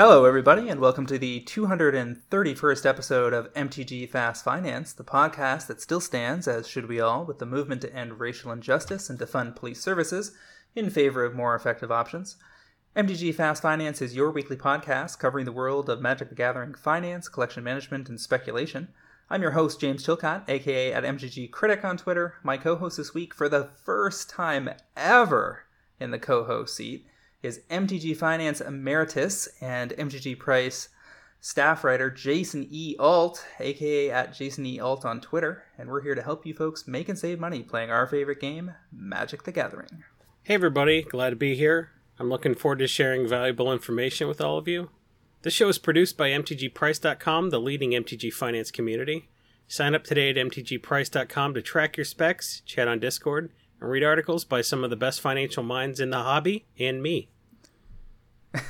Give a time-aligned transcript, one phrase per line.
[0.00, 5.82] Hello, everybody, and welcome to the 231st episode of MTG Fast Finance, the podcast that
[5.82, 9.26] still stands, as should we all, with the movement to end racial injustice and to
[9.26, 10.32] fund police services
[10.74, 12.38] in favor of more effective options.
[12.96, 17.28] MTG Fast Finance is your weekly podcast covering the world of Magic the Gathering finance,
[17.28, 18.88] collection management, and speculation.
[19.28, 22.36] I'm your host, James Chilcott, aka at MTG Critic on Twitter.
[22.42, 25.64] My co host this week, for the first time ever
[26.00, 27.04] in the co host seat,
[27.42, 30.88] is MTG Finance Emeritus and MTG Price
[31.40, 32.96] staff writer Jason E.
[32.98, 34.78] Alt, aka at Jason E.
[34.78, 37.90] Alt on Twitter, and we're here to help you folks make and save money playing
[37.90, 40.04] our favorite game, Magic the Gathering.
[40.42, 41.90] Hey everybody, glad to be here.
[42.18, 44.90] I'm looking forward to sharing valuable information with all of you.
[45.42, 49.30] This show is produced by MTGPrice.com, the leading MTG finance community.
[49.66, 53.50] Sign up today at MTGPrice.com to track your specs, chat on Discord,
[53.80, 57.28] and read articles by some of the best financial minds in the hobby and me.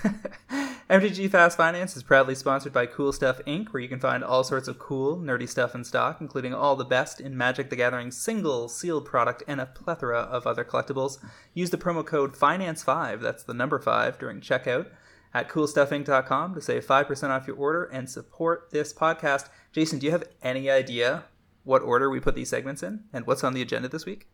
[0.91, 4.43] MTG Fast Finance is proudly sponsored by Cool Stuff Inc., where you can find all
[4.43, 8.11] sorts of cool, nerdy stuff in stock, including all the best in Magic the Gathering
[8.11, 11.25] single sealed product and a plethora of other collectibles.
[11.55, 14.89] Use the promo code FINANCE5, that's the number 5, during checkout
[15.33, 19.49] at coolstuffinc.com to save 5% off your order and support this podcast.
[19.71, 21.23] Jason, do you have any idea
[21.63, 24.27] what order we put these segments in and what's on the agenda this week?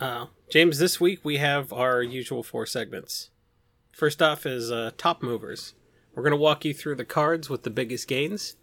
[0.00, 3.28] Uh, James, this week we have our usual four segments.
[3.92, 5.74] First off is uh, top movers.
[6.14, 8.56] We're going to walk you through the cards with the biggest gains.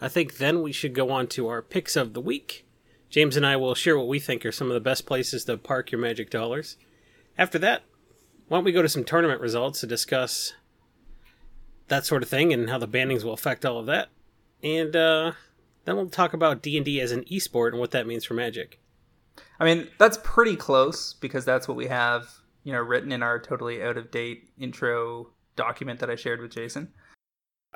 [0.00, 2.66] I think then we should go on to our picks of the week.
[3.08, 5.56] James and I will share what we think are some of the best places to
[5.56, 6.76] park your magic dollars.
[7.38, 7.82] After that,
[8.48, 10.54] why don't we go to some tournament results to discuss
[11.86, 14.08] that sort of thing and how the bannings will affect all of that.
[14.64, 15.32] And uh,
[15.84, 18.80] then we'll talk about D&D as an esport and what that means for Magic.
[19.62, 22.28] I mean, that's pretty close because that's what we have,
[22.64, 26.50] you know, written in our totally out of date intro document that I shared with
[26.50, 26.92] Jason.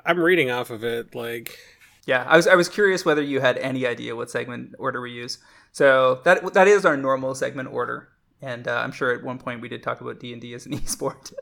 [0.05, 1.57] I'm reading off of it like
[2.05, 5.11] Yeah, I was I was curious whether you had any idea what segment order we
[5.11, 5.37] use.
[5.71, 8.09] So that that is our normal segment order,
[8.41, 10.65] and uh, I'm sure at one point we did talk about D and D as
[10.65, 11.33] an esport.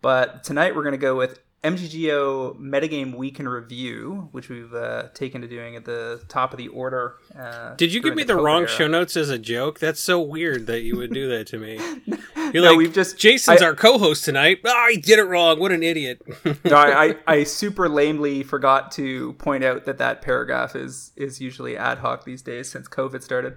[0.00, 5.08] but tonight we're going to go with MTGO Metagame Week in Review, which we've uh,
[5.14, 7.16] taken to doing at the top of the order.
[7.38, 8.68] Uh, Did you give me the, COVID wrong era.
[8.68, 9.80] show notes as a joke?
[9.80, 11.80] That's so weird that you would do that to me.
[12.52, 14.58] You're No, like, we've just- Jason's I- our co-host tonight.
[14.64, 15.58] Oh, I did it wrong.
[15.58, 16.20] What an idiot.
[16.64, 21.40] no, I, I, I super lamely forgot to point out that that paragraph is is
[21.40, 23.56] usually ad hoc these days since COVID started.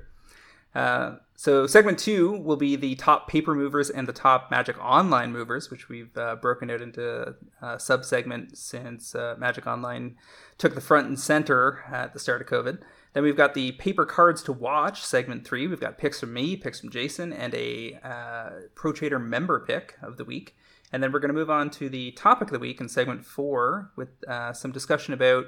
[0.76, 5.32] Uh, so segment two will be the top paper movers and the top Magic Online
[5.32, 10.16] movers, which we've uh, broken out into uh, sub segment since uh, Magic Online
[10.58, 12.80] took the front and center at the start of COVID.
[13.14, 15.68] Then we've got the paper cards to watch, segment three.
[15.68, 19.96] We've got picks from me, picks from Jason, and a uh, Pro Trader member pick
[20.02, 20.56] of the week.
[20.92, 23.26] And then we're going to move on to the topic of the week in segment
[23.26, 25.48] four with uh, some discussion about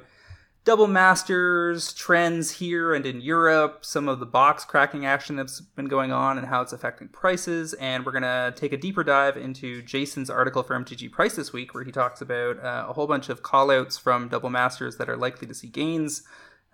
[0.69, 5.88] double masters, trends here and in Europe, some of the box cracking action that's been
[5.88, 7.74] going on and how it's affecting prices.
[7.74, 11.52] And we're going to take a deeper dive into Jason's article for MTG Price this
[11.52, 15.09] week, where he talks about uh, a whole bunch of callouts from double masters that
[15.09, 16.22] are likely to see gains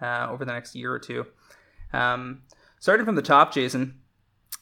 [0.01, 1.25] uh, over the next year or two.
[1.93, 2.41] Um,
[2.81, 4.01] starting from the top, Jason,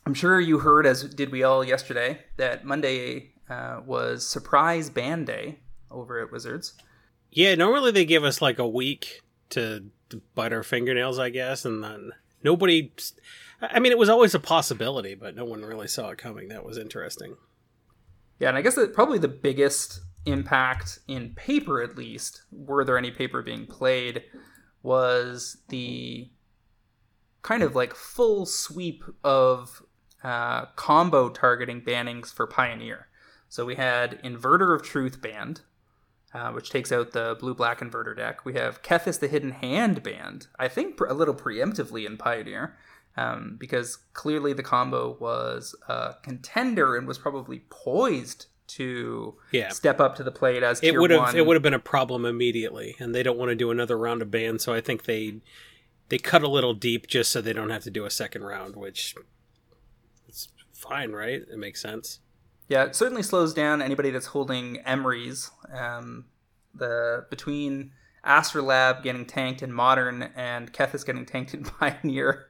[0.05, 5.25] I'm sure you heard, as did we all yesterday, that Monday uh, was Surprise Band
[5.25, 5.57] Day
[5.89, 6.73] over at Wizards.
[7.31, 9.22] yeah, normally they give us like a week
[9.53, 12.11] to, to bite our fingernails, I guess, and then
[12.43, 12.91] nobody.
[13.61, 16.49] I mean, it was always a possibility, but no one really saw it coming.
[16.49, 17.35] That was interesting.
[18.39, 22.97] Yeah, and I guess that probably the biggest impact in paper, at least, were there
[22.97, 24.23] any paper being played,
[24.81, 26.29] was the
[27.41, 29.83] kind of like full sweep of
[30.23, 33.07] uh, combo targeting bannings for Pioneer.
[33.49, 35.61] So we had Inverter of Truth banned,
[36.33, 38.45] uh, which takes out the blue black inverter deck.
[38.45, 42.75] We have Kethis the Hidden Hand Band, I think a little preemptively in Pioneer,
[43.17, 49.69] um, because clearly the combo was a contender and was probably poised to Yeah.
[49.69, 51.79] step up to the plate as It tier would have it would have been a
[51.79, 55.03] problem immediately, and they don't want to do another round of bans, so I think
[55.03, 55.41] they
[56.09, 58.75] they cut a little deep just so they don't have to do a second round,
[58.75, 59.15] which
[60.27, 61.41] it's fine, right?
[61.41, 62.19] It makes sense.
[62.67, 65.51] Yeah, it certainly slows down anybody that's holding Emry's.
[65.73, 66.25] Um,
[66.73, 67.91] the between
[68.23, 72.47] Astrolabe getting tanked in Modern and Kethis getting tanked in Pioneer,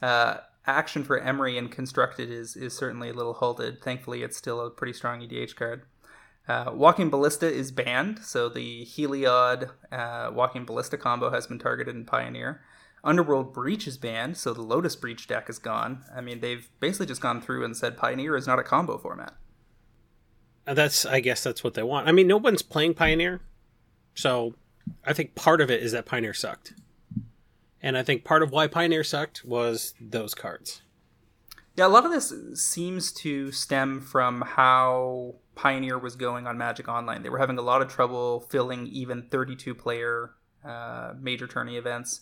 [0.00, 0.36] uh,
[0.66, 3.82] action for Emery and Constructed is is certainly a little halted.
[3.82, 5.82] Thankfully, it's still a pretty strong EDH card.
[6.48, 11.94] Uh, Walking Ballista is banned, so the Heliod uh, Walking Ballista combo has been targeted
[11.94, 12.60] in Pioneer.
[13.04, 16.04] Underworld Breach is banned, so the Lotus Breach deck is gone.
[16.14, 19.34] I mean, they've basically just gone through and said Pioneer is not a combo format.
[20.66, 22.06] Uh, That's I guess that's what they want.
[22.08, 23.40] I mean, no one's playing Pioneer,
[24.14, 24.54] so
[25.04, 26.74] I think part of it is that Pioneer sucked,
[27.82, 30.82] and I think part of why Pioneer sucked was those cards.
[31.74, 36.86] Yeah, a lot of this seems to stem from how Pioneer was going on Magic
[36.86, 37.22] Online.
[37.22, 40.32] They were having a lot of trouble filling even 32 player
[40.64, 42.20] uh, major tourney events.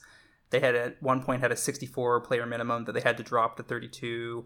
[0.50, 3.56] They had at one point had a 64 player minimum that they had to drop
[3.56, 4.44] to 32.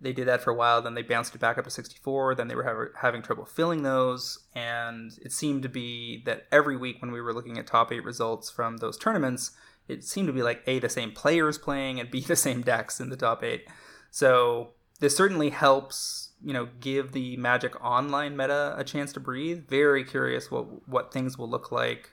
[0.00, 2.34] They did that for a while, then they bounced it back up to 64.
[2.34, 6.76] Then they were hav- having trouble filling those, and it seemed to be that every
[6.76, 9.50] week when we were looking at top eight results from those tournaments,
[9.88, 13.00] it seemed to be like a the same players playing and b the same decks
[13.00, 13.66] in the top eight.
[14.10, 19.68] So this certainly helps, you know, give the Magic Online meta a chance to breathe.
[19.68, 22.10] Very curious what what things will look like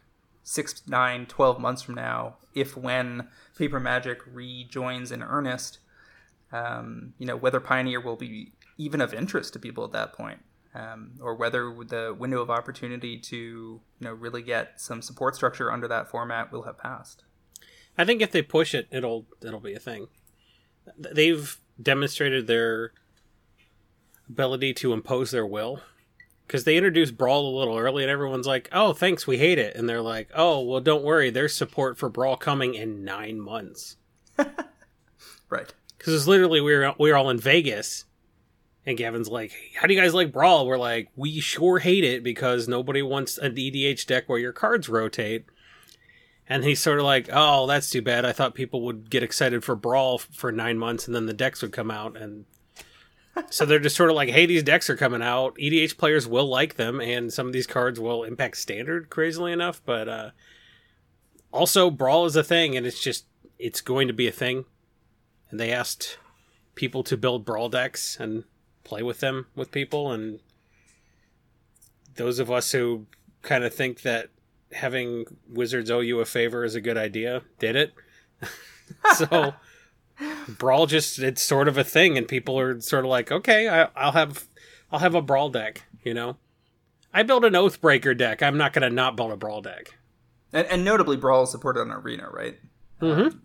[0.49, 5.77] six, nine, 12 months from now, if when Paper Magic rejoins in earnest.
[6.51, 10.39] Um, you know, whether Pioneer will be even of interest to people at that point.
[10.73, 15.71] Um, or whether the window of opportunity to you know really get some support structure
[15.71, 17.23] under that format will have passed.
[17.97, 20.07] I think if they push it, it'll it'll be a thing.
[20.97, 22.91] They've demonstrated their
[24.29, 25.81] ability to impose their will
[26.49, 29.75] because they introduced Brawl a little early, and everyone's like, "Oh, thanks, we hate it,"
[29.75, 33.97] and they're like, "Oh, well, don't worry, there's support for Brawl coming in nine months."
[35.49, 35.73] Right.
[35.97, 38.05] Because it's literally we were we were all in Vegas,
[38.85, 42.23] and Gavin's like, "How do you guys like Brawl?" We're like, "We sure hate it
[42.23, 45.45] because nobody wants an EDH deck where your cards rotate."
[46.47, 48.25] And he's sort of like, "Oh, that's too bad.
[48.25, 51.61] I thought people would get excited for Brawl for nine months, and then the decks
[51.61, 52.45] would come out." And
[53.49, 55.55] so they're just sort of like, "Hey, these decks are coming out.
[55.57, 59.81] EDH players will like them, and some of these cards will impact Standard, crazily enough."
[59.85, 60.29] But uh,
[61.51, 63.25] also, Brawl is a thing, and it's just
[63.59, 64.65] it's going to be a thing
[65.51, 66.17] and they asked
[66.75, 68.45] people to build brawl decks and
[68.83, 70.39] play with them with people and
[72.15, 73.05] those of us who
[73.41, 74.29] kind of think that
[74.71, 77.93] having wizards owe you a favor is a good idea did it
[79.15, 79.53] so
[80.47, 83.87] brawl just it's sort of a thing and people are sort of like okay I,
[83.95, 84.47] i'll have
[84.91, 86.37] i'll have a brawl deck you know
[87.13, 89.95] i built an oathbreaker deck i'm not going to not build a brawl deck
[90.51, 92.57] And, and notably, Brawl is supported on Arena, right?
[93.01, 93.37] mm-hmm.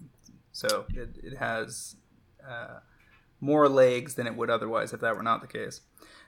[0.52, 1.96] So it, it has
[2.48, 2.78] uh,
[3.40, 5.82] more legs than it would otherwise if that were not the case.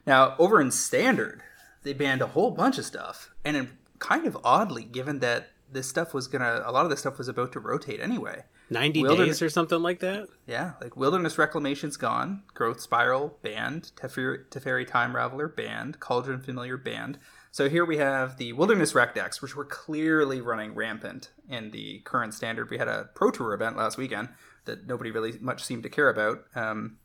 [0.06, 1.42] Now, over in Standard,
[1.82, 3.30] they banned a whole bunch of stuff.
[3.44, 6.90] And in, kind of oddly, given that this stuff was going to, a lot of
[6.90, 8.44] this stuff was about to rotate anyway.
[8.70, 13.92] 90 Wilderness- days or something like that Yeah, like Wilderness Reclamation's gone, Growth Spiral banned,
[13.96, 17.18] Teferi, Teferi Time Raveler banned, Cauldron Familiar banned.
[17.52, 22.00] So here we have the Wilderness Rec decks, which were clearly running rampant in the
[22.00, 22.70] current standard.
[22.70, 24.28] We had a Pro Tour event last weekend
[24.66, 26.44] that nobody really much seemed to care about.
[26.54, 26.98] Um,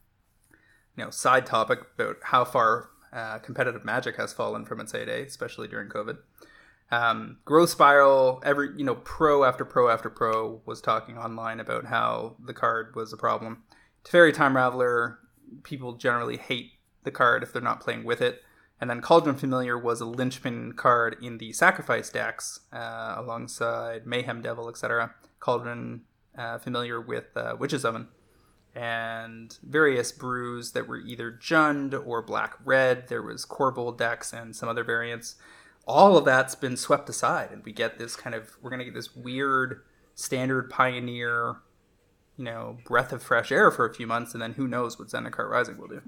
[0.98, 5.24] you know, side topic about how far uh, competitive Magic has fallen from its heyday,
[5.26, 6.18] especially during COVID.
[6.92, 11.86] Um, Growth Spiral, every you know, pro after pro after pro was talking online about
[11.86, 13.64] how the card was a problem.
[14.04, 15.18] Teferi Time Raveler,
[15.64, 16.72] people generally hate
[17.04, 18.42] the card if they're not playing with it.
[18.80, 24.42] And then Cauldron Familiar was a linchpin card in the sacrifice decks, uh, alongside Mayhem
[24.42, 25.14] Devil, etc.
[25.40, 26.02] Cauldron
[26.36, 28.08] uh, Familiar with uh, Witch's Oven,
[28.74, 33.08] and various brews that were either Jund or Black Red.
[33.08, 35.36] There was Korvold decks and some other variants.
[35.88, 38.94] All of that's been swept aside, and we get this kind of we're gonna get
[38.94, 39.82] this weird
[40.16, 41.56] standard pioneer,
[42.38, 45.10] you know, breath of fresh air for a few months, and then who knows what
[45.10, 46.02] Zendikar Rising will do.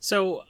[0.00, 0.42] So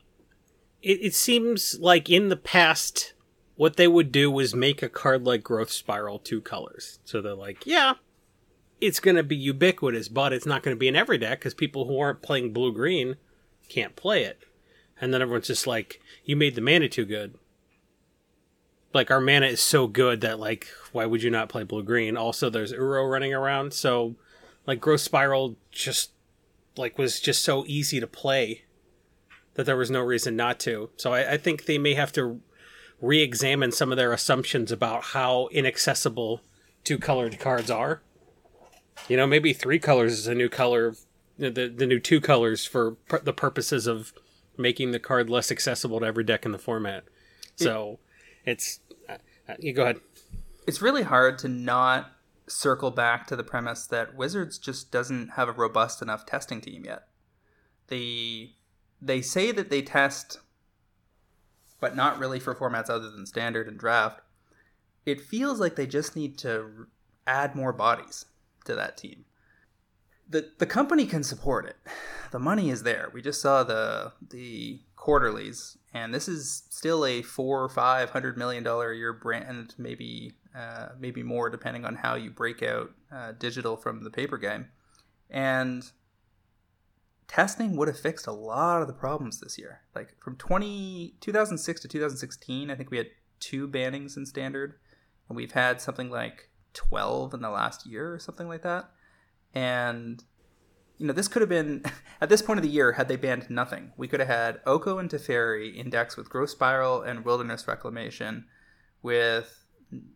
[0.83, 3.15] it, it seems like in the past,
[3.57, 6.99] what they would do was make a card like Growth Spiral two colors.
[7.05, 7.95] So they're like, yeah,
[8.81, 11.55] it's going to be ubiquitous, but it's not going to be in every deck because
[11.55, 13.17] people who aren't playing blue green
[13.69, 14.39] can't play it.
[15.01, 17.35] And then everyone's just like, you made the mana too good.
[18.95, 22.17] Like, our mana is so good that, like, why would you not play blue green?
[22.17, 23.75] Also, there's Uro running around.
[23.75, 24.17] So,
[24.67, 26.13] like, Growth Spiral just,
[26.77, 28.65] like, was just so easy to play
[29.55, 30.89] that there was no reason not to.
[30.97, 32.41] So I, I think they may have to
[33.01, 36.43] re-examine some of their assumptions about how inaccessible
[36.85, 38.01] two colored cards are.
[39.09, 40.95] You know, maybe three colors is a new color,
[41.39, 44.13] the the new two colors for pur- the purposes of
[44.57, 47.05] making the card less accessible to every deck in the format.
[47.57, 47.99] So
[48.45, 49.17] it's uh,
[49.49, 50.01] uh, you go ahead.
[50.67, 52.13] it's really hard to not
[52.47, 56.85] circle back to the premise that Wizards just doesn't have a robust enough testing team
[56.85, 57.05] yet.
[57.89, 58.55] They
[59.01, 60.41] they say that they test,
[61.81, 64.21] but not really for formats other than standard and draft.
[65.07, 66.87] It feels like they just need to
[67.27, 68.27] add more bodies
[68.65, 69.25] to that team.
[70.29, 71.77] The the company can support it.
[72.31, 73.11] The money is there.
[73.15, 78.37] We just saw the the quarterlies, and this is still a four or five hundred
[78.37, 82.91] million dollar a year brand, maybe uh, maybe more depending on how you break out
[83.13, 84.69] uh, digital from the paper game.
[85.31, 85.85] And
[87.27, 89.83] testing would have fixed a lot of the problems this year.
[89.95, 93.09] Like from 20, 2006 to 2016, I think we had
[93.41, 94.75] two bannings in standard,
[95.29, 98.91] and we've had something like 12 in the last year or something like that.
[99.55, 100.23] And
[100.99, 101.85] you know, this could have been
[102.21, 103.93] at this point of the year had they banned nothing.
[103.97, 108.45] We could have had Oko and Teferi index with Growth Spiral and Wilderness Reclamation,
[109.03, 109.65] with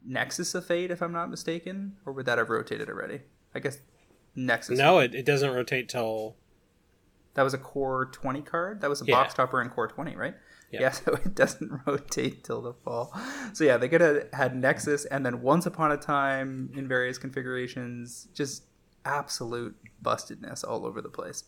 [0.04, 3.20] Nexus of Fate, if I'm not mistaken, or would that have rotated already?
[3.54, 3.78] I guess
[4.34, 4.76] Nexus.
[4.78, 6.36] No, it, it doesn't rotate till.
[7.34, 8.80] That was a core 20 card.
[8.82, 9.14] That was a Yeah.
[9.14, 10.34] box topper in core 20, right?
[10.70, 10.80] Yeah.
[10.82, 13.16] Yeah, so it doesn't rotate till the fall.
[13.54, 17.16] So yeah, they could have had Nexus and then Once Upon a Time in various
[17.18, 18.28] configurations.
[18.34, 18.64] Just
[19.04, 21.44] absolute bustedness all over the place.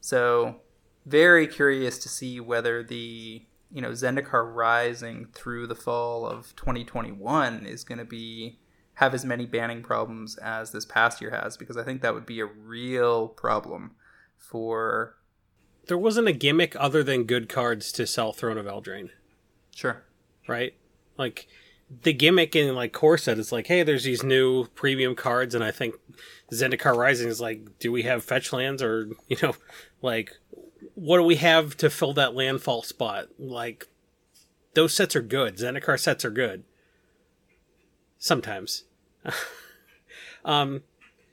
[0.00, 0.60] So
[1.06, 7.66] very curious to see whether the you know Zendikar Rising through the fall of 2021
[7.66, 8.58] is going to be
[8.94, 12.26] have as many banning problems as this past year has because I think that would
[12.26, 13.92] be a real problem
[14.36, 15.16] for
[15.86, 19.10] There wasn't a gimmick other than good cards to sell Throne of Eldraine,
[19.74, 20.04] sure
[20.48, 20.74] right?
[21.16, 21.46] Like
[22.02, 25.64] the gimmick in like core set is like, hey, there's these new premium cards, and
[25.64, 25.94] I think
[26.52, 29.54] Zendikar Rising is like, do we have fetch lands or you know,
[30.02, 30.32] like
[30.94, 33.28] what do we have to fill that landfall spot?
[33.38, 33.86] Like
[34.74, 35.56] those sets are good.
[35.56, 36.64] Zendikar sets are good.
[38.18, 38.84] Sometimes.
[40.44, 40.82] um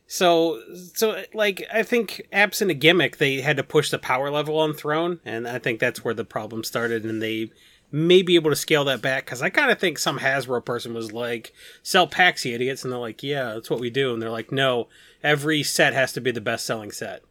[0.08, 0.62] so
[0.94, 4.74] so like I think absent a gimmick they had to push the power level on
[4.74, 7.52] Throne and I think that's where the problem started and they
[7.92, 10.94] may be able to scale that back because I kind of think some Hasbro person
[10.94, 12.84] was like, sell packs, you idiots.
[12.84, 14.14] And they're like, yeah, that's what we do.
[14.14, 14.88] And they're like, no,
[15.24, 17.24] every set has to be the best selling set.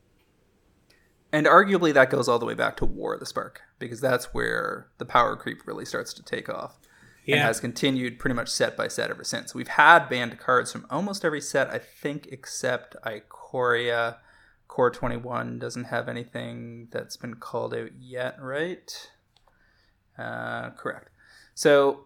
[1.32, 4.32] And arguably that goes all the way back to War of the Spark, because that's
[4.32, 6.78] where the power creep really starts to take off.
[7.26, 9.54] And has continued pretty much set by set ever since.
[9.54, 14.18] We've had banned cards from almost every set, I think, except Ikoria.
[14.68, 19.10] Core 21 doesn't have anything that's been called out yet, right?
[20.18, 21.10] Uh, correct.
[21.54, 22.04] So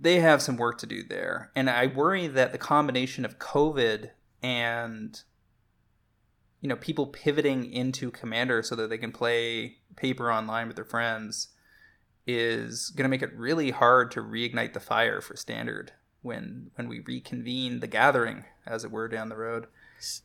[0.00, 1.50] they have some work to do there.
[1.54, 4.10] And I worry that the combination of COVID
[4.42, 5.20] and
[6.60, 10.84] you know people pivoting into commander so that they can play paper online with their
[10.84, 11.48] friends
[12.26, 16.88] is going to make it really hard to reignite the fire for standard when when
[16.88, 19.66] we reconvene the gathering as it were down the road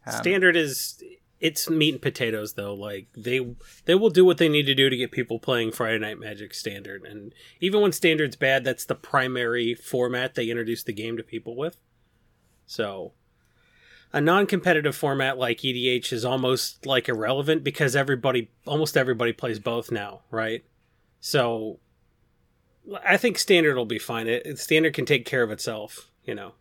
[0.06, 1.02] Um, Standard is
[1.42, 2.74] it's meat and potatoes though.
[2.74, 3.56] Like they
[3.86, 6.54] they will do what they need to do to get people playing Friday Night Magic
[6.54, 11.24] Standard, and even when Standard's bad, that's the primary format they introduce the game to
[11.24, 11.78] people with.
[12.68, 13.14] So,
[14.14, 19.92] a non-competitive format like EDH is almost like irrelevant because everybody, almost everybody, plays both
[19.92, 20.64] now, right?
[21.20, 21.80] So,
[23.04, 24.28] I think Standard will be fine.
[24.28, 26.54] It, Standard can take care of itself, you know.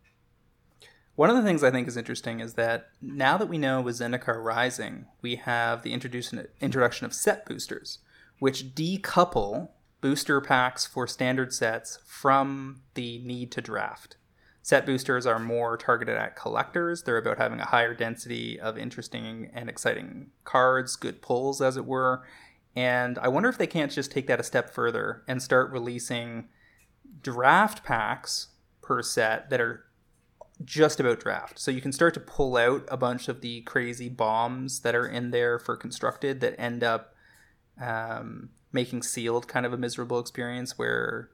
[1.15, 3.97] One of the things I think is interesting is that now that we know with
[3.97, 7.99] Zendikar Rising, we have the introduction of set boosters,
[8.39, 14.15] which decouple booster packs for standard sets from the need to draft.
[14.63, 17.03] Set boosters are more targeted at collectors.
[17.03, 21.85] They're about having a higher density of interesting and exciting cards, good pulls, as it
[21.85, 22.23] were.
[22.75, 26.47] And I wonder if they can't just take that a step further and start releasing
[27.21, 28.49] draft packs
[28.81, 29.85] per set that are
[30.65, 31.59] just about draft.
[31.59, 35.07] So you can start to pull out a bunch of the crazy bombs that are
[35.07, 37.15] in there for constructed that end up
[37.81, 41.29] um, making sealed kind of a miserable experience where,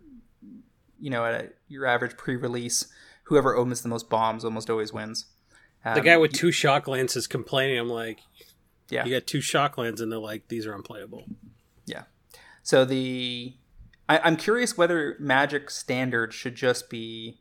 [0.99, 2.87] you know, at a, your average pre release,
[3.23, 5.25] whoever opens the most bombs almost always wins.
[5.83, 7.79] Um, The guy with two shock lands is complaining.
[7.79, 8.19] I'm like,
[8.89, 9.05] yeah.
[9.05, 11.25] you got two shock lands, and they're like, these are unplayable.
[11.85, 12.03] Yeah.
[12.63, 13.55] So the
[14.09, 17.39] I, I'm curious whether Magic Standard should just be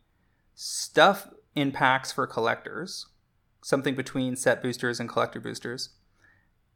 [0.55, 3.07] stuff in packs for collectors,
[3.63, 5.89] something between set boosters and collector boosters,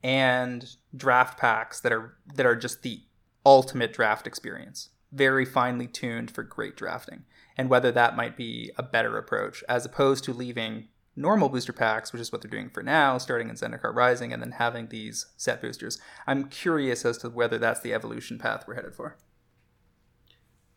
[0.03, 3.03] and draft packs that are that are just the
[3.47, 7.25] ultimate draft experience, very finely tuned for great drafting,
[7.57, 12.13] and whether that might be a better approach as opposed to leaving normal booster packs,
[12.13, 15.27] which is what they're doing for now, starting in Zendikar Rising, and then having these
[15.37, 15.99] set boosters.
[16.27, 19.17] I'm curious as to whether that's the evolution path we're headed for.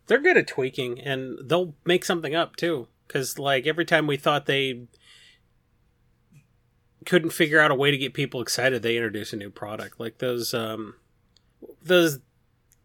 [0.07, 2.89] They're good at tweaking, and they'll make something up too.
[3.13, 4.88] Because like every time we thought they
[7.05, 10.00] couldn't figure out a way to get people excited, they introduce a new product.
[10.00, 10.96] Like those, um,
[11.84, 12.17] those,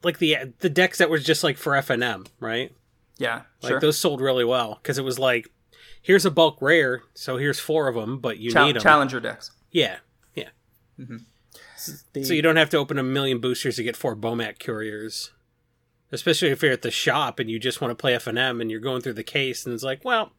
[0.03, 2.73] like the the decks that was just like for FNM, right?
[3.17, 3.81] Yeah, Like sure.
[3.81, 5.49] those sold really well because it was like,
[6.03, 8.83] here's a bulk rare, so here's four of them, but you Chal- need them.
[8.83, 9.51] challenger decks.
[9.73, 9.97] Yeah,
[10.35, 10.51] yeah.
[11.01, 11.25] Mhm.
[12.13, 15.33] The- So you don't have to open a million boosters to get four Bomat couriers.
[16.11, 18.81] Especially if you're at the shop and you just want to play FNM and you're
[18.81, 20.33] going through the case and it's like, well,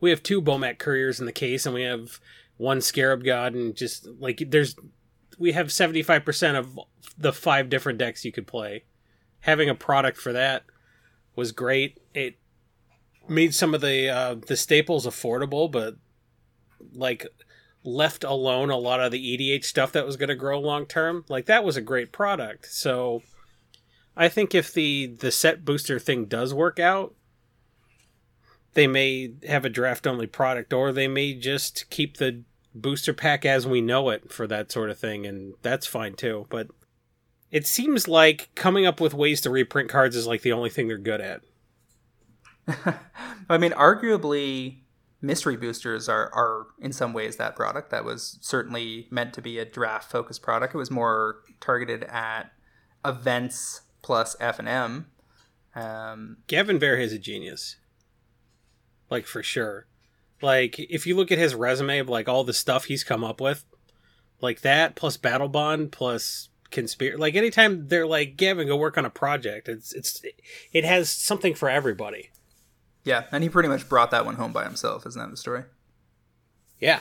[0.00, 2.20] we have two Bomat couriers in the case and we have
[2.58, 4.76] one Scarab God and just like there's
[5.38, 6.78] we have 75% of
[7.18, 8.84] the five different decks you could play.
[9.40, 10.64] Having a product for that
[11.34, 12.00] was great.
[12.14, 12.36] It
[13.28, 15.96] made some of the uh, the staples affordable, but
[16.92, 17.26] like
[17.84, 21.24] left alone a lot of the EDH stuff that was going to grow long term.
[21.28, 22.66] Like that was a great product.
[22.66, 23.22] So
[24.16, 27.14] I think if the the set booster thing does work out,
[28.74, 32.42] they may have a draft only product or they may just keep the
[32.74, 36.46] booster pack as we know it for that sort of thing and that's fine too.
[36.48, 36.68] But
[37.50, 40.88] it seems like coming up with ways to reprint cards is like the only thing
[40.88, 41.40] they're good at.
[43.48, 44.80] I mean, arguably,
[45.22, 49.58] mystery boosters are, are in some ways that product that was certainly meant to be
[49.58, 50.74] a draft focused product.
[50.74, 52.52] It was more targeted at
[53.04, 55.06] events plus F and M.
[55.74, 57.74] Um, Gavin Bear is a genius.
[59.10, 59.88] Like for sure.
[60.40, 63.40] Like if you look at his resume of like all the stuff he's come up
[63.40, 63.64] with,
[64.40, 69.04] like that plus Battle Bond plus conspiracy like anytime they're like Gavin go work on
[69.04, 70.22] a project, it's it's
[70.72, 72.30] it has something for everybody.
[73.02, 75.04] yeah, and he pretty much brought that one home by himself.
[75.04, 75.64] Isn't that the story?
[76.78, 77.00] Yeah.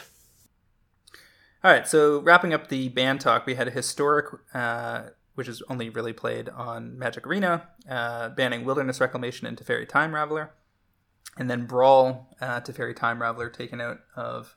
[1.64, 5.62] All right, so wrapping up the band talk, we had a historic, uh, which is
[5.70, 10.50] only really played on Magic Arena, uh, banning Wilderness Reclamation into Fairy Time Raveler,
[11.38, 14.56] and then Brawl uh, Fairy Time Raveler taken out of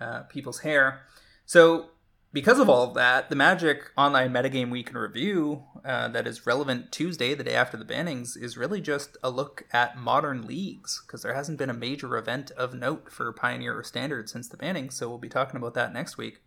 [0.00, 1.02] uh, people's hair.
[1.44, 1.90] So,
[2.32, 6.46] because of all of that, the Magic Online Metagame Week in Review uh, that is
[6.46, 11.00] relevant Tuesday, the day after the bannings, is really just a look at modern leagues
[11.06, 14.56] because there hasn't been a major event of note for Pioneer or Standard since the
[14.56, 14.90] banning.
[14.90, 16.40] So we'll be talking about that next week.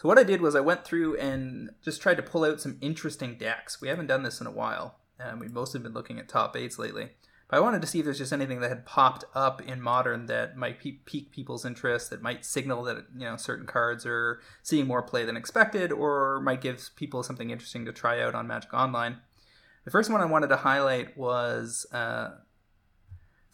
[0.00, 2.78] So what I did was I went through and just tried to pull out some
[2.80, 3.80] interesting decks.
[3.80, 6.78] We haven't done this in a while, and we've mostly been looking at top eights
[6.78, 7.10] lately.
[7.48, 10.26] But I wanted to see if there's just anything that had popped up in modern
[10.26, 14.86] that might pique people's interest, that might signal that you know certain cards are seeing
[14.86, 18.72] more play than expected, or might give people something interesting to try out on Magic
[18.72, 19.16] Online.
[19.84, 22.32] The first one I wanted to highlight was uh,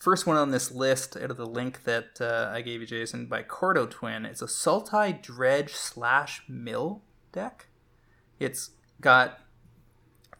[0.04, 3.24] first one on this list out of the link that uh, I gave you, Jason,
[3.24, 4.26] by Cordo Twin.
[4.26, 7.68] It's a Sultai Dredge slash Mill deck.
[8.38, 9.40] It's got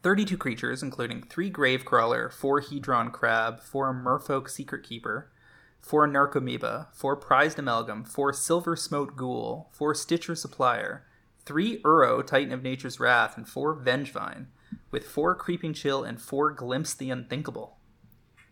[0.03, 5.31] 32 creatures, including 3 Gravecrawler, 4 Hedron Crab, 4 Merfolk Secret Keeper,
[5.79, 11.07] 4 Narcomoeba, 4 Prized Amalgam, 4 Silversmote Ghoul, 4 Stitcher Supplier,
[11.43, 14.45] 3 Uro, Titan of Nature's Wrath, and 4 Vengevine,
[14.91, 17.74] with 4 Creeping Chill and 4 Glimpse the Unthinkable.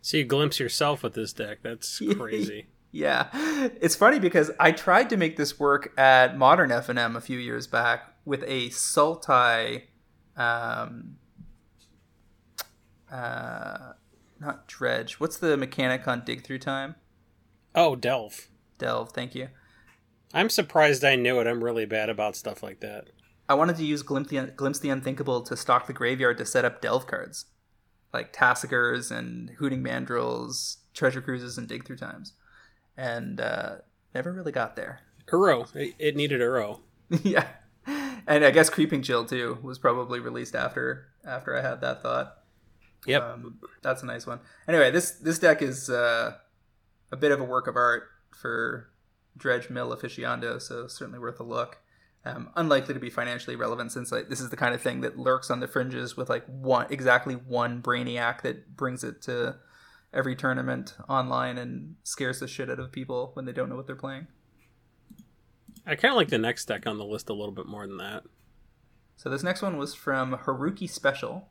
[0.04, 1.60] So you glimpse yourself with this deck.
[1.64, 2.68] That's crazy.
[2.92, 3.30] Yeah,
[3.82, 7.68] it's funny because I tried to make this work at Modern FNM a few years
[7.68, 9.84] back with a Sultai,
[10.36, 11.16] um,
[13.10, 13.94] uh,
[14.42, 15.22] not dredge.
[15.22, 16.96] What's the mechanic on dig through time?
[17.74, 18.50] oh, Delve.
[18.78, 19.12] Delve.
[19.12, 19.48] Thank you.
[20.34, 21.48] I'm surprised I knew it.
[21.48, 23.10] I'm really bad about stuff like that.
[23.48, 26.66] I wanted to use Glimpse the, Glimpse the Unthinkable to stock the graveyard to set
[26.66, 27.46] up Delve cards,
[28.14, 32.34] like Tasigurs and Hooting Mandrills, Treasure Cruises, and Dig Through Times,
[32.96, 33.76] and uh,
[34.14, 35.00] never really got there.
[35.28, 35.74] Uro.
[35.76, 36.80] It, it needed Uro.
[37.24, 37.48] yeah,
[38.28, 42.38] and I guess Creeping Chill too was probably released after after I had that thought.
[43.06, 43.22] Yep.
[43.22, 44.40] Um, that's a nice one.
[44.68, 46.36] Anyway, this this deck is uh,
[47.12, 48.90] a bit of a work of art for
[49.38, 51.80] Dredge Mill aficionado, so certainly worth a look.
[52.26, 55.20] Um, unlikely to be financially relevant since like this is the kind of thing that
[55.20, 59.58] lurks on the fringes with like one exactly one brainiac that brings it to
[60.14, 63.88] every tournament online and scares the shit out of people when they don't know what
[63.88, 64.28] they're playing.
[65.86, 67.98] I kind of like the next deck on the list a little bit more than
[67.98, 68.24] that.
[69.18, 71.50] So this next one was from Haruki Special,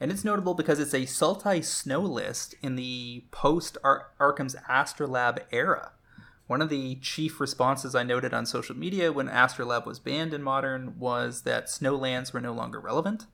[0.00, 5.92] and it's notable because it's a Sultai Snow list in the post Arcum's Astrolabe era.
[6.50, 10.42] One of the chief responses I noted on social media when Astrolabe was banned in
[10.42, 13.26] Modern was that snowlands were no longer relevant.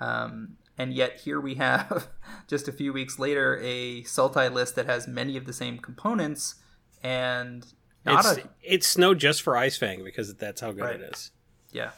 [0.00, 2.08] Um, and yet here we have,
[2.48, 6.54] just a few weeks later, a Sultai list that has many of the same components
[7.02, 7.74] and
[8.06, 10.98] not It's, a it's snow just for Ice Fang because that's how good Right.
[10.98, 11.32] it is.
[11.72, 11.90] Yeah.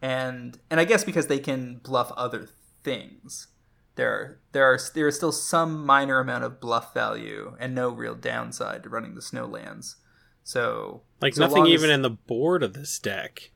[0.00, 2.48] And and I guess because they can bluff other
[2.84, 3.48] things.
[3.96, 7.90] There are there are there is still some minor amount of bluff value and no
[7.90, 9.96] real downside to running the snowlands.
[10.42, 13.50] So Like so nothing even as- in the board of this deck.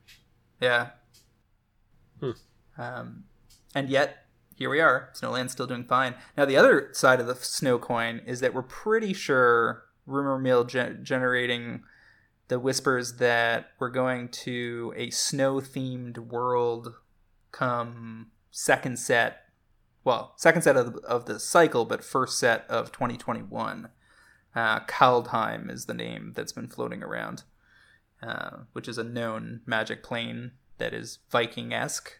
[0.61, 0.91] Yeah.
[2.19, 2.31] Hmm.
[2.77, 3.23] Um,
[3.75, 4.25] and yet
[4.55, 5.09] here we are.
[5.13, 6.15] Snowland's still doing fine.
[6.37, 10.63] Now the other side of the snow coin is that we're pretty sure rumor mill
[10.63, 11.83] gen- generating
[12.47, 16.93] the whispers that we're going to a snow themed world
[17.51, 19.43] come second set
[20.09, 23.89] well second set of the, of the cycle but first set of 2021
[24.55, 27.43] uh, Kaldheim is the name that's been floating around
[28.21, 32.19] uh, which is a known magic plane that is Viking-esque.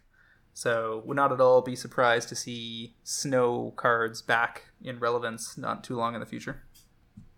[0.53, 5.83] So would not at all be surprised to see snow cards back in relevance not
[5.83, 6.63] too long in the future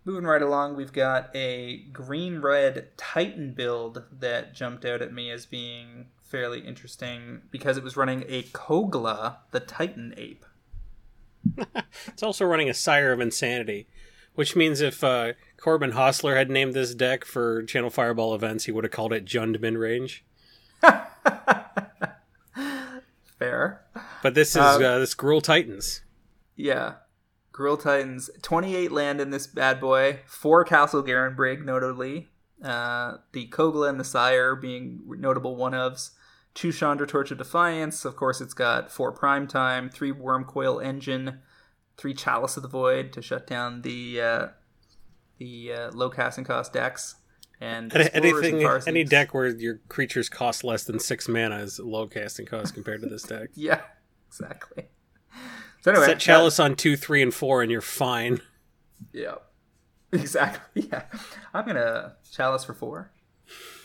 [0.04, 5.30] Moving right along, we've got a green red Titan build that jumped out at me
[5.30, 10.44] as being fairly interesting because it was running a Kogla, the Titan ape.
[12.06, 13.86] it's also running a Sire of Insanity,
[14.34, 18.72] which means if uh, Corbin Hosler had named this deck for Channel Fireball events, he
[18.72, 20.24] would have called it Jundman Range.
[23.38, 23.82] Fair.
[24.22, 26.02] But this is um, uh, this Gruul Titans.
[26.56, 26.94] Yeah.
[27.52, 32.28] Gruul Titans, 28 land in this bad boy, four Castle Garenbrig, notably.
[32.64, 36.10] Uh, the Kogla and the Sire being notable one ofs.
[36.54, 38.04] Two Chandra Torch of Defiance.
[38.04, 41.40] Of course, it's got four Prime Time, three Wurmcoil Engine,
[41.96, 44.46] three Chalice of the Void to shut down the uh,
[45.38, 47.16] the uh, low casting cost decks.
[47.60, 52.08] And anything, and any deck where your creatures cost less than six mana is low
[52.08, 53.50] casting cost compared to this deck.
[53.54, 53.82] yeah,
[54.26, 54.88] exactly.
[55.82, 58.40] So anyway, set chalice on two, three, and four, and you're fine.
[59.12, 59.36] Yeah,
[60.12, 60.88] exactly.
[60.90, 61.02] Yeah,
[61.52, 63.10] I'm gonna chalice for four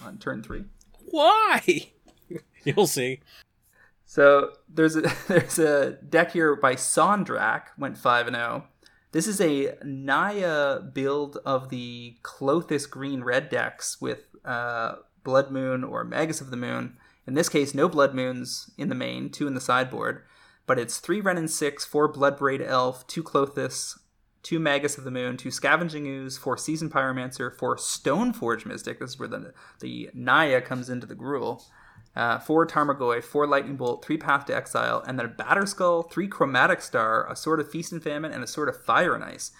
[0.01, 0.65] on turn three.
[1.05, 1.89] Why?
[2.63, 3.21] You'll see.
[4.05, 8.65] So there's a there's a deck here by Sondrak went five and zero.
[8.65, 8.89] Oh.
[9.11, 15.83] This is a Naya build of the Klothys green red decks with uh, Blood Moon
[15.83, 16.97] or Magus of the Moon.
[17.25, 20.23] In this case, no Blood Moons in the main, two in the sideboard
[20.67, 23.97] but it's three Wrenn and six, four Bloodbraid Elf, two Klothys,
[24.43, 28.99] two Magus of the Moon, two Scavenging Ooze, four Season Pyromancer, four Stoneforge Mystic.
[28.99, 31.63] This is where the the Naya comes into the Gruul.
[32.15, 36.27] Uh, four Tarmogoyf, four Lightning Bolt, three Path to Exile, and then a Batterskull, three
[36.27, 39.51] Chromatic Star, a Sword of Feast and Famine, and a Sword of Fire and Ice.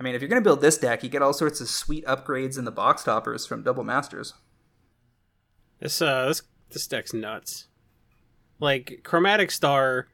[0.00, 2.06] I mean, if you're going to build this deck, you get all sorts of sweet
[2.06, 4.32] upgrades in the box toppers from Double Masters.
[5.80, 7.66] This uh, this this deck's nuts.
[8.58, 10.08] Like Chromatic Star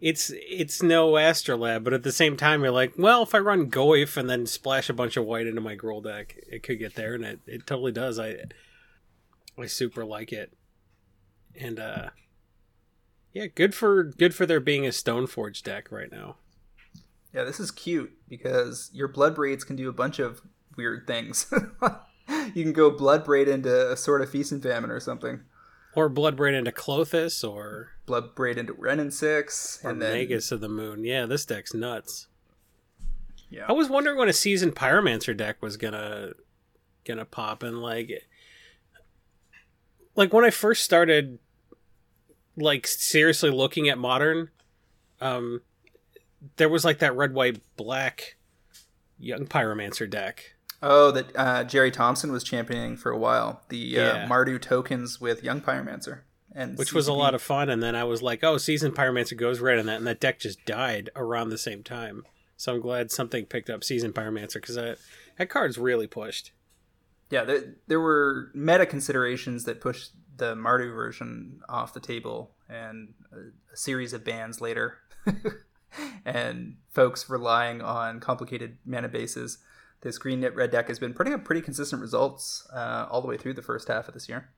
[0.00, 3.70] it's it's no astrolabe, but at the same time you're like, well, if I run
[3.70, 6.94] Goyf and then splash a bunch of white into my Gruul deck, it could get
[6.94, 8.18] there, and it, it totally does.
[8.18, 8.36] I
[9.58, 10.52] I super like it,
[11.58, 12.10] and uh,
[13.32, 16.36] yeah, good for good for there being a Stoneforge deck right now.
[17.32, 20.42] Yeah, this is cute because your Blood Braids can do a bunch of
[20.76, 21.52] weird things.
[22.54, 25.40] you can go Blood Braid into a Sword of Feast and Famine or something.
[25.96, 30.68] Or Bloodbraid into Klothys, or Bloodbraid into Wrenn and Six, and then Magus of the
[30.68, 31.04] Moon.
[31.04, 32.28] Yeah, this deck's nuts.
[33.48, 36.32] Yeah, I was wondering when a seasoned Pyromancer deck was gonna
[37.06, 38.28] gonna pop, and like,
[40.14, 41.38] like when I first started,
[42.58, 44.50] like seriously looking at modern,
[45.22, 45.62] um,
[46.56, 48.36] there was like that red, white, black
[49.18, 50.55] young Pyromancer deck
[50.88, 53.62] Oh, that uh, Jerry Thompson was championing for a while.
[53.70, 54.24] The uh, yeah.
[54.24, 56.20] uh, Mardu tokens with Young Pyromancer.
[56.54, 56.94] And Which CCP.
[56.94, 57.68] was a lot of fun.
[57.68, 59.96] And then I was like, oh, Season Pyromancer goes red and that.
[59.96, 62.24] And that deck just died around the same time.
[62.56, 64.98] So I'm glad something picked up Season Pyromancer because that,
[65.38, 66.52] that card's really pushed.
[67.30, 73.14] Yeah, there, there were meta considerations that pushed the Mardu version off the table and
[73.32, 74.98] a, a series of bans later.
[76.24, 79.58] and folks relying on complicated mana bases
[80.02, 83.28] this green knit red deck has been putting up pretty consistent results uh, all the
[83.28, 84.50] way through the first half of this year.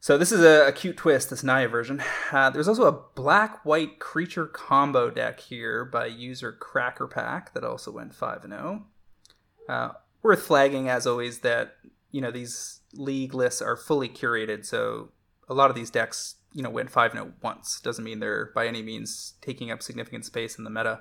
[0.00, 2.02] So this is a, a cute twist, this Naya version.
[2.30, 7.90] Uh, there's also a black-white creature combo deck here by user Cracker Pack that also
[7.90, 8.84] went five and zero.
[9.66, 9.72] Oh.
[9.72, 9.92] Uh,
[10.22, 11.76] worth flagging, as always, that
[12.10, 15.10] you know these league lists are fully curated, so
[15.48, 17.80] a lot of these decks you know went five and zero oh once.
[17.80, 21.00] Doesn't mean they're by any means taking up significant space in the meta.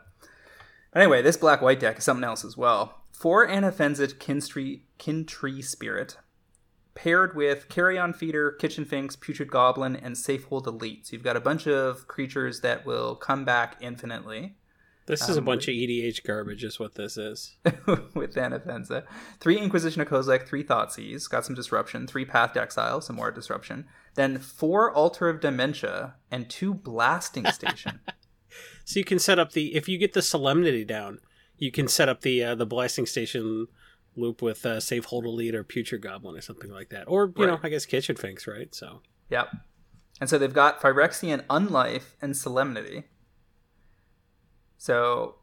[0.96, 3.03] Anyway, this black-white deck is something else as well.
[3.24, 6.18] For Anafenza Kintree, Kintree Spirit,
[6.94, 11.08] paired with Carrion Feeder, Kitchen Finks, Putrid Goblin, and Safehold Elite.
[11.08, 14.58] So you've got a bunch of creatures that will come back infinitely.
[15.06, 17.56] This is um, a bunch of EDH garbage, is what this is.
[18.14, 19.06] with Anafenza.
[19.40, 23.32] Three Inquisition of Kozilek, three Thoughtseize, got some disruption, three Path to Exile, some more
[23.32, 23.86] disruption.
[24.16, 28.02] Then four Altar of Dementia, and two Blasting Station.
[28.84, 31.20] so you can set up the, if you get the Solemnity down,
[31.58, 33.68] you can set up the uh, the blasting station
[34.16, 37.54] loop with uh, Safehold Elite or Putrid Goblin or something like that, or you right.
[37.54, 38.74] know, I guess Kitchen Finks, right?
[38.74, 39.50] So yep.
[40.20, 43.06] And so they've got Phyrexian Unlife and Solemnity.
[44.78, 45.36] So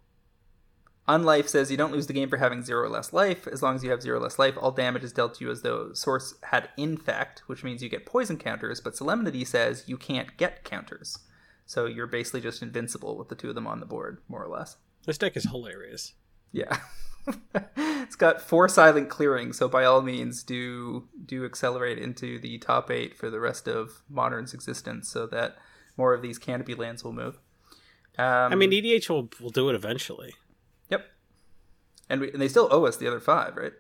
[1.09, 3.49] Unlife says you don't lose the game for having zero or less life.
[3.49, 5.51] As long as you have zero or less life, all damage is dealt to you
[5.51, 8.81] as though source had infect, which means you get poison counters.
[8.81, 11.19] But Solemnity says you can't get counters.
[11.67, 14.49] So you're basically just invincible with the two of them on the board, more or
[14.49, 14.77] less.
[15.07, 16.15] This deck is hilarious.
[16.53, 16.79] Yeah.
[17.77, 22.91] it's got four silent clearing, so by all means do do accelerate into the top
[22.91, 25.57] eight for the rest of Modern's existence so that
[25.97, 27.39] more of these canopy lands will move.
[28.19, 30.35] Um, I mean, EDH will, will do it eventually.
[30.89, 31.07] Yep.
[32.09, 33.73] And, we, and they still owe us the other five, right?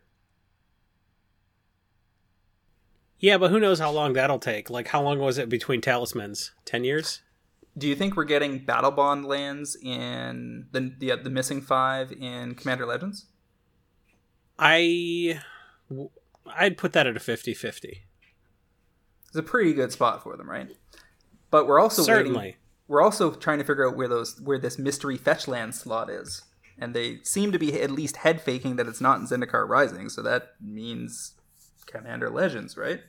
[3.19, 4.71] Yeah, but who knows how long that'll take?
[4.71, 6.53] Like, how long was it between talismans?
[6.65, 7.21] Ten years?
[7.77, 12.13] Do you think we're getting battle bond lands in the the, uh, the missing five
[12.13, 13.27] in Commander Legends?
[14.59, 15.41] I
[16.47, 18.03] I'd put that at a 50-50.
[19.29, 20.69] It's a pretty good spot for them, right?
[21.51, 22.37] But we're also Certainly.
[22.39, 22.55] waiting.
[22.89, 26.43] We're also trying to figure out where those where this mystery fetch land slot is,
[26.77, 30.09] and they seem to be at least head faking that it's not in Zendikar Rising.
[30.09, 31.35] So that means
[31.87, 33.01] Commander Legends, right?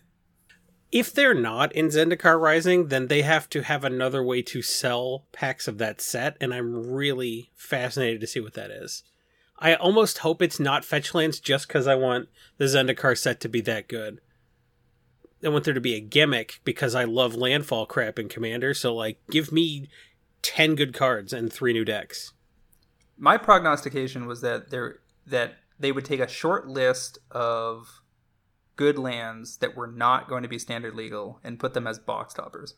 [0.91, 5.25] If they're not in Zendikar Rising, then they have to have another way to sell
[5.31, 9.03] packs of that set, and I'm really fascinated to see what that is.
[9.57, 12.27] I almost hope it's not Fetchlands just because I want
[12.57, 14.19] the Zendikar set to be that good.
[15.43, 18.93] I want there to be a gimmick because I love landfall crap in Commander, so
[18.93, 19.87] like give me
[20.41, 22.33] 10 good cards and three new decks.
[23.17, 28.01] My prognostication was that there that they would take a short list of
[28.81, 32.33] good lands that were not going to be standard legal and put them as box
[32.33, 32.73] toppers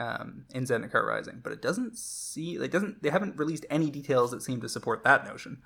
[0.00, 1.38] um, in Zendikar Rising.
[1.44, 5.04] But it doesn't see like doesn't they haven't released any details that seem to support
[5.04, 5.62] that notion.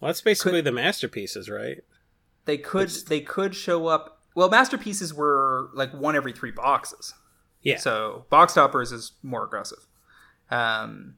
[0.00, 1.84] Well, that's basically the masterpieces, right?
[2.46, 4.22] They could they could show up.
[4.34, 7.12] Well, masterpieces were like one every three boxes.
[7.60, 7.76] Yeah.
[7.76, 9.86] So box toppers is more aggressive.
[10.50, 11.16] Um,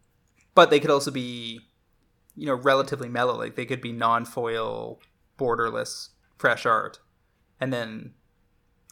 [0.57, 1.61] but they could also be,
[2.35, 3.39] you know, relatively mellow.
[3.39, 4.99] Like they could be non-foil,
[5.39, 6.99] borderless, fresh art,
[7.61, 8.13] and then,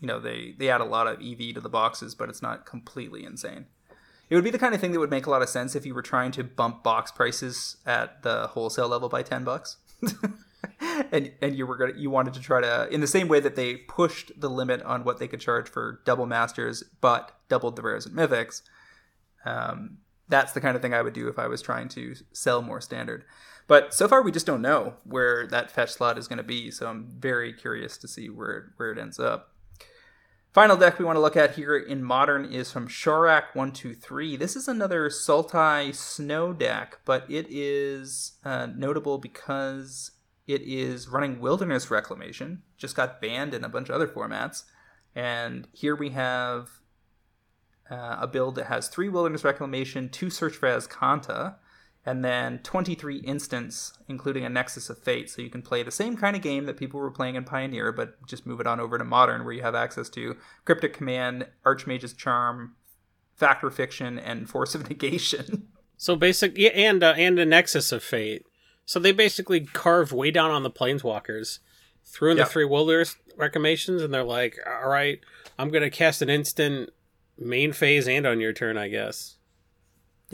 [0.00, 2.66] you know, they they add a lot of EV to the boxes, but it's not
[2.66, 3.66] completely insane.
[4.30, 5.84] It would be the kind of thing that would make a lot of sense if
[5.84, 9.76] you were trying to bump box prices at the wholesale level by ten bucks.
[11.12, 13.56] and and you were gonna you wanted to try to in the same way that
[13.56, 17.82] they pushed the limit on what they could charge for double masters but doubled the
[17.82, 18.62] rares and mythics
[19.44, 19.98] um,
[20.28, 22.80] that's the kind of thing i would do if i was trying to sell more
[22.80, 23.24] standard
[23.66, 26.70] but so far we just don't know where that fetch slot is going to be
[26.70, 29.54] so i'm very curious to see where where it ends up
[30.54, 33.92] Final deck we want to look at here in modern is from Shorak one two
[33.92, 34.36] three.
[34.36, 40.12] This is another Sultai Snow deck, but it is uh, notable because
[40.46, 42.62] it is running Wilderness Reclamation.
[42.76, 44.62] Just got banned in a bunch of other formats,
[45.12, 46.70] and here we have
[47.90, 51.56] uh, a build that has three Wilderness Reclamation, two Search for Azcanta,
[52.06, 55.30] and then 23 instants, including a Nexus of Fate.
[55.30, 57.92] So you can play the same kind of game that people were playing in Pioneer,
[57.92, 61.46] but just move it on over to Modern, where you have access to Cryptic Command,
[61.64, 62.76] Archmage's Charm,
[63.34, 65.68] Fact or Fiction, and Force of Negation.
[65.96, 68.44] So basic, yeah, and uh, and a Nexus of Fate.
[68.84, 71.60] So they basically carved way down on the Planeswalkers,
[72.04, 72.46] threw in Yep.
[72.46, 75.20] the three Wilderness Reclamations, and they're like, "All right,
[75.58, 76.90] I'm gonna cast an instant
[77.38, 79.36] main phase and on your turn, I guess."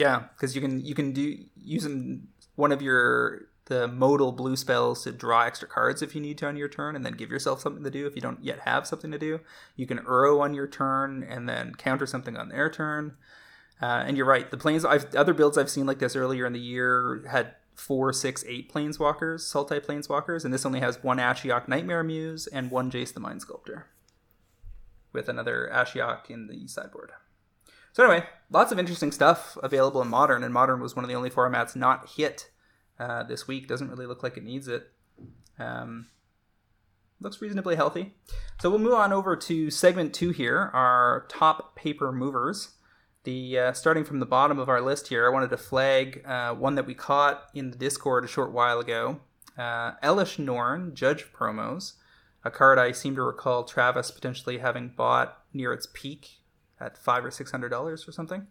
[0.01, 5.03] Yeah, because you can you can do using one of your the modal blue spells
[5.03, 7.61] to draw extra cards if you need to on your turn, and then give yourself
[7.61, 9.41] something to do if you don't yet have something to do.
[9.75, 13.15] You can Uro on your turn and then counter something on their turn.
[13.79, 14.49] Uh, and you're right.
[14.49, 18.11] The planes, I've other builds I've seen like this earlier in the year had four,
[18.11, 22.89] six, eight planeswalkers, Sultai planeswalkers, and this only has one Ashiok Nightmare Muse and one
[22.89, 23.85] Jace the Mind Sculptor,
[25.13, 27.11] with another Ashiok in the sideboard.
[27.93, 31.15] So anyway, lots of interesting stuff available in Modern, and Modern was one of the
[31.15, 32.49] only formats not hit
[32.99, 33.67] uh, this week.
[33.67, 34.89] Doesn't really look like it needs it.
[35.59, 36.07] Um,
[37.19, 38.13] looks reasonably healthy.
[38.61, 42.75] So we'll move on over to segment two here, our top paper movers.
[43.23, 46.55] The uh, starting from the bottom of our list here, I wanted to flag uh,
[46.55, 49.19] one that we caught in the Discord a short while ago.
[49.57, 51.93] Uh, Elesh Norn, Judge Promos,
[52.43, 56.40] a card I seem to recall Travis potentially having bought near its peak
[56.81, 58.47] at five or six hundred dollars or something.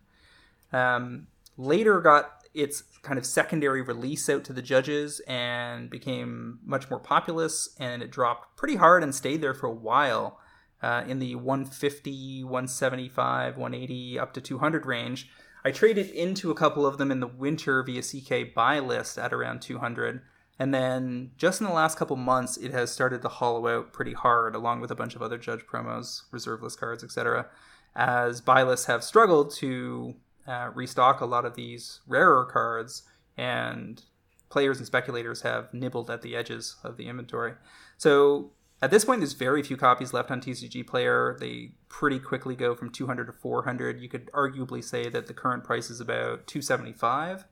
[0.73, 6.91] Um, later got its kind of secondary release out to the judges and became much
[6.91, 10.39] more populous, and it dropped pretty hard and stayed there for a while
[10.83, 15.29] uh, in the 150, 175, 180, up to 200 range.
[15.65, 19.33] I traded into a couple of them in the winter via CK buy list at
[19.33, 20.23] around 200.
[20.59, 24.13] And then just in the last couple months, it has started to hollow out pretty
[24.13, 27.47] hard, along with a bunch of other judge promos, reserve list cards, etc.
[27.95, 30.15] As buy lists have struggled to
[30.47, 33.03] uh, restock a lot of these rarer cards,
[33.37, 34.03] and
[34.49, 37.55] players and speculators have nibbled at the edges of the inventory.
[37.97, 41.37] So at this point, there's very few copies left on TCG Player.
[41.39, 44.01] They pretty quickly go from 200 to 400.
[44.01, 47.45] You could arguably say that the current price is about 275,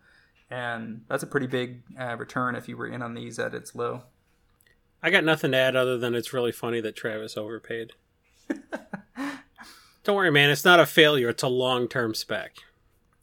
[0.51, 3.75] and that's a pretty big uh, return if you were in on these at its
[3.75, 4.05] low.
[5.03, 7.93] I got nothing to add other than it's really funny that Travis overpaid.
[10.09, 10.49] Don't worry, man.
[10.49, 11.29] It's not a failure.
[11.29, 12.57] It's a long-term spec.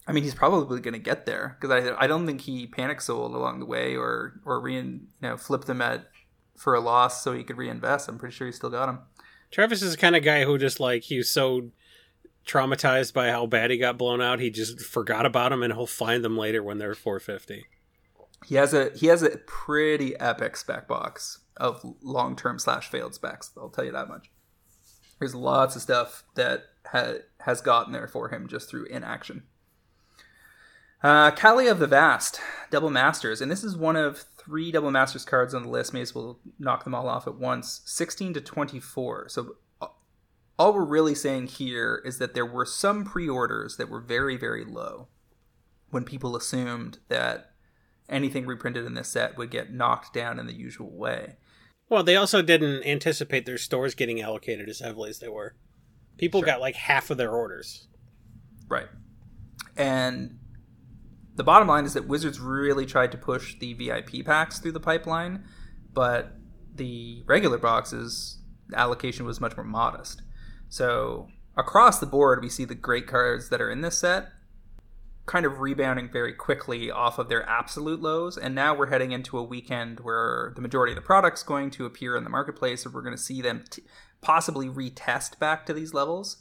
[0.05, 3.01] I mean, he's probably going to get there because I, I don't think he panic
[3.01, 6.11] sold along the way or or re, you know flipped them at
[6.55, 8.07] for a loss so he could reinvest.
[8.07, 8.99] I'm pretty sure he still got him.
[9.49, 11.71] Travis is the kind of guy who just like he's so
[12.45, 15.87] traumatized by how bad he got blown out, he just forgot about him and he'll
[15.87, 17.65] find them later when they're 450.
[18.45, 23.15] He has a he has a pretty epic spec box of long term slash failed
[23.15, 23.49] specs.
[23.57, 24.29] I'll tell you that much.
[25.17, 29.43] There's lots of stuff that ha- has gotten there for him just through inaction.
[31.03, 31.31] Uh,
[31.69, 32.39] of the Vast,
[32.71, 35.93] Double Masters, and this is one of three Double Masters cards on the list.
[35.93, 37.81] May as well knock them all off at once.
[37.85, 39.29] 16 to 24.
[39.29, 39.57] So
[40.57, 44.63] all we're really saying here is that there were some pre-orders that were very, very
[44.63, 45.07] low
[45.89, 47.51] when people assumed that
[48.09, 51.35] anything reprinted in this set would get knocked down in the usual way.
[51.89, 55.55] Well, they also didn't anticipate their stores getting allocated as heavily as they were.
[56.17, 56.47] People sure.
[56.47, 57.87] got like half of their orders.
[58.67, 58.87] Right.
[59.75, 60.39] And
[61.35, 64.79] the bottom line is that Wizards really tried to push the VIP packs through the
[64.79, 65.43] pipeline,
[65.93, 66.33] but
[66.73, 68.39] the regular boxes
[68.73, 70.21] allocation was much more modest.
[70.69, 74.29] So across the board, we see the great cards that are in this set
[75.25, 78.37] kind of rebounding very quickly off of their absolute lows.
[78.37, 81.85] And now we're heading into a weekend where the majority of the product's going to
[81.85, 83.83] appear in the marketplace, and we're going to see them t-
[84.21, 86.37] possibly retest back to these levels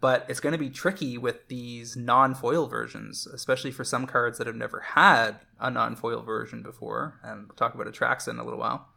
[0.00, 4.46] but it's going to be tricky with these non-foil versions, especially for some cards that
[4.46, 7.20] have never had a non-foil version before.
[7.22, 8.88] And we'll talk about Atraxa in a little while.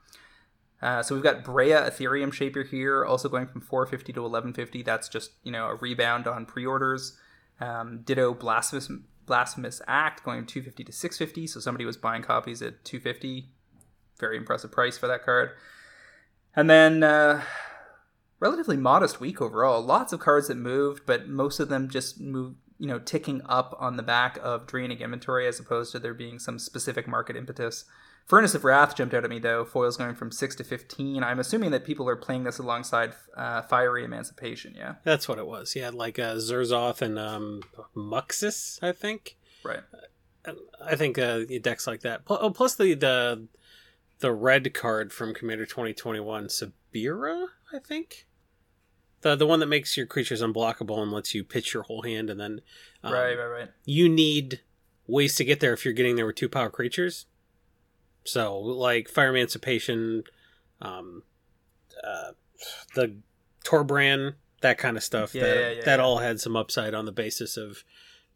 [0.82, 4.82] Uh, so we've got Breya Etherium Shaper here, also going from 450 to 1150.
[4.84, 7.18] That's just you know a rebound on pre-orders.
[7.60, 8.92] Um, Ditto Blasphemous
[9.26, 11.48] Blasphemous Act going from 250 to 650.
[11.48, 13.48] So somebody was buying copies at 250.
[14.20, 15.52] Very impressive price for that card.
[16.56, 17.42] And then uh,
[18.44, 19.82] relatively modest week overall.
[19.82, 23.74] Lots of cards that moved, but most of them just moved, you know, ticking up
[23.80, 27.86] on the back of draining inventory as opposed to there being some specific market impetus.
[28.26, 29.64] Furnace of Wrath jumped out at me though.
[29.64, 31.24] Foils going from six to fifteen.
[31.24, 34.76] I'm assuming that people are playing this alongside uh, Fiery Emancipation.
[34.78, 35.74] Yeah, that's what it was.
[35.74, 37.62] Yeah, like uh, Zurzoth and um,
[37.96, 39.38] Muxus, I think.
[39.64, 39.84] Right.
[40.46, 40.54] Uh,
[40.84, 42.22] I think uh, decks like that.
[42.28, 43.48] Oh, plus the the
[44.20, 48.26] the red card from Commander 2021, Sabira, I think
[49.24, 52.30] the the one that makes your creatures unblockable and lets you pitch your whole hand,
[52.30, 52.62] and then
[53.04, 53.70] um, right, right, right.
[53.86, 54.62] You need
[55.08, 57.26] ways to get there if you're getting there with two power creatures.
[58.24, 60.24] So like Fire Emancipation,
[60.82, 61.24] um,
[62.04, 62.32] uh,
[62.96, 63.18] the
[63.66, 65.34] Torbran, that kind of stuff.
[65.34, 67.84] Yeah, that yeah, yeah, that all had some upside on the basis of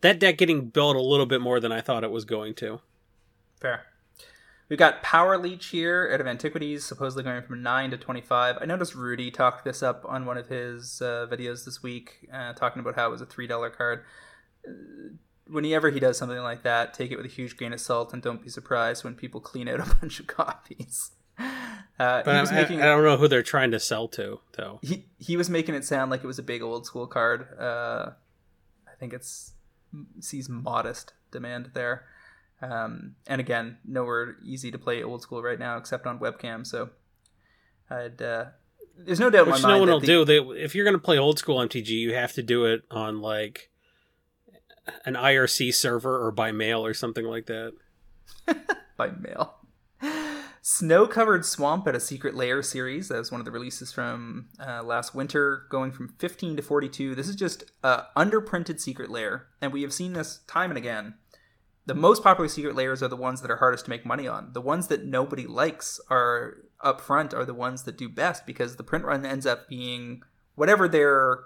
[0.01, 2.81] that deck getting built a little bit more than I thought it was going to.
[3.61, 3.85] Fair.
[4.69, 8.57] We've got Powerleech here out of Antiquities, supposedly going from 9 to 25.
[8.59, 12.51] I noticed Rudy talked this up on one of his uh, videos this week, uh,
[12.53, 14.03] talking about how it was a $3 card.
[14.67, 14.71] Uh,
[15.47, 18.21] whenever he does something like that, take it with a huge grain of salt and
[18.21, 21.11] don't be surprised when people clean out a bunch of copies.
[21.39, 24.79] Uh, but I, making, I, don't know who they're trying to sell to, though.
[24.83, 27.57] He, he was making it sound like it was a big old school card.
[27.57, 28.11] Uh,
[28.85, 29.53] I think it's
[30.19, 32.05] sees modest demand there.
[32.61, 36.65] Um, and again, nowhere easy to play old school right now except on webcam.
[36.65, 36.89] So
[37.89, 38.45] I'd uh,
[38.97, 40.07] there's no doubt Which no one will the...
[40.07, 40.25] do.
[40.25, 43.21] They, if you're going to play old school MTG, you have to do it on
[43.21, 43.69] like
[45.05, 47.73] an IRC server or by mail or something like that.
[48.97, 49.55] by mail.
[50.61, 53.07] Snow covered swamp at a Secret Lair series.
[53.07, 57.15] That was one of the releases from uh, last winter, going from 15 to 42.
[57.15, 61.13] This is just uh, underprinted Secret Lair, and we have seen this time and again
[61.87, 64.51] the most popular Secret Lairs are the ones that are hardest to make money on.
[64.51, 68.75] The ones that nobody likes are up front are the ones that do best because
[68.75, 70.21] the print run ends up being
[70.55, 71.45] whatever their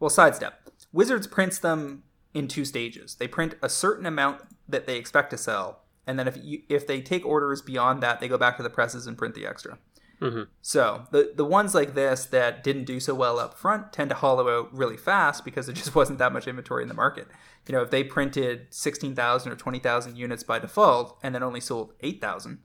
[0.00, 0.68] well sidestep.
[0.92, 2.02] Wizards prints them
[2.34, 3.14] in two stages.
[3.14, 6.88] They print a certain amount that they expect to sell, and then if you, if
[6.88, 9.78] they take orders beyond that, they go back to the presses and print the extra.
[10.20, 10.42] Mm-hmm.
[10.60, 14.16] So the the ones like this that didn't do so well up front tend to
[14.16, 17.26] hollow out really fast because there just wasn't that much inventory in the market.
[17.66, 21.42] You know, if they printed sixteen thousand or twenty thousand units by default and then
[21.42, 22.58] only sold eight thousand,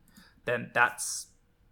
[0.46, 1.28] then that's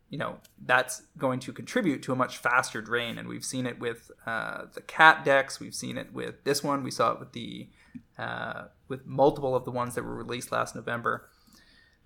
[0.10, 3.18] you know that's going to contribute to a much faster drain.
[3.18, 5.60] And we've seen it with uh, the cat decks.
[5.60, 6.84] We've seen it with this one.
[6.84, 7.70] We saw it with the
[8.18, 11.28] uh, with multiple of the ones that were released last November.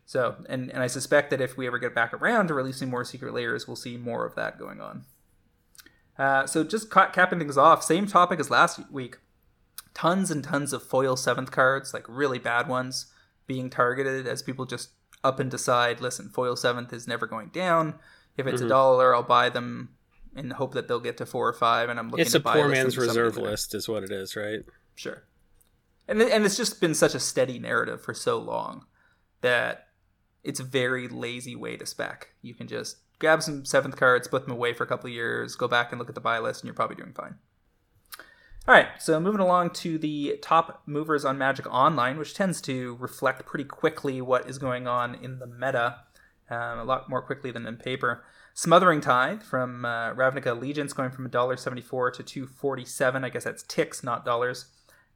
[0.08, 3.04] So, and, and I suspect that if we ever get back around to releasing more
[3.04, 5.04] Secret Lairs, we'll see more of that going on.
[6.18, 9.18] Uh, so, just ca- capping things off, same topic as last week.
[9.94, 13.08] Tons and tons of foil seventh cards, like really bad ones,
[13.48, 14.92] being targeted as people just
[15.26, 17.96] up and decide listen, foil seventh is never going down.
[18.38, 18.66] If it's Mhm.
[18.68, 19.90] a dollar, I'll buy them
[20.36, 21.90] in hope that they'll get to four or five.
[21.90, 24.38] And I'm looking It's to a buy poor man's reserve list, is what it is,
[24.38, 24.64] right?
[24.96, 25.24] Sure.
[26.08, 28.86] And and it's just been such a steady narrative for so long
[29.42, 29.87] that
[30.48, 32.30] it's a very lazy way to spec.
[32.42, 35.56] You can just grab some seventh cards, put them away for a couple of years,
[35.56, 37.36] go back and look at the buy list, and you're probably doing fine.
[38.66, 42.96] All right, so moving along to the top movers on Magic Online, which tends to
[42.96, 45.98] reflect pretty quickly what is going on in the meta,
[46.50, 48.24] um, a lot more quickly than in paper.
[48.54, 54.04] Smothering Tide from uh, Ravnica Allegiance going from $1.74 to 247 I guess that's ticks,
[54.04, 54.66] not dollars,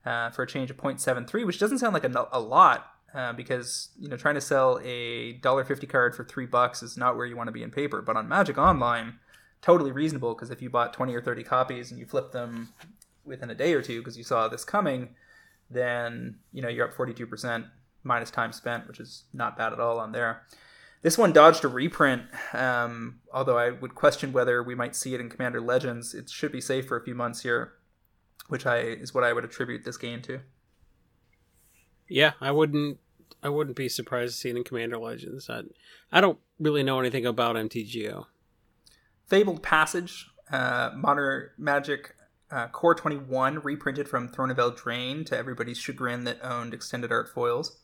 [0.06, 3.89] uh, for a change of 0.73, which doesn't sound like a, a lot uh, because
[3.99, 7.36] you know trying to sell a $1.50 card for three bucks is not where you
[7.36, 8.01] want to be in paper.
[8.01, 9.20] But on Magic Online,
[9.62, 12.70] totally reasonable because if you bought 20 or 30 copies and you flip them
[13.26, 15.09] within a day or two because you saw this coming,
[15.70, 17.66] then you know you're up 42%
[18.03, 20.43] minus time spent, which is not bad at all on there.
[21.01, 25.22] This one dodged a reprint, um, although I would question whether we might see it
[25.22, 26.14] in Commander Legends.
[26.14, 27.74] It should be safe for a few months here,
[28.49, 30.41] which I is what I would attribute this game to.
[32.12, 32.99] Yeah, I wouldn't.
[33.41, 35.49] I wouldn't be surprised to see it in Commander Legends.
[35.49, 35.64] I,
[36.12, 38.26] I don't really know anything about MTGO.
[39.26, 42.16] Fabled Passage, uh, Modern Magic
[42.51, 47.30] uh, Core 21, reprinted from Throne of Eldraine to everybody's chagrin that owned extended art
[47.30, 47.80] foils.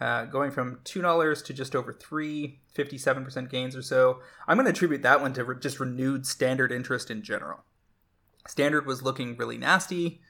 [0.00, 4.20] Uh, going from $2 to just over 3 57% gains or so.
[4.48, 7.64] I'm going to attribute that one to re- just renewed standard interest in general.
[8.48, 10.20] Standard was looking really nasty.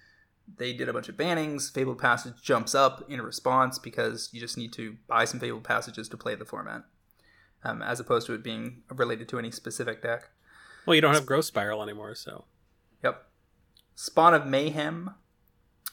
[0.57, 1.73] They did a bunch of bannings.
[1.73, 6.09] Fabled Passage jumps up in response because you just need to buy some Fabled Passages
[6.11, 6.85] to play the format,
[7.65, 10.31] um, as opposed to it being related to any specific deck.
[10.87, 12.45] Well, you don't have Growth Spiral anymore, so
[13.03, 13.27] Yep.
[13.95, 15.11] Spawn of Mayhem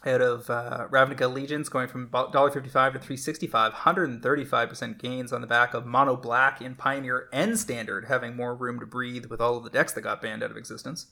[0.03, 5.73] out of uh, Ravnica Allegiance going from $1.55 to 365 135% gains on the back
[5.73, 9.63] of Mono Black in Pioneer and Standard, having more room to breathe with all of
[9.63, 11.07] the decks that got banned out of existence.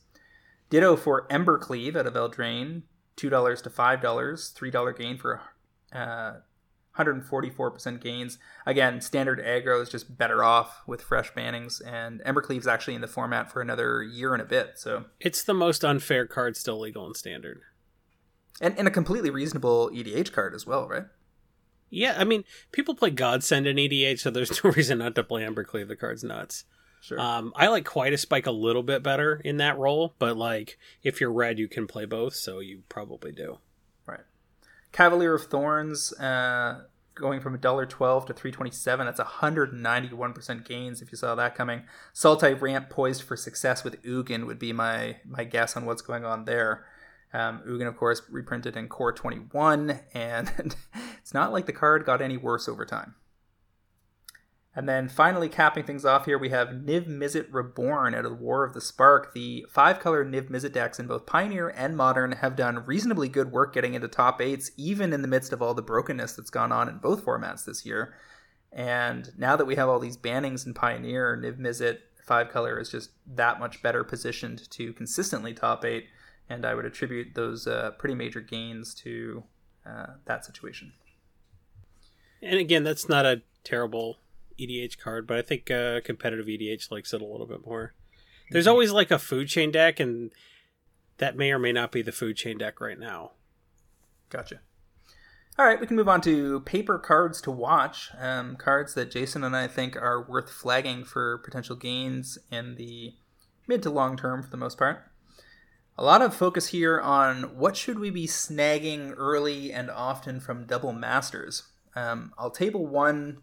[0.71, 2.83] Ditto for Embercleave out of Eldraine,
[3.20, 5.41] $2 to $5, $3 gain for
[5.91, 6.34] uh,
[6.97, 8.38] 144% gains.
[8.65, 13.07] Again, standard aggro is just better off with fresh bannings, and Embercleave's actually in the
[13.07, 17.07] format for another year and a bit, so it's the most unfair card still legal
[17.07, 17.61] in Standard.
[18.59, 21.05] and, and a completely reasonable EDH card as well, right?
[21.89, 25.43] Yeah, I mean, people play Godsend in EDH, so there's no reason not to play
[25.43, 25.88] Embercleave.
[25.88, 26.65] The card's nuts.
[27.01, 27.19] Sure.
[27.19, 31.21] Um, I like Quietus Spike a little bit better in that role, but like if
[31.21, 33.59] you're red, you can play both, so you probably do.
[34.05, 34.21] right.
[34.91, 36.81] Cavalier of Thorns, uh,
[37.19, 37.89] going from $1.12
[38.25, 41.83] to 327 That's 191% gains if you saw that coming.
[42.13, 46.25] Sultai Ramp poised for success with Ugin would be my, my guess on what's going
[46.25, 46.85] on there.
[47.33, 50.51] Um, Ugin, of course, reprinted in Core 21, and
[51.19, 53.15] it's not like the card got any worse over time.
[54.76, 58.38] And then finally, capping things off here, we have Niv Mizzet Reborn out of the
[58.38, 59.34] War of the Spark.
[59.34, 63.51] The five color Niv Mizzet decks in both Pioneer and Modern have done reasonably good
[63.51, 66.72] work getting into top eights, even in the midst of all the brokenness that's gone
[66.72, 68.13] on in both formats this year.
[68.72, 72.91] And now that we have all these bannings in Pioneer, Niv Mizzet five color is
[72.91, 76.05] just that much better positioned to consistently top eight.
[76.47, 79.43] And I would attribute those uh, pretty major gains to
[79.84, 80.93] uh, that situation.
[82.41, 84.17] And again, that's not a terrible
[84.60, 87.93] EDH card, but I think uh, competitive EDH likes it a little bit more.
[88.51, 90.32] There's always like a food chain deck, and
[91.18, 93.32] that may or may not be the food chain deck right now.
[94.30, 94.62] Gotcha.
[95.57, 98.12] All right, we can move on to paper cards to watch.
[98.18, 103.14] Um, cards that Jason and I think are worth flagging for potential gains in the
[103.68, 105.03] mid to long term for the most part.
[105.97, 110.66] A lot of focus here on what should we be snagging early and often from
[110.66, 111.64] double masters.
[111.93, 113.41] Um, I'll table one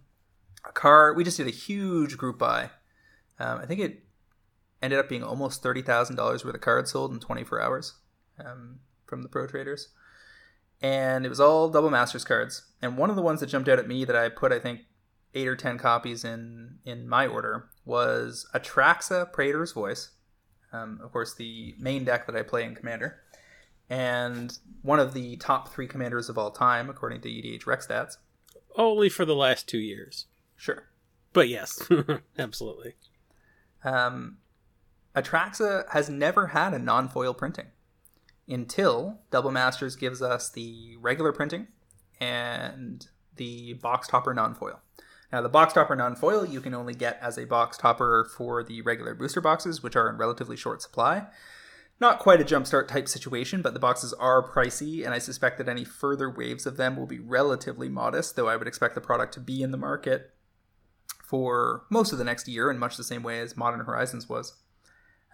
[0.66, 1.16] a card.
[1.16, 2.70] We just did a huge group buy.
[3.38, 4.04] Um, I think it
[4.82, 7.94] ended up being almost thirty thousand dollars worth of cards sold in twenty four hours
[8.38, 9.88] um, from the pro traders
[10.82, 12.66] and it was all double masters cards.
[12.82, 14.80] And one of the ones that jumped out at me that I put, I think,
[15.34, 20.10] eight or ten copies in in my order was Atraxa Praetor's Voice.
[20.72, 23.20] Um, of course, the main deck that I play in Commander,
[23.88, 28.16] and one of the top three commanders of all time, according to EDH Rec Stats.
[28.76, 30.26] Only for the last two years.
[30.56, 30.88] Sure.
[31.32, 31.82] But yes,
[32.38, 32.94] absolutely.
[33.84, 34.38] Um,
[35.14, 37.66] Atraxa has never had a non foil printing
[38.48, 41.68] until Double Masters gives us the regular printing
[42.20, 44.80] and the box topper non foil.
[45.32, 48.62] Now, the box topper non foil you can only get as a box topper for
[48.62, 51.26] the regular booster boxes, which are in relatively short supply.
[51.98, 55.68] Not quite a jumpstart type situation, but the boxes are pricey, and I suspect that
[55.68, 59.32] any further waves of them will be relatively modest, though I would expect the product
[59.34, 60.35] to be in the market
[61.26, 64.54] for most of the next year in much the same way as Modern Horizons was.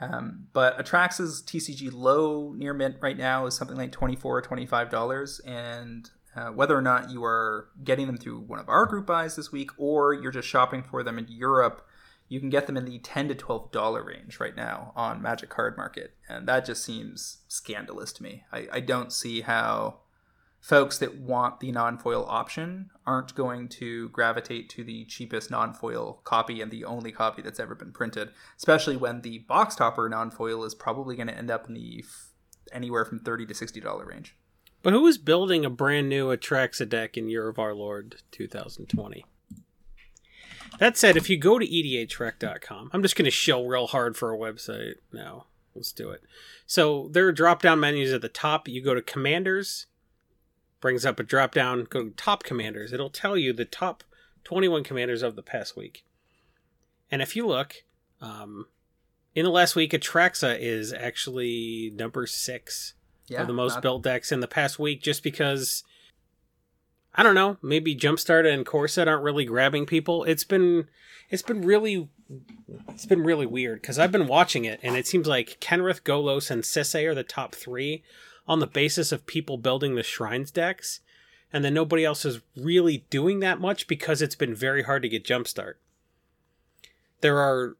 [0.01, 5.41] Um, but Atraxa's TCG low near mint right now is something like 24 or $25,
[5.47, 9.37] and uh, whether or not you are getting them through one of our group buys
[9.37, 11.87] this week or you're just shopping for them in Europe,
[12.29, 15.51] you can get them in the 10 to 12 dollar range right now on Magic
[15.51, 18.45] Card Market, and that just seems scandalous to me.
[18.51, 19.99] I, I don't see how
[20.63, 26.63] folks that want the non-foil option aren't going to gravitate to the cheapest non-foil copy
[26.63, 30.75] and the only copy that's ever been printed, especially when the box topper non-foil is
[30.75, 32.31] probably going to end up in the f-
[32.73, 34.37] anywhere from 30 to 60 dollar range.
[34.83, 39.25] But who is building a brand new Atraxa deck in Year of Our Lord 2020?
[40.79, 44.33] That said, if you go to edhrec.com, I'm just going to show real hard for
[44.33, 45.47] a website now.
[45.75, 46.23] Let's do it.
[46.67, 48.69] So there are drop down menus at the top.
[48.69, 49.87] You go to Commanders,
[50.83, 52.93] brings up a drop down, go to Top Commanders.
[52.93, 54.05] It'll tell you the top
[54.45, 56.05] 21 commanders of the past week.
[57.11, 57.85] And if you look,
[58.21, 58.67] um,
[59.35, 62.95] in the last week, Atraxa is actually number six
[63.29, 63.83] yeah, of the most not...
[63.83, 65.85] built decks in the past week just because
[67.15, 70.25] I don't know, maybe Jumpstart and Core Set aren't really grabbing people.
[70.25, 70.89] It's been
[71.31, 72.09] it's been really
[72.89, 76.51] it's been really weird because I've been watching it and it seems like Kenrith, Golos,
[76.51, 78.03] and Sisay are the top three
[78.47, 81.01] on the basis of people building the Shrines decks,
[81.53, 85.09] and then nobody else is really doing that much because it's been very hard to
[85.09, 85.75] get Jumpstart.
[87.21, 87.77] There are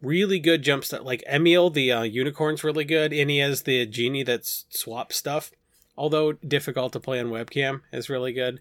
[0.00, 1.04] really good jumpstart.
[1.04, 3.12] Like Emiel, the uh, unicorn's really good.
[3.12, 5.50] Inniaz, the genie that swaps stuff,
[5.96, 8.60] although difficult to play on webcam, is really good.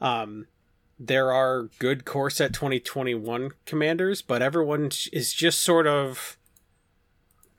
[0.00, 0.46] Um,
[0.98, 6.38] there are good core set 2021 commanders, but everyone is just sort of,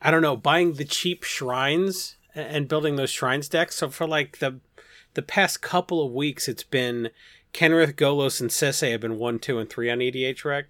[0.01, 3.77] I don't know, buying the cheap shrines and building those shrines decks.
[3.77, 4.59] So for like the
[5.13, 7.09] the past couple of weeks, it's been
[7.53, 10.65] Kenrith, Golos, and Sisay have been one, two, and three on EDHREC.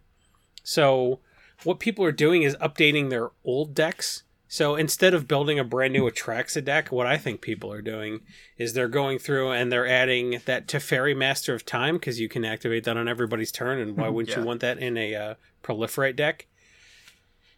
[0.64, 1.20] So
[1.64, 4.24] what people are doing is updating their old decks.
[4.48, 8.22] So instead of building a brand new Atraxa deck, what I think people are doing
[8.58, 12.46] is they're going through and they're adding that Teferi Master of Time because you can
[12.46, 14.42] activate that on everybody's turn, and why wouldn't yeah.
[14.42, 16.46] you want that in a uh, Proliferate deck?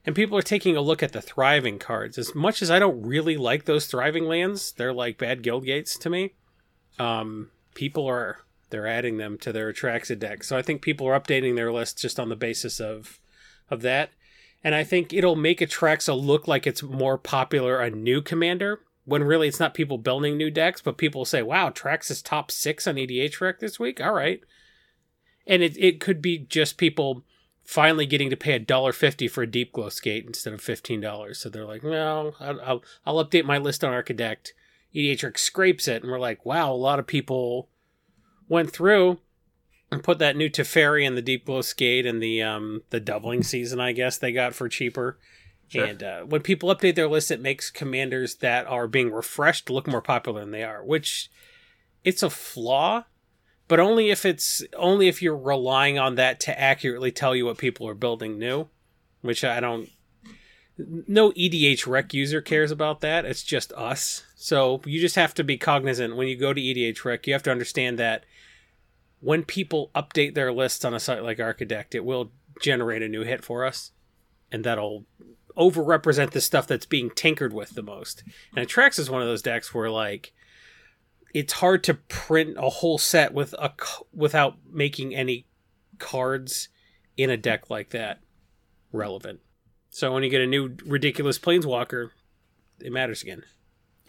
[0.07, 2.17] And people are taking a look at the Thriving cards.
[2.17, 5.97] As much as I don't really like those Thriving lands, they're like bad guild gates
[5.97, 6.33] to me.
[6.97, 8.37] Um, people are
[8.69, 11.99] they're adding them to their Atraxa deck, so I think people are updating their list
[11.99, 13.19] just on the basis of
[13.69, 14.11] of that.
[14.63, 19.25] And I think it'll make Atraxa look like it's more popular a new commander when
[19.25, 22.87] really it's not people building new decks, but people say, wow, Trax is top six
[22.87, 23.99] on EDHREC this week.
[23.99, 24.39] All right.
[25.45, 27.23] And it, it could be just people
[27.67, 31.01] finally getting to pay a dollar fifty for a deep glow skate instead of fifteen
[31.01, 31.37] dollars.
[31.37, 34.51] So they're like, no, I'll, I'll, I'll update my list on Archidekt.
[34.95, 37.67] EDHREC scrapes it, and we're like, wow, a lot of people
[38.47, 39.19] went through
[39.91, 43.43] and put that new Teferi and the Deep Glow Skate and the um the doubling
[43.43, 45.19] season, I guess they got for cheaper.
[45.67, 45.83] Sure.
[45.83, 49.85] And uh, when people update their list, it makes commanders that are being refreshed look
[49.85, 51.29] more popular than they are, which
[52.05, 53.03] it's a flaw,
[53.67, 57.57] but only if it's only if you're relying on that to accurately tell you what
[57.57, 58.67] people are building new,
[59.21, 59.89] which I don't.
[60.77, 63.25] No EDH Rec user cares about that.
[63.25, 64.23] It's just us.
[64.35, 67.25] So you just have to be cognizant when you go to EDH Rec.
[67.25, 68.25] You have to understand that
[69.19, 73.23] when people update their lists on a site like Archidekt, it will generate a new
[73.23, 73.91] hit for us,
[74.51, 75.05] and that'll
[75.57, 78.23] overrepresent the stuff that's being tinkered with the most.
[78.55, 80.31] And Atraxa is one of those decks where like
[81.37, 83.71] it's hard to print a whole set with a
[84.11, 85.45] without making any
[85.99, 86.69] cards
[87.15, 88.21] in a deck like that
[88.91, 89.39] relevant.
[89.91, 92.09] So when you get a new ridiculous planeswalker,
[92.79, 93.43] it matters again.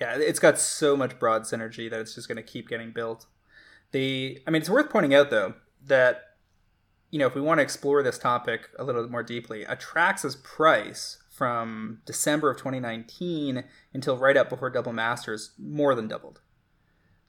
[0.00, 3.26] Yeah, it's got so much broad synergy that it's just going to keep getting built.
[3.92, 5.52] The I mean, it's worth pointing out though
[5.84, 6.22] that
[7.10, 10.36] you know if we want to explore this topic a little bit more deeply, Atraxa's
[10.36, 16.40] price from December of 2019 until right up before Double Masters more than doubled.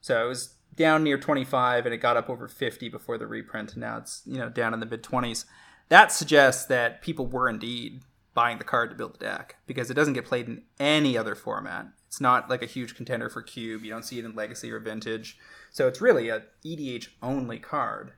[0.00, 3.72] So it was down near 25 and it got up over 50 before the reprint
[3.72, 5.44] and now it's you know down in the mid 20s
[5.88, 8.00] that suggests that people were indeed
[8.32, 11.34] buying the card to build the deck because it doesn't get played in any other
[11.34, 14.70] format it's not like a huge contender for cube you don't see it in legacy
[14.70, 15.36] or vintage
[15.70, 18.12] so it's really a EDH only card.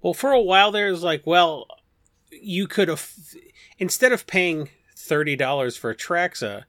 [0.00, 1.66] Well, for a while there was like, well,
[2.30, 3.14] you could have
[3.78, 6.64] instead of paying thirty dollars for Traxa,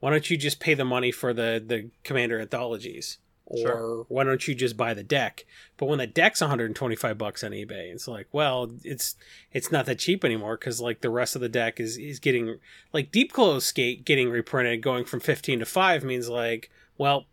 [0.00, 3.18] why don't you just pay the money for the the Commander anthologies?
[3.50, 4.06] Or Sure.
[4.08, 5.46] why don't you just buy the deck?
[5.78, 9.16] But when the deck's 125 bucks on eBay, it's like, well, it's
[9.52, 12.58] it's not that cheap anymore because like the rest of the deck is is getting
[12.92, 17.24] like Deep Glow Skate getting reprinted, going from 15 to five means like, well,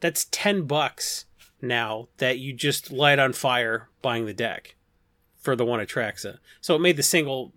[0.00, 1.26] that's 10 bucks
[1.62, 4.74] now that you just light on fire buying the deck
[5.38, 6.38] for the one Atraxa.
[6.60, 7.52] So it made the single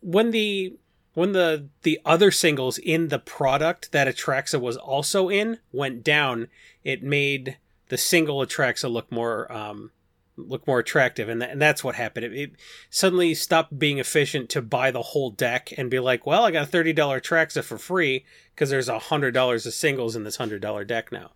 [0.00, 0.76] when the
[1.14, 6.48] when the the other singles in the product that Atraxa was also in went down,
[6.84, 7.58] it made
[7.88, 9.90] the single Atraxa look more um,
[10.36, 12.26] look more attractive, and, tha- and that's what happened.
[12.26, 12.52] It, it
[12.90, 16.64] suddenly stopped being efficient to buy the whole deck and be like, well, I got
[16.64, 20.36] a thirty dollar Atraxa for free because there's a hundred dollars of singles in this
[20.36, 21.32] hundred dollar deck now.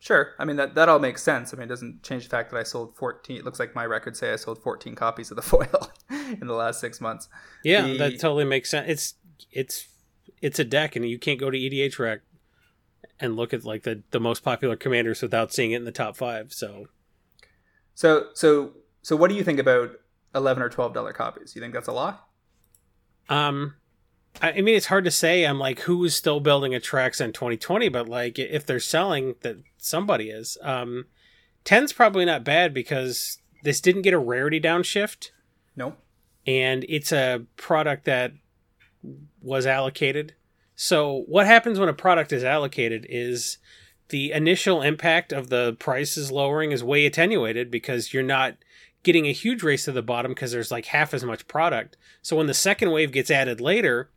[0.00, 0.34] Sure.
[0.38, 1.52] I mean that that all makes sense.
[1.52, 3.36] I mean, it doesn't change the fact that I sold 14.
[3.36, 6.54] It looks like my records say I sold 14 copies of the foil in the
[6.54, 7.28] last six months.
[7.64, 8.86] Yeah, The- that totally makes sense.
[8.88, 9.14] It's
[9.50, 9.88] it's
[10.40, 12.20] it's a deck, and you can't go to EDH Rec
[13.18, 16.16] and look at like the the most popular commanders without seeing it in the top
[16.16, 16.52] five.
[16.52, 16.86] So
[17.94, 19.90] So so so what do you think about
[20.34, 21.56] 11 or 12 dollar copies?
[21.56, 22.28] You think that's a lot?
[23.28, 23.74] Um,
[24.40, 25.44] I, mean, it's hard to say.
[25.44, 27.88] I'm like, who is still building a Trax in 2020?
[27.88, 30.56] But like, if they're selling, that somebody is.
[30.62, 31.06] Um,
[31.64, 35.30] 10's probably not bad because this didn't get a rarity downshift,
[35.76, 35.96] No.
[36.46, 38.32] and it's a product that
[39.42, 40.34] was allocated.
[40.76, 43.58] So what happens when a product is allocated is
[44.10, 48.56] the initial impact of the prices lowering is way attenuated because you're not
[49.02, 51.96] getting a huge race to the bottom because there's like half as much product.
[52.22, 54.10] So when the second wave gets added later,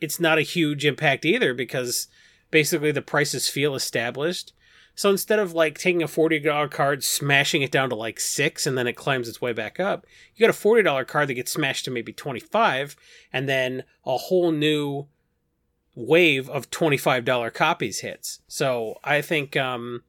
[0.00, 2.08] it's not a huge impact either because
[2.50, 4.52] basically the prices feel established.
[4.94, 8.78] So instead of like taking a $40 card, smashing it down to like 6 and
[8.78, 11.84] then it climbs its way back up, you got a $40 card that gets smashed
[11.86, 12.96] to maybe 25
[13.32, 15.06] and then a whole new
[15.96, 18.40] wave of $25 copies hits.
[18.48, 20.02] So I think um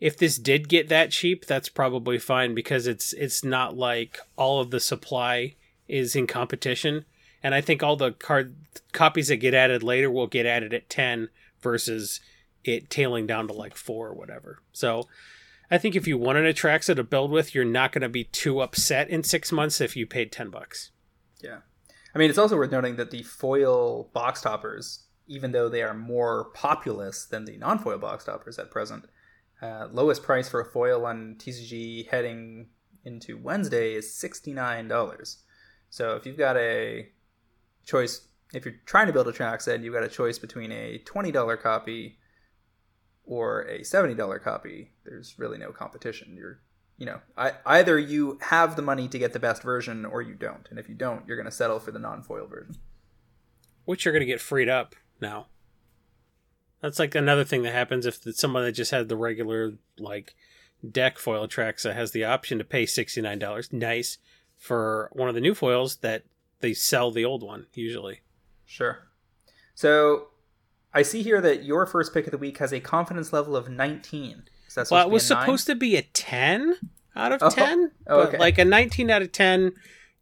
[0.00, 4.60] if this did get that cheap, that's probably fine because it's it's not like all
[4.60, 5.54] of the supply
[5.86, 7.04] is in competition.
[7.40, 8.56] And I think all the card
[8.92, 11.28] copies that get added later will get added at 10
[11.60, 12.20] versus
[12.64, 14.62] it tailing down to like 4 or whatever.
[14.72, 15.08] So
[15.70, 18.24] I think if you want an Atraxa to build with, you're not going to be
[18.24, 20.90] too upset in 6 months if you paid 10 bucks.
[21.42, 21.58] Yeah.
[22.14, 25.94] I mean, it's also worth noting that the foil box toppers, even though they are
[25.94, 29.06] more populous than the non foil box toppers at present,
[29.62, 32.68] uh, lowest price for a foil on TCG heading
[33.04, 35.36] into Wednesday is $69.
[35.90, 37.08] So if you've got a
[37.84, 41.62] choice, if you're trying to build a and you've got a choice between a $20
[41.62, 42.18] copy
[43.24, 46.36] or a $70 copy, there's really no competition.
[46.36, 46.60] You're
[46.98, 50.34] you know, I, either you have the money to get the best version or you
[50.34, 50.68] don't.
[50.70, 52.76] And if you don't, you're going to settle for the non-foil version.
[53.84, 55.46] which you're going to get freed up now.
[56.80, 60.36] That's like another thing that happens if someone that just had the regular like
[60.88, 63.72] deck foil that has the option to pay sixty nine dollars.
[63.72, 64.18] Nice
[64.56, 66.24] for one of the new foils that
[66.60, 68.20] they sell the old one usually.
[68.72, 69.06] Sure.
[69.74, 70.28] So
[70.94, 73.68] I see here that your first pick of the week has a confidence level of
[73.68, 74.44] 19.
[74.66, 76.76] Is that Well, it was supposed to be a ten
[77.14, 78.38] out of Oh, ten, oh, but okay.
[78.38, 79.72] like a nineteen out of ten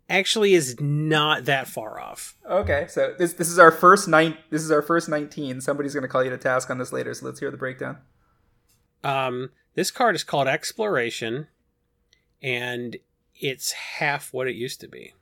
[0.08, 2.36] actually is not that far off.
[2.44, 4.36] Okay, so this this is our first nine.
[4.50, 5.60] This is our first 19.
[5.60, 7.14] Somebody's going to call you to task on this later.
[7.14, 7.98] So let's hear the breakdown.
[9.04, 11.46] Um, this card is called Exploration,
[12.42, 12.96] and
[13.36, 15.14] it's half what it used to be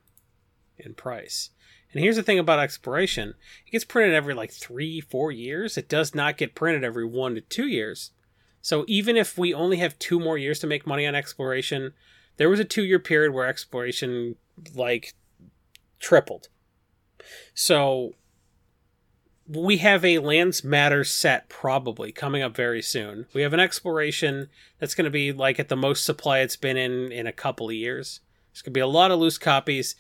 [0.79, 1.51] in price.
[1.93, 3.35] And here's the thing about Exploration
[3.67, 5.79] it gets printed every like three, four years.
[5.79, 8.11] It does not get printed every one to two years.
[8.61, 11.93] So even if we only have two more years to make money on Exploration,
[12.37, 14.37] there was a two year period where Exploration
[14.75, 15.15] like
[15.99, 16.49] tripled.
[17.55, 18.15] So
[19.49, 23.27] we have a Lands Matter set probably coming up very soon.
[23.33, 26.77] We have an exploration that's going to be like at the most supply it's been
[26.77, 28.21] in in a couple of years.
[28.53, 29.97] There's going to be a lot of loose copies,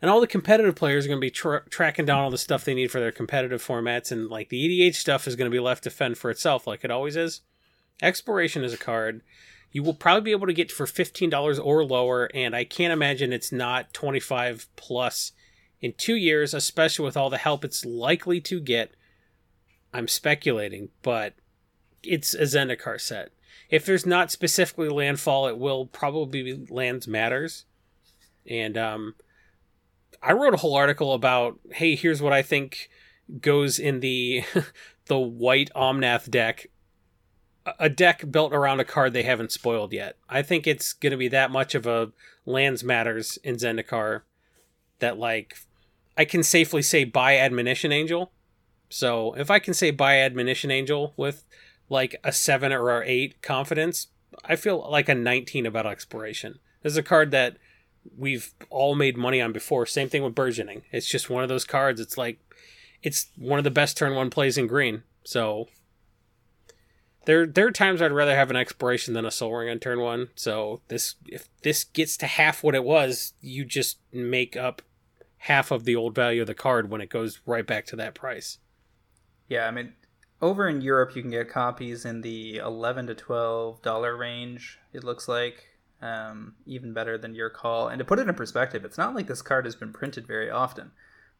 [0.00, 2.64] and all the competitive players are going to be tra- tracking down all the stuff
[2.64, 5.60] they need for their competitive formats, and like the EDH stuff is going to be
[5.60, 7.40] left to fend for itself, like it always is.
[8.02, 9.22] Exploration is a card
[9.72, 12.92] you will probably be able to get for fifteen dollars or lower, and I can't
[12.92, 15.32] imagine it's not twenty five plus
[15.80, 18.94] in two years, especially with all the help it's likely to get.
[19.92, 21.34] I'm speculating, but
[22.02, 23.30] it's a Zendikar set.
[23.70, 27.64] If there's not specifically landfall, it will probably be lands matters.
[28.48, 29.14] And um,
[30.22, 32.90] I wrote a whole article about, hey, here's what I think
[33.40, 34.44] goes in the
[35.06, 36.66] the white Omnath deck.
[37.78, 40.16] A- deck built around a card they haven't spoiled yet.
[40.28, 42.12] I think it's going to be that much of a
[42.46, 44.22] lands matters in Zendikar
[44.98, 45.56] that like
[46.16, 48.32] I can safely say buy Admonition Angel.
[48.88, 51.44] So if I can say buy Admonition Angel with
[51.90, 54.06] like a seven or eight confidence.
[54.44, 56.60] I feel like a 19 about exploration.
[56.82, 57.58] This is a card that
[58.16, 59.86] we've all made money on before.
[59.86, 60.82] Same thing with burgeoning.
[60.92, 62.00] It's just one of those cards.
[62.00, 62.38] It's like
[63.02, 65.02] it's one of the best turn one plays in green.
[65.24, 65.68] So
[67.26, 70.00] there there are times I'd rather have an exploration than a Sol Ring on turn
[70.00, 70.28] one.
[70.34, 74.82] So this if this gets to half what it was, you just make up
[75.38, 78.14] half of the old value of the card when it goes right back to that
[78.14, 78.58] price.
[79.48, 79.94] Yeah, I mean
[80.42, 85.04] over in Europe you can get copies in the eleven to twelve dollar range, it
[85.04, 85.66] looks like.
[86.02, 87.88] Um, even better than your call.
[87.88, 90.50] And to put it in perspective, it's not like this card has been printed very
[90.50, 90.92] often.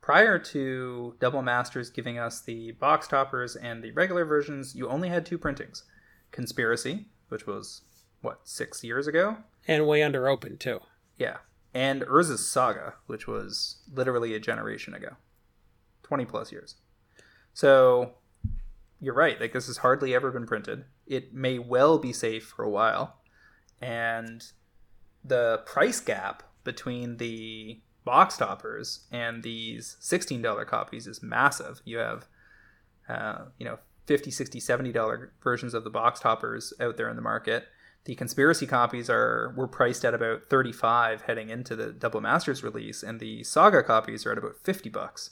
[0.03, 5.09] Prior to Double Masters giving us the box toppers and the regular versions, you only
[5.09, 5.85] had two printings
[6.31, 7.83] Conspiracy, which was,
[8.21, 9.39] what, six years ago?
[9.67, 10.81] And way under open, too.
[11.19, 11.39] Yeah.
[11.75, 15.17] And Urza's Saga, which was literally a generation ago
[16.03, 16.77] 20 plus years.
[17.53, 18.15] So
[19.01, 19.41] you're right.
[19.41, 20.85] Like, this has hardly ever been printed.
[21.07, 23.20] It may well be safe for a while.
[23.81, 24.45] And
[25.25, 31.81] the price gap between the box toppers and these $16 copies is massive.
[31.85, 32.29] You have,
[33.09, 37.23] uh, you know, 50 60 $70 versions of the box toppers out there in the
[37.23, 37.67] market.
[38.07, 43.03] The conspiracy copies are were priced at about 35 heading into the Double Masters release,
[43.03, 45.31] and the Saga copies are at about 50 bucks.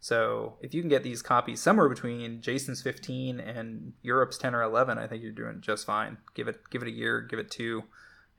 [0.00, 4.62] So if you can get these copies somewhere between Jason's 15 and Europe's 10 or
[4.62, 6.18] 11, I think you're doing just fine.
[6.34, 7.84] Give it give it a year, give it two,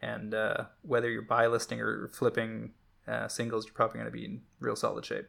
[0.02, 2.72] and uh, whether you're buy listing or flipping
[3.08, 5.28] uh, singles, you're probably going to be in real solid shape.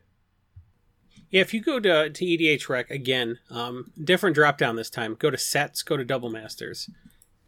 [1.30, 5.16] Yeah, if you go to, to EDH Rec again, um, different drop down this time.
[5.18, 6.90] Go to sets, go to Double Masters.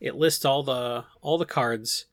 [0.01, 2.07] It lists all the all the cards,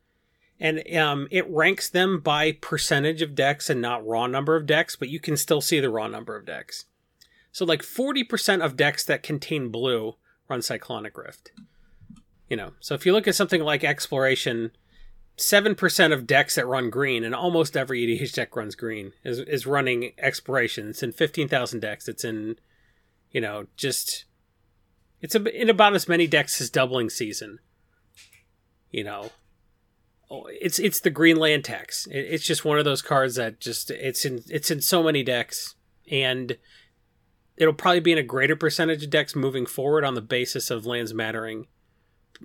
[0.60, 4.96] and um, it ranks them by percentage of decks and not raw number of decks.
[4.96, 6.86] But you can still see the raw number of decks.
[7.52, 10.16] So like forty percent of decks that contain blue
[10.48, 11.52] run Cyclonic Rift.
[12.50, 14.72] You know, so if you look at something like Exploration,
[15.38, 19.40] seven percent of decks that run green, and almost every EDH deck runs green, is
[19.40, 20.90] is running exploration.
[20.90, 22.08] It's in fifteen thousand decks.
[22.08, 22.58] It's in,
[23.32, 24.26] you know, just
[25.22, 27.60] it's in about as many decks as doubling season.
[28.92, 29.32] You know,
[30.30, 32.08] it's it's the green land tax.
[32.12, 35.76] It's just one of those cards that just it's in it's in so many decks,
[36.12, 36.58] and
[37.58, 40.86] it'll probably be in a greater percentage of decks moving forward on the basis of
[40.86, 41.68] lands mattering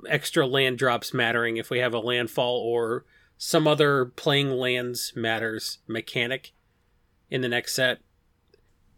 [0.09, 3.05] extra land drops mattering if we have a landfall or
[3.37, 6.53] some other playing lands matters mechanic
[7.31, 7.99] in the next set.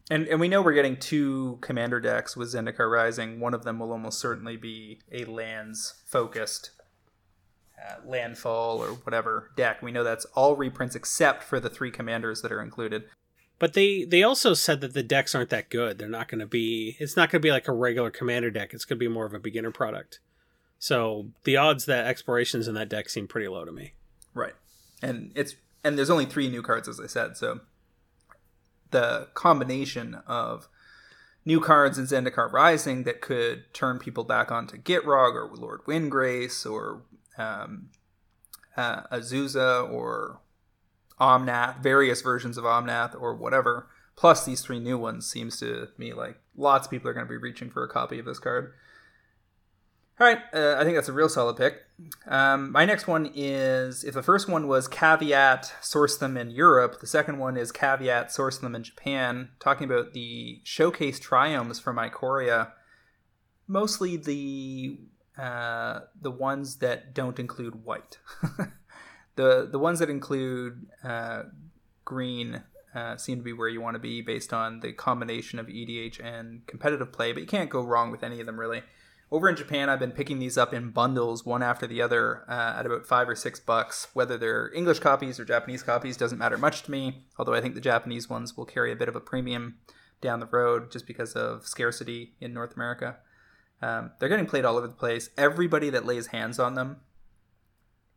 [0.09, 3.41] And and we know we're getting two commander decks with Zendikar Rising.
[3.41, 6.71] One of them will almost certainly be a lands focused
[7.83, 9.83] uh, landfall or whatever deck.
[9.83, 13.05] We know that's all reprints except for the three commanders that are included.
[13.59, 15.99] But they they also said that the decks aren't that good.
[15.99, 16.97] They're not going to be.
[16.99, 18.75] It's not going to be like a regular commander deck.
[18.75, 20.21] It's going to be more of a beginner product.
[20.79, 23.95] So the odds that explorations in that deck seem pretty low to me.
[24.35, 24.55] Right.
[25.03, 27.61] And it's and there's only three new cards as I said, so
[28.91, 30.69] the combination of
[31.45, 36.71] new cards in Zendikar Rising that could turn people back onto Gitrog or Lord Windgrace
[36.71, 37.03] or
[37.39, 37.91] um,
[38.77, 40.41] uh, Azusa or
[41.21, 46.13] Omnath, various versions of Omnath or whatever, plus these three new ones seems to me
[46.13, 48.73] like lots of people are going to be reaching for a copy of this card.
[50.19, 51.83] All right, uh, I think that's a real solid pick.
[52.27, 57.01] Um, my next one is if the first one was caveat source them in Europe,
[57.01, 59.51] the second one is caveat source them in Japan.
[59.61, 62.73] Talking about the showcase triumphs from Ikoria,
[63.69, 65.01] mostly the
[65.39, 68.19] uh, the ones that don't include white.
[69.37, 71.45] the the ones that include uh,
[72.05, 72.63] green
[72.95, 76.25] uh, seem to be where you want to be based on the combination of EDH
[76.25, 78.83] and competitive play, but you can't go wrong with any of them really.
[79.31, 82.79] Over in Japan, I've been picking these up in bundles, one after the other, uh,
[82.79, 84.07] at about five or six bucks.
[84.15, 87.25] Whether they're English copies or Japanese copies doesn't matter much to me.
[87.37, 89.79] Although I think the Japanese ones will carry a bit of a premium
[90.21, 93.17] down the road just because of scarcity in North America.
[93.83, 95.31] Um, they're getting played all over the place.
[95.37, 97.01] Everybody that lays hands on them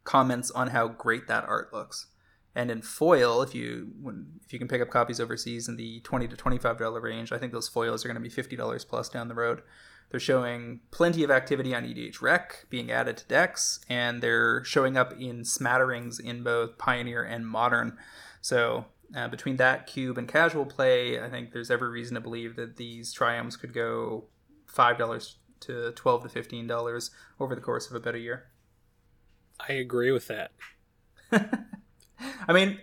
[0.03, 2.07] comments on how great that art looks.
[2.55, 5.99] And in foil, if you when, if you can pick up copies overseas in the
[6.01, 8.55] twenty to twenty five dollar range, I think those foils are going to be fifty
[8.55, 9.61] dollars plus down the road.
[10.09, 14.97] They're showing plenty of activity on EDH Rec being added to decks, and they're showing
[14.97, 17.95] up in smatterings in both Pioneer and Modern.
[18.41, 18.85] So
[19.15, 22.77] uh, between that cube and casual play, I think there's every reason to believe that
[22.77, 24.25] these triumphs could go
[24.65, 28.45] five dollars to twelve to fifteen dollars over the course of about a year.
[29.59, 30.51] I agree with that.
[31.31, 32.79] I mean,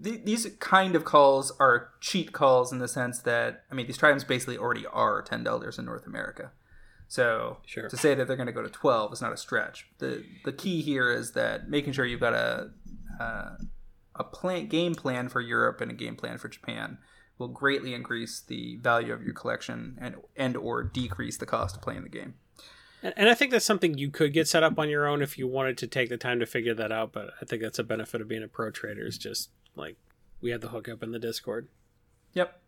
[0.00, 4.24] these kind of calls are cheat calls in the sense that I mean these triumphs
[4.24, 6.52] basically already are ten dollars in North America,
[7.08, 7.88] So Sure.
[7.88, 9.88] to say that they're going to go to 12 is not a stretch.
[9.98, 12.70] The the key here is that making sure you've got a
[13.20, 13.56] uh,
[14.14, 16.98] a plan game plan for Europe and a game plan for Japan
[17.38, 21.82] will greatly increase the value of your collection and and or decrease the cost of
[21.82, 22.34] playing the game.
[23.02, 25.38] And, and I think that's something you could get set up on your own if
[25.38, 27.12] you wanted to take the time to figure that out.
[27.12, 29.96] But I think that's a benefit of being a pro trader is just like
[30.40, 31.68] we have the hookup in the Discord.
[32.32, 32.60] Yep.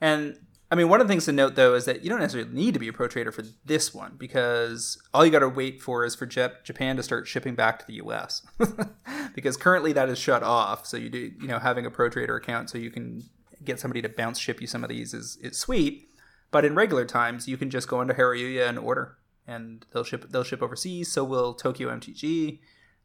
[0.00, 0.38] And
[0.70, 2.74] I mean, one of the things to note though is that you don't necessarily need
[2.74, 6.04] to be a pro trader for this one because all you got to wait for
[6.04, 8.42] is for Jap- Japan to start shipping back to the U.S.
[9.34, 10.86] because currently that is shut off.
[10.86, 13.24] So you do, you know, having a pro trader account so you can
[13.64, 16.08] get somebody to bounce ship you some of these is is sweet.
[16.50, 20.26] But in regular times, you can just go into Hareruya and order, and they'll ship
[20.30, 21.12] they'll ship overseas.
[21.12, 22.58] So will Tokyo MTG,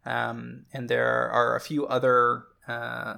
[0.05, 2.45] um, and there are a few other.
[2.67, 3.17] Uh,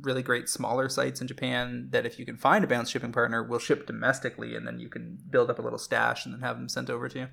[0.00, 3.42] really great smaller sites in Japan that if you can find a bounce shipping partner
[3.42, 6.56] will ship domestically and then you can build up a little stash and then have
[6.56, 7.28] them sent over to you.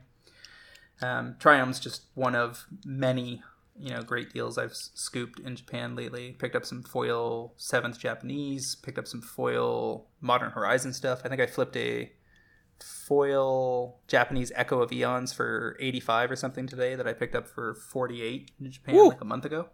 [1.01, 3.41] Um, Triumph's just one of many
[3.77, 6.33] you know great deals I've scooped in Japan lately.
[6.33, 11.21] Picked up some foil seventh Japanese, picked up some foil Modern Horizon stuff.
[11.25, 12.11] I think I flipped a
[12.83, 17.75] foil Japanese Echo of Eons for 85 or something today that I picked up for
[17.75, 19.09] 48 in Japan Woo!
[19.09, 19.69] like a month ago.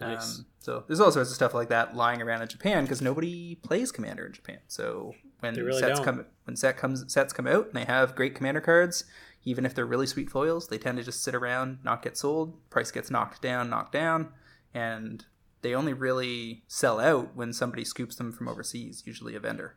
[0.00, 0.38] Nice.
[0.38, 3.54] Um, so there's all sorts of stuff like that lying around in Japan because nobody
[3.56, 4.58] plays Commander in Japan.
[4.66, 6.04] So when really sets don't.
[6.04, 9.04] come when set comes sets come out and they have great Commander cards,
[9.44, 12.58] even if they're really sweet foils, they tend to just sit around, not get sold.
[12.70, 14.28] Price gets knocked down, knocked down,
[14.74, 15.24] and
[15.62, 19.76] they only really sell out when somebody scoops them from overseas, usually a vendor.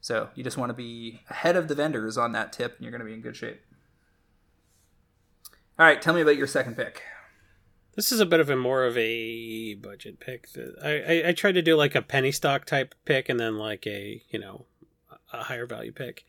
[0.00, 2.92] So you just want to be ahead of the vendors on that tip, and you're
[2.92, 3.60] going to be in good shape.
[5.78, 7.02] All right, tell me about your second pick.
[7.94, 10.48] This is a bit of a more of a budget pick.
[10.82, 13.86] I, I, I tried to do like a penny stock type pick and then like
[13.88, 14.66] a you know
[15.32, 16.24] a higher value pick.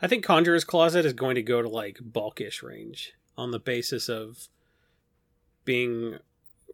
[0.00, 4.08] I think Conjurer's Closet is going to go to like bulkish range on the basis
[4.08, 4.48] of
[5.64, 6.18] being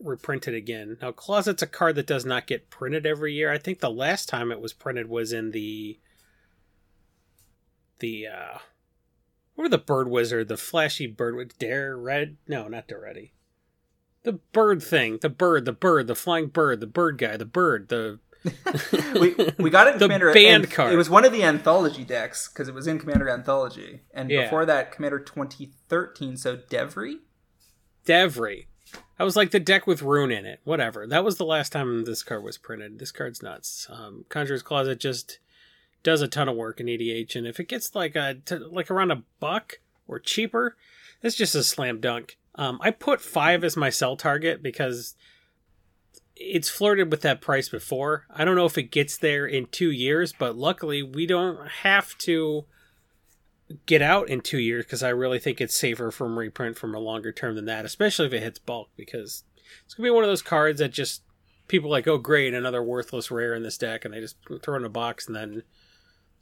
[0.01, 0.97] reprinted again.
[1.01, 3.53] Now Closet's a card that does not get printed every year.
[3.53, 5.99] I think the last time it was printed was in the
[7.99, 8.59] the uh
[9.55, 12.39] what were the bird wizard, the flashy bird with Dare Red?
[12.49, 13.35] No, not Ready
[14.23, 17.89] the bird thing, the bird, the bird, the flying bird, the bird guy, the bird,
[17.89, 18.19] the
[19.21, 20.93] we, we got it in The Commander band and card.
[20.93, 24.45] It was one of the anthology decks because it was in Commander Anthology, and Yeah.
[24.45, 26.37] before that, Commander 2013.
[26.37, 27.19] So Derevi.
[28.07, 28.67] Derevi.
[29.19, 30.61] I was like the deck with Roon in it.
[30.65, 31.07] Whatever.
[31.07, 32.99] That was the last time this card was printed.
[32.99, 33.87] This card's nuts.
[33.91, 35.39] Um, Conjurer's Closet just
[36.03, 38.39] does a ton of work in EDH, and if it gets like a
[38.71, 40.77] like around a buck or cheaper,
[41.23, 42.39] it's just a slam dunk.
[42.55, 45.15] Um, I put five as my sell target because
[46.41, 48.25] it's flirted with that price before.
[48.31, 52.17] I don't know if it gets there in two years, but luckily we don't have
[52.19, 52.65] to
[53.85, 56.99] get out in two years because I really think it's safer from reprint from a
[56.99, 59.45] longer term than that, especially if it hits bulk because
[59.85, 61.23] it's gonna be one of those cards that just
[61.69, 64.79] people like, oh great, another worthless rare in this deck, and they just throw it
[64.79, 65.63] in a box and then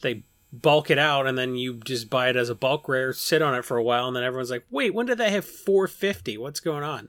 [0.00, 0.22] they
[0.52, 3.56] bulk it out and then you just buy it as a bulk rare, sit on
[3.56, 6.38] it for a while, and then everyone's like, wait, when did that hit 450?
[6.38, 7.08] What's going on?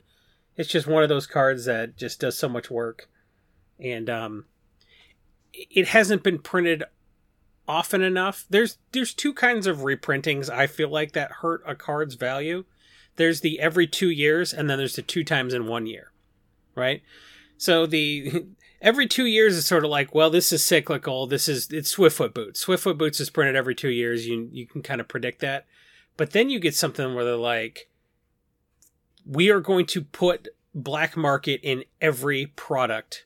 [0.59, 3.07] It's just one of those cards that just does so much work,
[3.79, 4.43] and um,
[5.53, 6.83] it hasn't been printed
[7.65, 8.43] often enough.
[8.49, 12.65] There's there's two kinds of reprintings I feel like that hurt a card's value.
[13.15, 16.11] There's the every two years, and then there's the two times in one year,
[16.75, 17.03] right?
[17.55, 18.47] So the
[18.81, 21.25] every two years is sort of like, well, this is cyclical.
[21.25, 22.65] This is it's Swiftfoot Boots.
[22.65, 24.27] Swiftfoot Boots is printed every two years.
[24.27, 25.67] You you can kind of predict that,
[26.17, 27.88] but then you get something where they're like,
[29.25, 33.25] we are going to put black market in every product.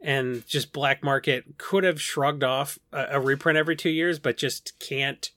[0.00, 4.36] And just black market could have shrugged off a, a reprint every two years but
[4.36, 5.30] just can't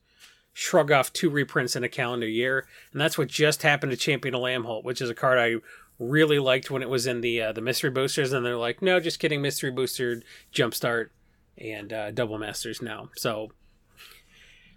[0.54, 2.68] shrug off two reprints in a calendar year.
[2.92, 5.56] And that's what just happened to champion of Lambholt which is a card i
[5.98, 8.34] really liked when it was in the uh, the mystery boosters.
[8.34, 9.42] And they're like no just kidding.
[9.42, 10.22] Mystery booster
[10.54, 11.10] jumpstart
[11.58, 13.10] and uh, double masters now.
[13.16, 13.52] So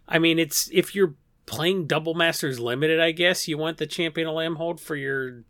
[0.07, 1.15] i mean it's if you're
[1.47, 5.45] playing double masters limited i guess you want the champion of Lambholt for your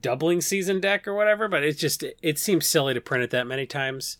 [0.00, 3.46] doubling season deck or whatever, but it's just it seems silly to print it that
[3.46, 4.18] many times.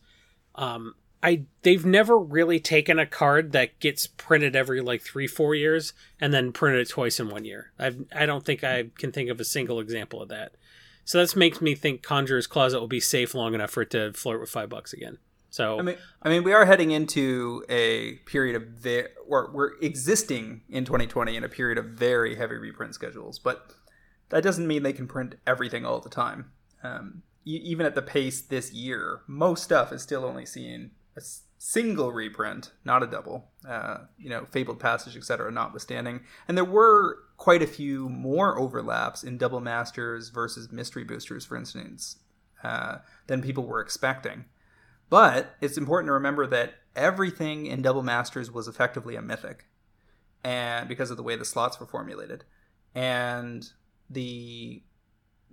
[0.55, 5.55] Um, I they've never really taken a card that gets printed every like three four
[5.55, 7.73] years and then printed it twice in one year.
[7.79, 10.53] I I don't think I can think of a single example of that.
[11.05, 14.13] So that makes me think Conjurer's Closet will be safe long enough for it to
[14.13, 15.19] flirt with five bucks again.
[15.53, 19.79] So I mean, I mean, we are heading into a period of ve- or we're
[19.83, 23.75] existing in 2020 in a period of very heavy reprint schedules, but
[24.31, 26.53] that doesn't mean they can print everything all the time.
[26.83, 31.21] Um, even at the pace this year, most stuff is still only seeing a
[31.59, 33.51] single reprint, not a double.
[33.69, 36.21] Uh, you know, Fabled Passage, etc., notwithstanding.
[36.49, 41.59] And there were quite a few more overlaps in Double Masters versus Mystery Boosters, for
[41.59, 42.21] instance,
[42.65, 44.47] uh, than people were expecting.
[45.11, 49.67] But it's important to remember that everything in Double Masters was effectively a mythic,
[50.43, 52.45] and because of the way the slots were formulated,
[52.95, 53.71] and
[54.09, 54.83] the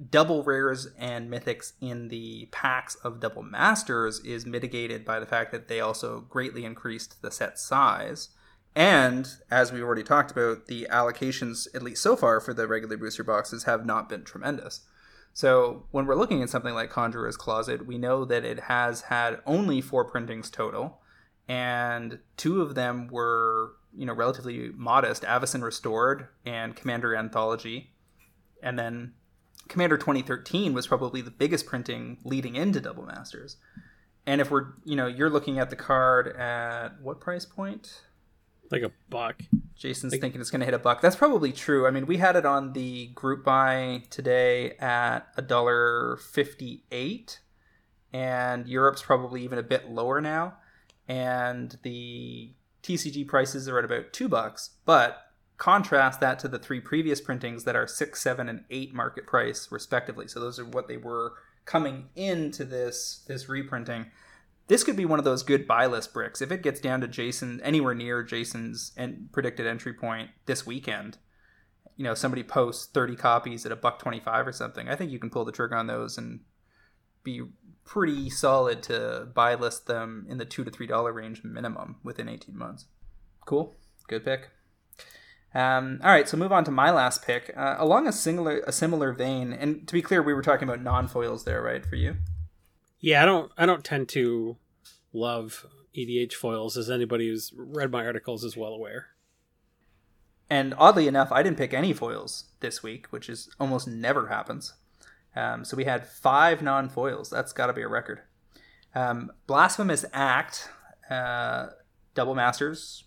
[0.10, 5.52] double rares and mythics in the packs of double masters is mitigated by the fact
[5.52, 8.30] that they also greatly increased the set size.
[8.76, 12.96] And as we've already talked about, the allocations, at least so far, for the regular
[12.96, 14.82] booster boxes have not been tremendous.
[15.34, 19.40] So when we're looking at something like Conjurer's Closet, we know that it has had
[19.46, 21.02] only four printings total,
[21.48, 27.92] and two of them were, you know, relatively modest: Avacyn Restored and Commander Anthology,
[28.62, 29.14] and then
[29.70, 33.58] Commander 2013 was probably the biggest printing leading into Double Masters.
[34.26, 38.04] And if we're, you know, you're looking at the card at what price point?
[38.72, 39.42] Like a buck.
[39.76, 41.02] Jason's Like- thinking it's going to hit a buck.
[41.02, 41.88] That's probably true.
[41.88, 47.40] I mean, we had it on the group buy today at a dollar fifty-eight,
[48.14, 50.58] and Europe's probably even a bit lower now.
[51.08, 52.54] And the
[52.84, 54.72] TCG prices are at about two bucks.
[54.86, 55.18] But
[55.58, 59.72] contrast that to the three previous printings that are six, seven, and eight market price
[59.72, 60.28] respectively.
[60.28, 61.34] So those are what they were
[61.66, 64.08] coming into this this reprinting.
[64.70, 66.44] This could be one of those good buy list bricks.
[66.44, 71.18] If it gets down to Jason anywhere near Jason's and predicted entry point this weekend,
[71.98, 74.88] you know, somebody posts 30 copies at a buck 25 or something.
[74.88, 76.42] I think you can pull the trigger on those and
[77.24, 77.42] be
[77.84, 82.30] pretty solid to buy list them in the 2 to 3 dollar range minimum within
[82.30, 82.86] 18 months.
[83.48, 83.76] Cool.
[84.08, 84.50] Good pick.
[85.56, 87.52] Um, all right, so move on to my last pick.
[87.58, 90.84] Uh, along a similar a similar vein, and to be clear, we were talking about
[90.84, 91.84] non foils there, right?
[91.84, 92.18] For you,
[93.00, 94.58] Yeah, I don't I don't tend to
[95.14, 99.08] love EDH foils, as anybody who's read my articles is well aware.
[100.50, 104.74] and oddly enough, I didn't pick any foils this week, which is almost never happens.
[105.36, 107.30] Um, so we had five non foils.
[107.30, 108.22] That's got to be a record.
[108.96, 110.70] Um, Blasphemous Act,
[111.10, 111.68] uh,
[112.16, 113.06] Double Masters,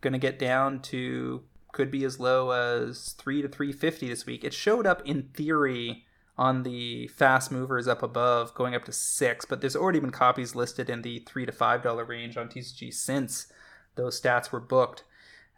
[0.00, 4.26] going to get down to could be as low as three to three fifty this
[4.26, 4.42] week.
[4.44, 6.04] It showed up in theory
[6.40, 10.54] on the fast movers up above, going up to six, but there's already been copies
[10.54, 13.52] listed in the three to five dollar range on TCG since
[13.94, 15.04] those stats were booked.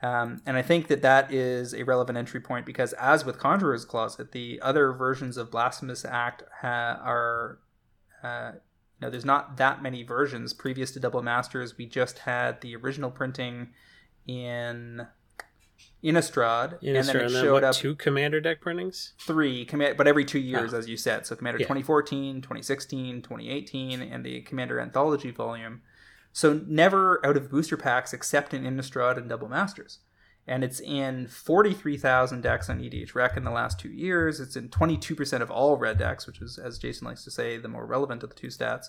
[0.02, 3.84] Um, and I think that that is a relevant entry point because, as with Conjurer's
[3.84, 7.60] Closet, the other versions of Blasphemous Act ha- are,
[8.24, 10.52] uh, you know, there's not that many versions.
[10.52, 13.68] Previous to Double Masters, we just had the original printing
[14.26, 15.06] in
[16.02, 19.12] Innistrad, Innistrad, and then it and then showed what, up two commander deck printings?
[19.18, 20.40] three, comma- but every two oh.
[20.40, 20.78] years, Oh.
[20.78, 21.26] as you said.
[21.26, 21.66] So Commander Yeah.
[21.66, 25.82] 2014, 2016, 2018, and the Commander Anthology volume.
[26.32, 30.00] So never out of booster packs except in Innistrad and Double Masters.
[30.46, 34.40] And it's in 43,000 decks on EDH Rec in the last two years.
[34.40, 37.68] It's in 22% of all red decks, which is, as Jason likes to say, the
[37.68, 38.86] more relevant of the two stats.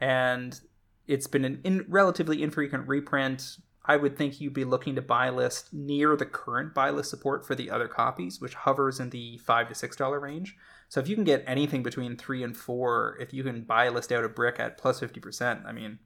[0.00, 0.58] And
[1.06, 3.58] it's been an in, relatively infrequent reprint.
[3.84, 7.46] I would think you'd be looking to buy list near the current buy list support
[7.46, 10.56] for the other copies, which hovers in the five to six dollar range.
[10.88, 14.12] So if you can get anything between three and four, if you can buy list
[14.12, 15.98] out a brick at plus fifty percent, I mean,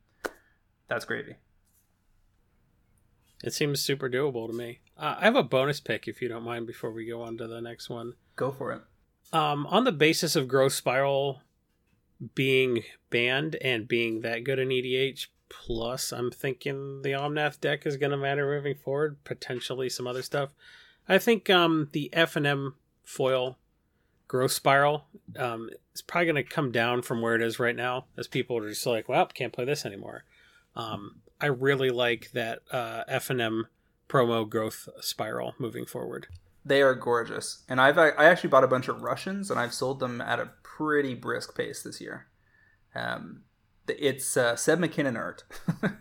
[0.89, 1.37] that's gravy.
[3.43, 4.81] It seems super doable to me.
[4.97, 7.47] Uh, I have a bonus pick if you don't mind before we go on to
[7.47, 8.14] the next one.
[8.37, 8.83] Go for it.
[9.33, 11.43] Um, on the basis of Growth Spiral
[12.35, 15.27] being banned and being that good in EDH,
[15.62, 20.22] plus I'm thinking the Omnath deck is going to matter moving forward, potentially some other
[20.22, 20.50] stuff.
[21.09, 23.59] I think um, the F and M foil
[24.26, 25.07] Growth Spiral
[25.38, 28.57] um, is probably going to come down from where it is right now, as people
[28.59, 30.24] are just like, well, can't play this anymore.
[30.74, 33.66] Um, I really like that uh, F and M
[34.09, 36.26] promo Growth Spiral moving forward.
[36.64, 40.00] They are gorgeous, and I've I actually bought a bunch of Russians, and I've sold
[40.00, 42.26] them at a pretty brisk pace this year.
[42.94, 43.42] Um,
[43.89, 45.45] it's uh, Seb McKinnon art.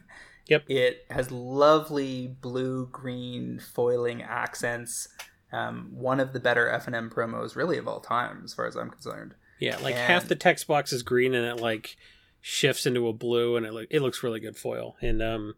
[0.47, 0.69] Yep.
[0.69, 5.07] It has lovely blue green foiling accents.
[5.53, 8.67] Um, one of the better F and M promos, really of all time, as far
[8.67, 9.35] as I'm concerned.
[9.59, 11.95] Yeah, like And- half the text box is green and it like
[12.41, 14.97] shifts into a blue and it look, it looks really good foil.
[15.01, 15.55] And um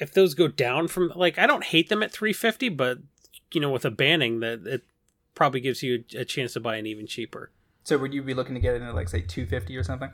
[0.00, 2.98] if those go down from like I don't hate them at 350, but
[3.52, 4.82] you know with a banning that it
[5.34, 7.50] probably gives you a chance to buy an even cheaper.
[7.84, 10.10] So would you be looking to get it into like say 250 or something?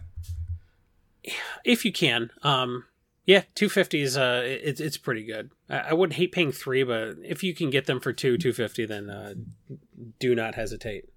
[1.65, 2.31] If you can.
[2.43, 2.85] Um
[3.27, 5.51] yeah, 250 is uh it's it's pretty good.
[5.69, 8.87] I, I wouldn't hate paying 3, but if you can get them for 2 250
[8.87, 9.35] then uh
[10.19, 11.09] do not hesitate.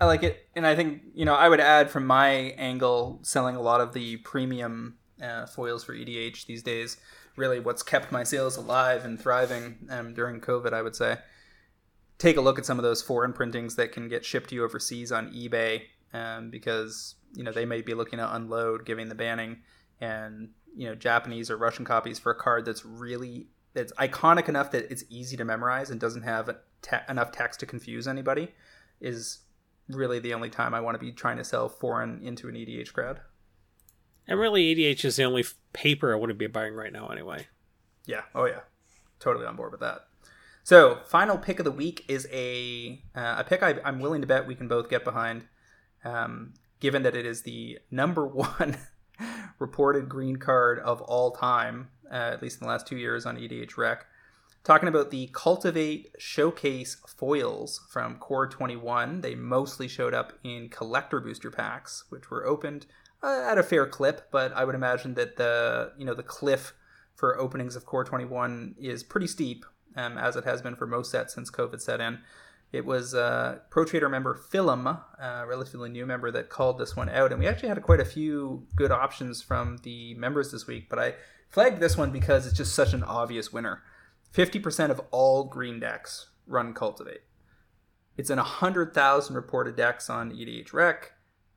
[0.00, 2.28] I like it, and I think you know I would add from my
[2.58, 6.98] angle, selling a lot of the premium uh, foils for EDH these days.
[7.36, 11.18] Really, what's kept my sales alive and thriving um, during COVID, I would say.
[12.18, 14.64] Take a look at some of those foreign printings that can get shipped to you
[14.64, 15.82] overseas on eBay,
[16.16, 19.58] um, because you know they may be looking to unload, giving the banning,
[20.00, 24.70] and you know Japanese or Russian copies for a card that's really that's iconic enough
[24.70, 26.48] that it's easy to memorize and doesn't have
[26.80, 28.48] te- enough text to confuse anybody
[29.00, 29.40] is
[29.88, 32.92] really the only time I want to be trying to sell foreign into an EDH
[32.94, 33.20] crowd.
[34.26, 37.46] And really, EDH is the only f- paper I wouldn't be buying right now, anyway.
[38.06, 38.22] Yeah.
[38.34, 38.60] Oh yeah.
[39.20, 40.06] Totally on board with that.
[40.64, 44.26] So, final pick of the week is a uh, a pick I, am willing to
[44.26, 45.46] bet we can both get behind,
[46.06, 48.76] um, given that it is the number one
[49.58, 53.36] reported green card of all time, uh, at least in the last two years on
[53.36, 54.06] EDH Rec.
[54.62, 59.20] Talking about the Cultivate Showcase foils from Core 21.
[59.20, 62.86] They mostly showed up in collector booster packs, which were opened
[63.22, 66.74] uh, at a fair clip, but I would imagine that the you know the cliff
[67.14, 71.12] for openings of Core 21 is pretty steep, um, as it has been for most
[71.12, 72.18] sets since COVID set in.
[72.72, 77.08] It was uh, Pro Trader member Philum, a relatively new member, that called this one
[77.08, 80.88] out, and we actually had quite a few good options from the members this week.
[80.88, 81.14] But I
[81.48, 83.82] flagged this one because it's just such an obvious winner.
[84.34, 87.22] 50% of all green decks run Cultivate.
[88.16, 91.12] It's in 100,000 reported decks on EDH Rec.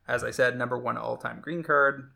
[0.07, 2.11] As I said, number one all time green card.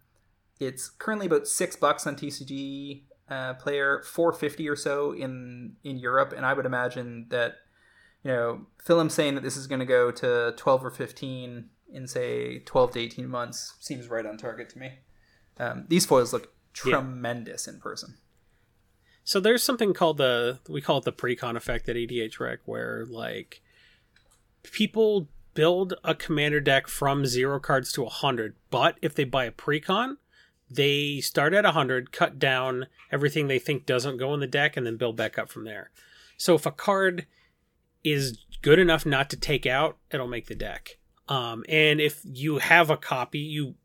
[0.60, 6.34] It's currently about six bucks on TCG uh, player, 450 or so in in Europe,
[6.36, 7.56] and I would imagine that
[8.24, 12.08] you know Philum saying that this is going to go to 12 or 15 in
[12.08, 14.92] say 12 to 18 months seems right on target to me.
[15.58, 17.74] Um, these foils look tremendous yeah.
[17.74, 18.18] in person.
[19.24, 23.06] So there's something called the we call it the precon effect at EDH Rec, where
[23.06, 23.62] like
[24.64, 29.52] people build a commander deck from zero cards to 100 but if they buy a
[29.52, 30.18] precon
[30.70, 34.86] they start at 100 cut down everything they think doesn't go in the deck and
[34.86, 35.92] then build back up from there
[36.38, 37.28] so if a card
[38.04, 40.98] is good enough not to take out it'll make the deck.
[41.30, 43.76] Um, and if you have a copy you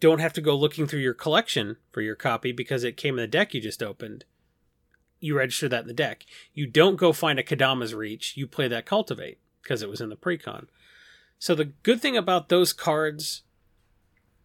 [0.00, 3.22] don't have to go looking through your collection for your copy because it came in
[3.22, 4.24] the deck you just opened.
[5.20, 6.24] You register that in the deck.
[6.54, 8.36] You don't go find a Kodama's Reach.
[8.36, 10.66] You play that cultivate because it was in the precon.
[11.38, 13.42] So the good thing about those cards,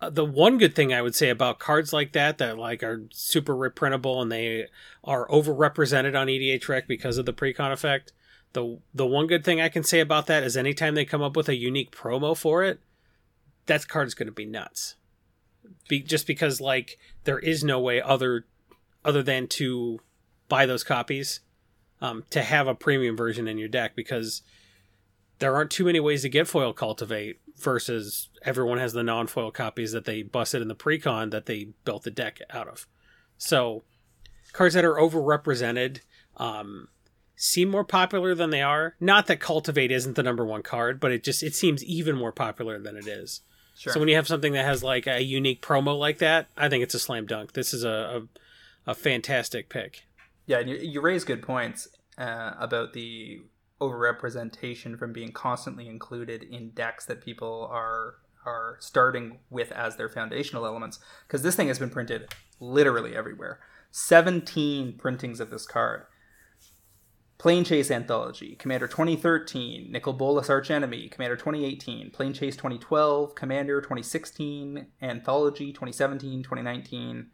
[0.02, 3.04] uh, the one good thing I would say about cards like that that like are
[3.12, 4.68] super reprintable and they
[5.04, 8.14] are overrepresented on EDH Rec because of the precon effect.
[8.54, 11.36] The the one good thing I can say about that is anytime they come up
[11.36, 12.80] with a unique promo for it,
[13.66, 14.96] that card's going to be nuts.
[15.88, 18.46] Be, just because like there is no way other
[19.04, 20.00] other than to
[20.48, 21.40] buy those copies
[22.02, 24.44] um, to have a premium version in your deck because
[25.40, 29.92] there aren't too many ways to get foil cultivate versus everyone has the non-foil copies
[29.92, 32.88] that they busted in the precon that they built the deck out of.
[33.38, 33.84] So
[34.52, 36.00] cards that are overrepresented
[36.38, 36.90] um,
[37.36, 38.96] seem more popular than they are.
[39.00, 42.32] Not that cultivate isn't the number one card, but it just it seems even more
[42.32, 43.42] popular than it is.
[43.76, 43.94] Sure.
[43.94, 46.84] So when you have something that has like a unique promo like that, I think
[46.84, 47.54] it's a slam dunk.
[47.54, 48.24] This is a
[48.86, 50.04] a, a fantastic pick.
[50.46, 53.42] Yeah, you, you raise good points uh, about the
[53.82, 58.16] overrepresentation from being constantly included in decks that people are
[58.46, 62.28] are starting with as their foundational elements because this thing has been printed
[62.60, 63.60] literally everywhere
[63.92, 66.04] 17 printings of this card
[67.44, 76.42] Planechase Anthology, Commander 2013, Nicol Bolas Archenemy, Commander 2018, Planechase 2012, Commander 2016, Anthology 2017,
[76.42, 77.28] 2019,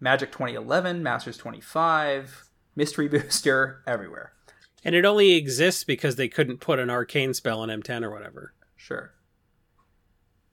[0.00, 4.32] Magic 2011, Masters 25, Mystery Booster, everywhere
[4.84, 8.52] and it only exists because they couldn't put an arcane spell on M10 or whatever.
[8.76, 9.14] Sure.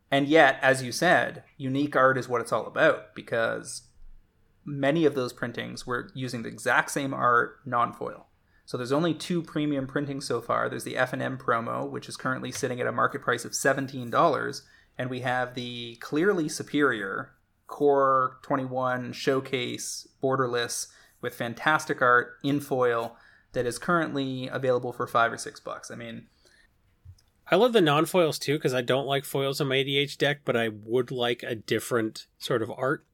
[0.09, 3.83] And yet, as you said, unique art is what it's all about because
[4.65, 8.27] many of those printings were using the exact same art non-foil.
[8.71, 10.69] So there's only two premium printings so far.
[10.69, 14.61] There's the F&M promo, which is currently sitting at a market price of $17,
[14.97, 17.33] and we have the clearly superior
[17.67, 20.87] Core 21 Showcase Borderless
[21.19, 23.17] with fantastic art in foil
[23.51, 25.91] that is currently available for five or six bucks.
[25.91, 26.27] I mean,
[27.51, 30.43] I love the non foils too because I don't like foils on my EDH deck,
[30.45, 33.05] but I would like a different sort of art.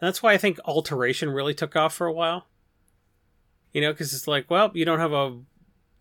[0.00, 2.46] And that's why I think alteration really took off for a while.
[3.74, 5.40] You know, because it's like, well, you don't have a.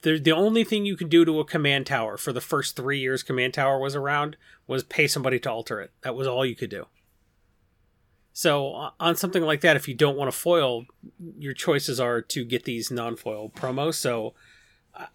[0.03, 3.23] The, only thing you could do to a command tower for the first three years
[3.23, 4.35] command tower was around
[4.67, 5.91] was pay somebody to alter it.
[6.01, 6.87] That was all you could do.
[8.33, 10.85] So on something like that, if you don't want to foil,
[11.37, 13.93] your choices are to get these non-foil promos.
[13.93, 14.33] So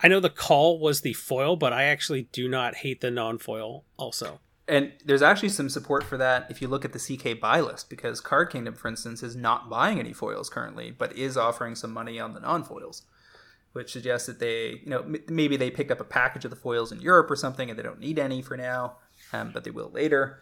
[0.01, 3.85] I know the call was the foil, but I actually do not hate the non-foil
[3.99, 4.41] also.
[4.69, 7.89] And there's actually some support for that if you look at the CK buy list,
[7.89, 11.93] because Card Kingdom, for instance, is not buying any foils currently, but is offering some
[11.93, 13.03] money on the non foils,
[13.73, 16.57] which suggests that they, you know, m- maybe they picked up a package of the
[16.57, 18.97] foils in Europe or something, and they don't need any for now,
[19.33, 20.41] um, but they will later.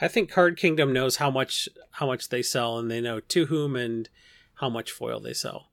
[0.00, 3.46] I think Card Kingdom knows how much how much they sell, and they know to
[3.46, 4.08] whom and
[4.54, 5.70] how much foil they sell.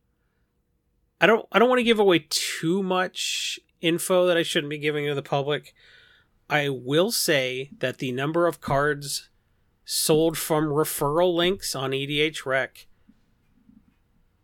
[1.22, 4.78] I don't I don't want to give away too much info that I shouldn't be
[4.78, 5.74] giving to the public.
[6.50, 9.30] I will say that the number of cards
[9.84, 12.88] sold from referral links on EDH Rec,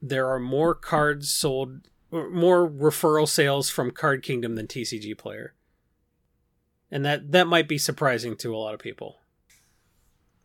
[0.02, 1.82] there are more cards sold,
[2.12, 5.54] more referral sales from Card Kingdom than TCG Player,
[6.92, 9.20] and that that might be surprising to a lot of people.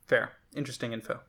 [0.07, 1.21] Fair, interesting info.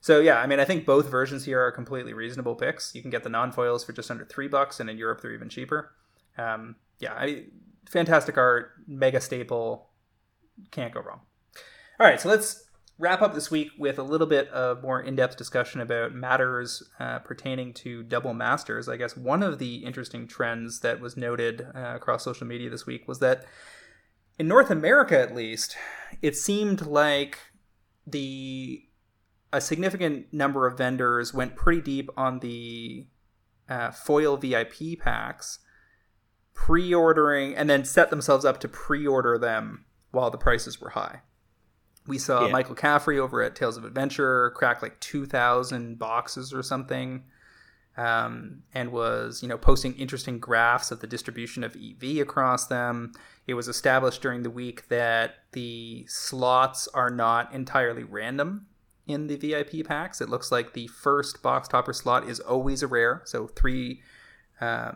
[0.00, 2.94] So yeah, I mean, I think both versions here are completely reasonable picks.
[2.94, 5.32] You can get the non foils for just under three bucks, and in Europe they're
[5.32, 5.92] even cheaper.
[6.38, 7.44] Um, yeah, I,
[7.88, 9.90] fantastic art, mega staple,
[10.70, 11.20] can't go wrong.
[12.00, 12.64] All right, so let's
[12.98, 17.20] wrap up this week with a little bit of more in-depth discussion about matters uh,
[17.20, 18.88] pertaining to double masters.
[18.88, 22.86] I guess one of the interesting trends that was noted uh, across social media this
[22.86, 23.44] week was that
[24.38, 25.76] in North America, at least,
[26.22, 27.38] it seemed like
[28.06, 28.84] the
[29.52, 33.06] a significant number of vendors went pretty deep on the
[33.68, 35.58] uh, foil VIP packs,
[36.58, 41.20] pre-ordering and then set themselves up to pre-order them while the prices were high.
[42.04, 42.52] We saw yeah.
[42.52, 47.22] Michael Caffrey over at Tales of Adventure crack like two thousand boxes or something,
[47.96, 53.12] um, and was you know posting interesting graphs of the distribution of EV across them.
[53.46, 58.66] It was established during the week that the slots are not entirely random
[59.06, 60.20] in the VIP packs.
[60.20, 64.02] It looks like the first box topper slot is always a rare, so three.
[64.60, 64.92] Uh,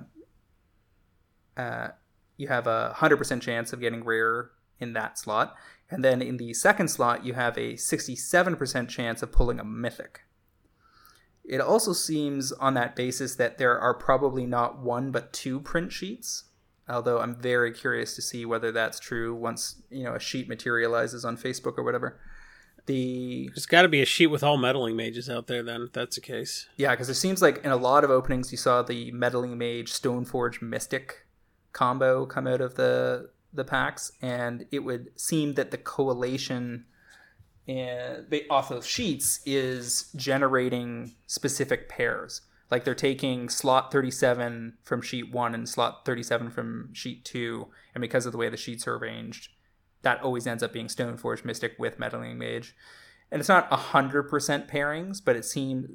[1.57, 1.89] uh,
[2.37, 5.55] you have a hundred percent chance of getting rare in that slot,
[5.91, 9.65] and then in the second slot you have a sixty-seven percent chance of pulling a
[9.65, 10.20] mythic.
[11.45, 15.93] It also seems on that basis that there are probably not one but two print
[15.93, 16.45] sheets.
[16.89, 21.24] Although I'm very curious to see whether that's true once you know a sheet materializes
[21.24, 22.20] on Facebook or whatever
[22.87, 25.93] the there's got to be a sheet with all meddling mages out there then if
[25.93, 28.83] that's the case yeah because it seems like in a lot of openings you saw
[28.83, 31.27] the meddling mage stoneforge mystic
[31.73, 36.86] combo come out of the the packs and it would seem that the collation
[37.69, 45.03] eh, and off of sheets is generating specific pairs like they're taking slot 37 from
[45.03, 48.86] sheet 1 and slot 37 from sheet 2 and because of the way the sheets
[48.86, 49.51] are arranged
[50.03, 52.77] that always ends up being Stoneforge Mystic with Meddling Mage.
[53.31, 55.89] And it's not 100% pairings, but it seemed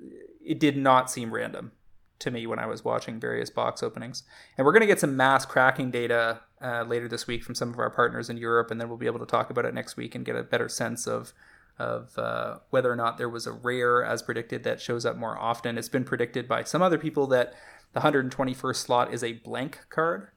[0.43, 1.73] it did not seem random
[2.19, 4.23] to me when I was watching various box openings.
[4.57, 7.69] And we're going to get some mass cracking data uh, later this week from some
[7.69, 9.98] of our partners in Europe, and then we'll be able to talk about it next
[9.98, 11.34] week and get a better sense of
[11.80, 15.38] of uh, whether or not there was a rare as predicted that shows up more
[15.38, 15.77] often.
[15.77, 17.53] It's been predicted by some other people that
[17.94, 20.30] the 121st slot is a blank card,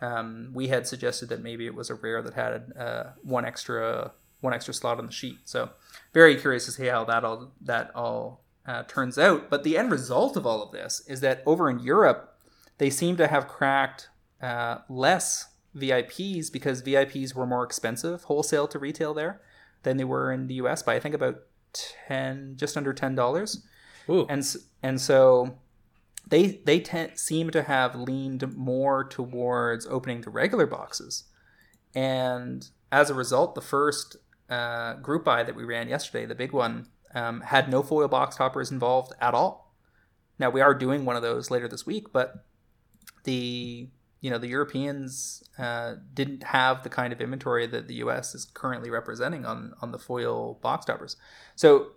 [0.00, 4.12] um, we had suggested that maybe it was a rare that had uh, one extra
[4.40, 5.40] one extra slot on the sheet.
[5.46, 5.70] So
[6.14, 9.48] very curious to see how that all that all uh, turns out.
[9.48, 12.38] But the end result of all of this is that over in Europe,
[12.76, 14.10] they seem to have cracked
[14.42, 19.40] uh, less VIPs because VIPs were more expensive wholesale to retail there
[19.82, 21.42] than they were in the US by I think about
[21.72, 23.66] ten, just under ten dollars.
[24.28, 24.44] And
[24.82, 25.58] and so
[26.26, 31.24] they they te- seem to have leaned more towards opening to regular boxes,
[31.94, 34.16] and as a result, the first
[34.48, 38.36] uh, group buy that we ran yesterday, the big one, um, had no foil box
[38.36, 39.74] toppers involved at all.
[40.38, 42.44] Now we are doing one of those later this week, but
[43.24, 43.88] the
[44.20, 48.34] you know the Europeans uh, didn't have the kind of inventory that the U.S.
[48.34, 51.16] is currently representing on on the foil box toppers.
[51.54, 51.88] So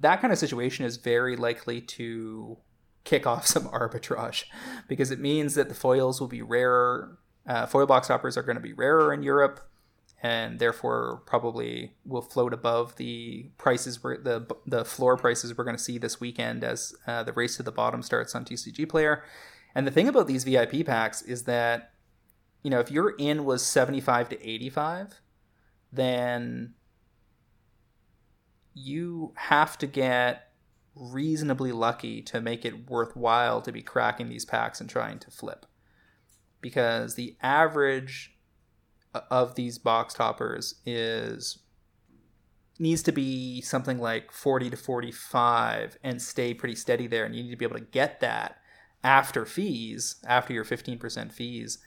[0.00, 2.58] that kind of situation is very likely to
[3.04, 4.44] kick off some arbitrage
[4.88, 7.18] because it means that the foils will be rarer.
[7.46, 9.68] Uh, foil box toppers are going to be rarer in Europe
[10.22, 15.82] and therefore probably will float above the prices the the floor prices we're going to
[15.82, 19.24] see this weekend as uh, the race to the bottom starts on TCG Player.
[19.74, 21.92] And the thing about these VIP packs is that
[22.62, 25.20] you know if your in was 75 to 85,
[25.92, 26.74] then
[28.74, 30.52] you have to get
[30.94, 35.66] reasonably lucky to make it worthwhile to be cracking these packs and trying to flip.
[36.60, 38.31] Because the average
[39.14, 41.58] of these box toppers is
[42.78, 47.42] needs to be something like 40 to 45 and stay pretty steady there and you
[47.42, 48.56] need to be able to get that
[49.04, 51.78] after fees after your 15% fees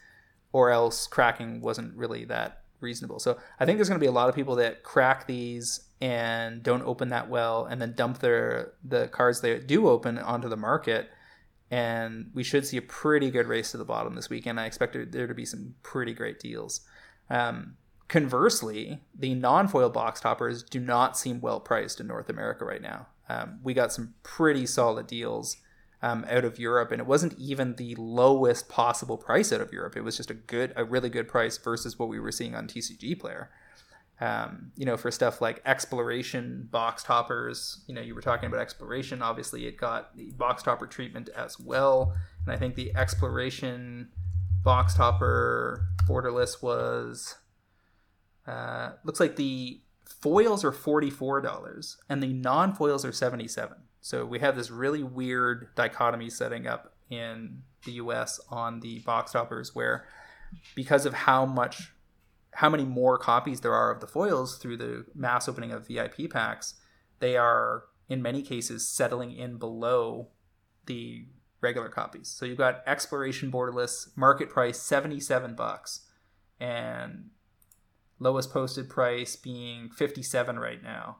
[0.53, 3.19] or else cracking wasn't really that reasonable.
[3.19, 6.61] So I think there's going to be a lot of people that crack these and
[6.63, 10.57] don't open that well, and then dump their the cards they do open onto the
[10.57, 11.09] market.
[11.71, 14.59] And we should see a pretty good race to the bottom this weekend.
[14.59, 16.81] I expect there to be some pretty great deals.
[17.29, 17.77] Um,
[18.07, 23.07] conversely, the non-foil box toppers do not seem well priced in North America right now.
[23.27, 25.57] Um, we got some pretty solid deals
[26.01, 29.97] um, out of Europe, and it wasn't even the lowest possible price out of Europe.
[29.97, 32.67] It was just a good, a really good price versus what we were seeing on
[32.67, 33.49] TCG Player.
[34.21, 38.61] Um, you know, for stuff like exploration box toppers, you know, you were talking about
[38.61, 39.21] exploration.
[39.21, 42.15] Obviously, it got the box topper treatment as well,
[42.45, 44.09] and I think the exploration
[44.65, 47.35] box topper borderless was
[48.47, 53.47] uh, looks like the foils are forty four dollars and the non foils are seventy
[53.47, 53.77] seven.
[54.01, 59.31] So we have this really weird dichotomy setting up in the US on the box
[59.31, 60.05] toppers where
[60.75, 61.93] because of how much
[62.53, 66.29] how many more copies there are of the foils through the mass opening of VIP
[66.29, 66.75] packs,
[67.19, 70.29] they are in many cases settling in below
[70.85, 71.25] the
[71.65, 72.29] regular copies.
[72.29, 76.01] So you've got exploration borderless market price 77 bucks
[76.59, 77.31] and
[78.19, 81.17] lowest posted price being 57 right now.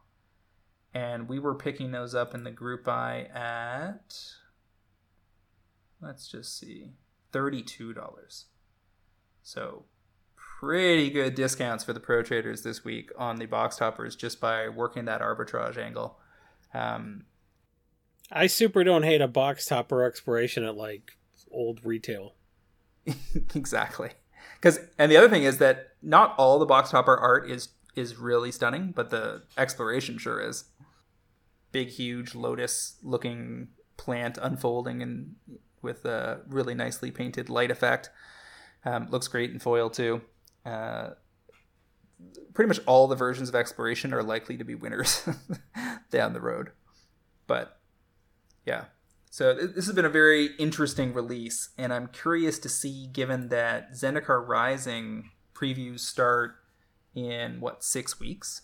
[0.94, 4.16] And we were picking those up in the group buy at
[6.02, 6.92] let's just see
[7.34, 8.46] $32
[9.42, 9.86] so
[10.36, 14.68] pretty good discounts for the pro traders this week on the box toppers just by
[14.70, 16.18] working that arbitrage angle.
[16.74, 17.26] Um,
[18.32, 21.18] i super don't hate a box topper exploration at like
[21.52, 22.36] old retail
[23.56, 24.12] exactly
[24.60, 28.18] because and the other thing is that not all the box topper art is is
[28.18, 30.66] really stunning but the exploration sure is
[31.76, 35.36] big, huge lotus looking plant unfolding and
[35.82, 38.10] with a really nicely painted light effect.
[38.86, 40.22] Um, looks great in foil too.
[40.66, 41.10] Uh,
[42.54, 45.28] pretty much all the versions of exploration are likely to be winners
[46.12, 46.72] down the road.
[47.46, 47.78] But
[48.66, 48.86] yeah,
[49.36, 53.92] so this has been a very interesting release, and I'm curious to see, given that
[53.92, 56.56] Zendikar Rising previews start
[57.14, 58.62] in what six weeks,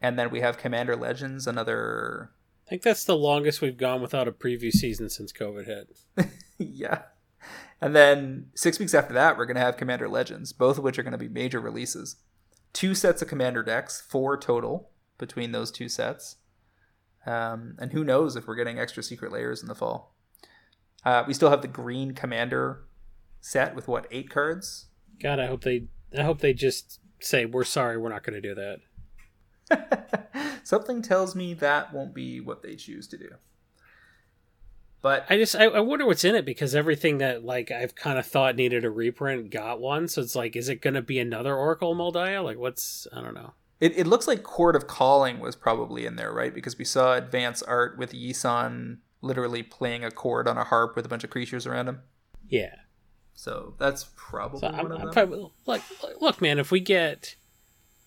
[0.00, 2.30] and then we have Commander Legends, another.
[2.64, 6.30] I think that's the longest we've gone without a preview season since COVID hit.
[6.58, 7.02] yeah.
[7.80, 11.00] And then six weeks after that, we're going to have Commander Legends, both of which
[11.00, 12.14] are going to be major releases.
[12.72, 16.36] Two sets of Commander decks, four total between those two sets.
[17.26, 20.14] Um, and who knows if we're getting extra Secret Lairs in the fall.
[21.04, 22.84] Uh, we still have the green Commander
[23.40, 24.86] set with what eight cards.
[25.22, 25.88] God, I hope they.
[26.16, 28.80] I hope they just say we're sorry, we're not going to do that.
[30.64, 33.30] Something tells me that won't be what they choose to do.
[35.02, 38.18] But I just I, I, wonder what's in it because everything that like I've kind
[38.18, 40.08] of thought needed a reprint got one.
[40.08, 42.42] So it's like, is it going to be another Oracle Daya?
[42.42, 43.52] Like, what's I don't know.
[43.84, 46.54] It, it looks like Chord of Calling was probably in there, right?
[46.54, 51.04] Because we saw advance art with Yi-San literally playing a chord on a harp with
[51.04, 52.00] a bunch of creatures around him.
[52.48, 52.76] Yeah.
[53.34, 55.10] So that's probably so one I'm, of them.
[55.10, 55.82] Probably, look,
[56.18, 57.36] look, man, if we get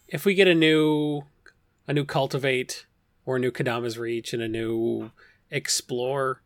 [0.07, 1.25] if we get a new
[1.87, 2.87] a new cultivate
[3.27, 5.11] or a new Kodama's Reach and a new
[5.51, 6.41] explore.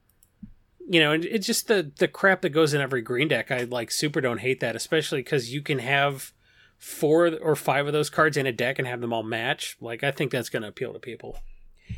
[0.90, 3.50] You know, and it's just the the crap that goes in every green deck.
[3.50, 6.34] I like super don't hate that, especially because you can have
[6.82, 9.78] four or five of those cards in a deck and have them all match.
[9.80, 11.38] Like I think that's going to appeal to people.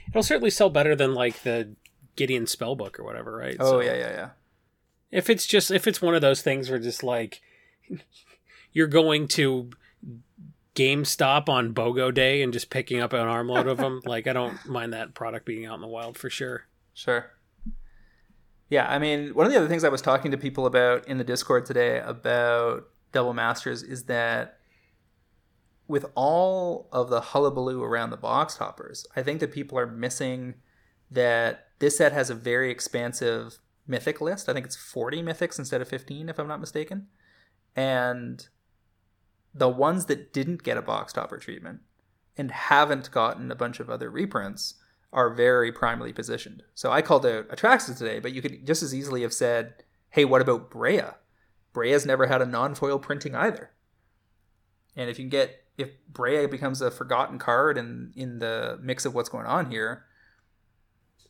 [0.10, 1.74] It'll certainly sell better than like the
[2.18, 3.56] Gideon spellbook or whatever, right?
[3.60, 4.30] Oh so, yeah, yeah, yeah.
[5.10, 7.42] If it's just if it's one of those things where just like
[8.74, 9.70] you're going to
[10.76, 14.02] GameStop on BOGO day and just picking up an armload of them.
[14.06, 16.68] like I don't mind that product being out in the wild for sure.
[16.94, 17.32] Sure.
[18.70, 21.20] Yeah, I mean, one of the other things I was talking to people about in
[21.20, 24.58] the Discord today about Double Masters is that
[25.88, 30.56] with all of the hullabaloo around the box toppers, I think that people are missing
[31.12, 34.48] that this set has a very expansive mythic list.
[34.48, 37.08] I think it's 40 mythics instead of 15, if I'm not mistaken.
[37.76, 38.48] And
[39.54, 41.82] the ones that didn't get a box topper treatment
[42.38, 44.76] and haven't gotten a bunch of other reprints
[45.12, 46.64] are very primally positioned.
[46.74, 49.76] So I called out Atraxa today, but you could just as easily have said,
[50.10, 51.16] hey, what about Breya?
[51.74, 53.72] Breya's never had a non-foil printing either.
[54.96, 59.06] And if you can get if Breya becomes a forgotten card in in the mix
[59.06, 60.06] of what's going on here,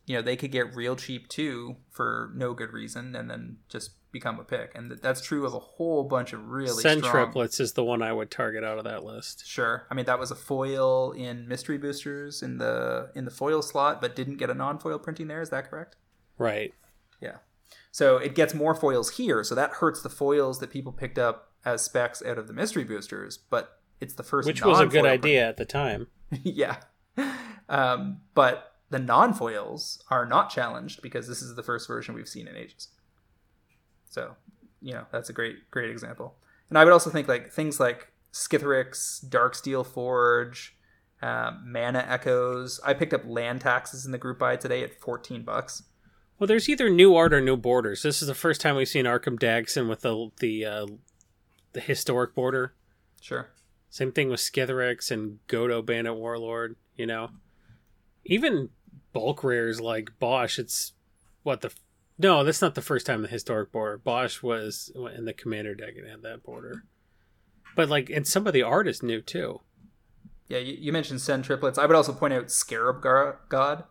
[0.05, 3.91] you know, they could get real cheap too for no good reason and then just
[4.11, 6.81] become a pick, and that's true of a whole bunch of really.
[6.81, 7.11] Sen strong...
[7.11, 9.45] triplets is the one I would target out of that list.
[9.47, 13.61] Sure, I mean that was a foil in mystery boosters in the in the foil
[13.61, 15.41] slot, but didn't get a non-foil printing there.
[15.41, 15.95] Is that correct?
[16.37, 16.73] Right.
[17.21, 17.37] Yeah.
[17.91, 21.51] So it gets more foils here, so that hurts the foils that people picked up
[21.65, 25.05] as specs out of the mystery boosters, but it's the first, which was a good
[25.05, 26.07] idea at the time.
[26.43, 26.77] yeah,
[27.69, 32.47] um, but the non-foils are not challenged because this is the first version we've seen
[32.47, 32.89] in ages.
[34.09, 34.35] So,
[34.81, 36.35] you know, that's a great, great example.
[36.69, 40.77] And I would also think like things like Skithiryx, Darksteel Forge,
[41.23, 42.79] uh, Mana Echoes.
[42.85, 45.83] I picked up land taxes in the group buy today at 14 bucks.
[46.37, 48.03] Well, there's either new art or new borders.
[48.03, 50.87] This is the first time we've seen Arcum Dagsson with the the uh,
[51.73, 52.73] the historic border.
[53.21, 53.49] Sure.
[53.93, 56.77] Same thing with Skithiryx and Godo Bandit Warlord.
[56.97, 57.29] You know,
[58.25, 58.69] even
[59.13, 60.57] bulk rares like Bosh.
[60.57, 60.93] It's
[61.43, 61.71] what the
[62.17, 63.99] no, that's not the first time the historic border.
[63.99, 66.85] Bosh was in the commander deck and had that border.
[67.75, 69.61] But like, and some of the art is new too.
[70.47, 71.77] Yeah, you, you mentioned Sen triplets.
[71.77, 73.83] I would also point out Scarab Gar- God.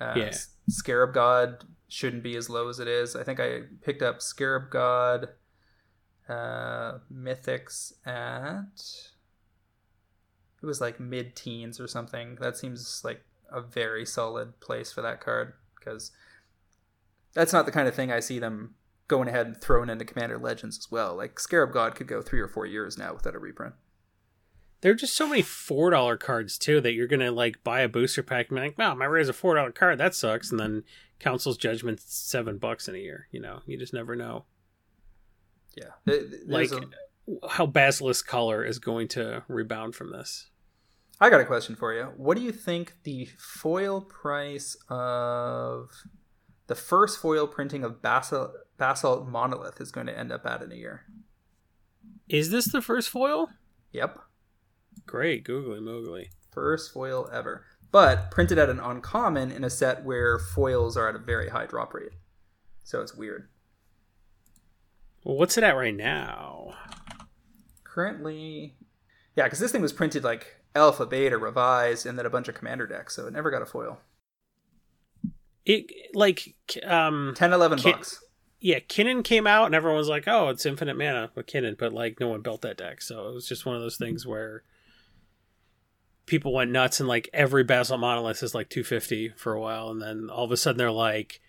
[0.00, 0.32] Uh, Yeah.
[0.70, 3.14] Scarab God shouldn't be as low as it is.
[3.14, 5.28] I think I picked up Scarab God
[6.26, 9.10] uh, Mythics at.
[10.62, 12.36] It was like mid teens or something.
[12.40, 16.12] That seems like a very solid place for that card because
[17.34, 18.74] that's not the kind of thing I see them
[19.08, 21.16] going ahead and throwing into Commander Legends as well.
[21.16, 23.74] Like Scarab God could go three or four years now without a reprint.
[24.80, 27.88] There are just so many four dollar cards too that you're gonna like buy a
[27.88, 29.98] booster pack and be like, wow, my rare's a four dollar card.
[29.98, 30.50] That sucks.
[30.50, 30.84] And then
[31.18, 33.28] Council's Judgment's seven bucks in a year.
[33.30, 34.44] You know, you just never know.
[35.76, 40.50] Yeah, Th- th- Like a- how Basilisk Collar is going to rebound from this.
[41.22, 42.08] I got a question for you.
[42.16, 45.88] What do you think the foil price of
[46.66, 50.72] the first foil printing of Basalt, Basalt Monolith is going to end up at in
[50.72, 51.04] a year?
[52.28, 53.50] Is this the first foil?
[53.92, 54.18] Yep,
[55.06, 56.30] Great, googly moogly.
[56.50, 57.66] first foil ever.
[57.92, 61.66] But printed at an uncommon in a set where foils are at a very high
[61.66, 62.14] drop rate.
[62.82, 63.48] So it's weird.
[65.22, 66.74] Well, what's it at right now?
[67.84, 68.74] Currently,
[69.36, 72.54] yeah, because this thing was printed like alpha, beta, revised, and then a bunch of
[72.54, 73.98] commander decks, so it never got a foil.
[75.64, 76.54] It like
[76.84, 78.22] um 10, 11 Ki- bucks.
[78.60, 81.92] yeah, Kinnan came out and everyone was like, "Oh, it's infinite mana with Kinnan," but
[81.92, 84.64] like no one built that deck, so it was just one of those things where
[86.26, 90.00] people went nuts and like every Basalt Monolith is like 250 for a while and
[90.00, 91.40] then all of a sudden they're like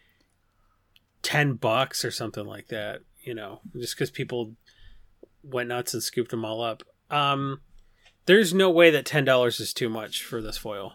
[1.21, 4.55] 10 bucks or something like that, you know, just cuz people
[5.43, 6.81] went nuts and scooped them all up.
[7.11, 7.61] Um
[8.25, 10.93] there's no way that $10 is too much for this foil.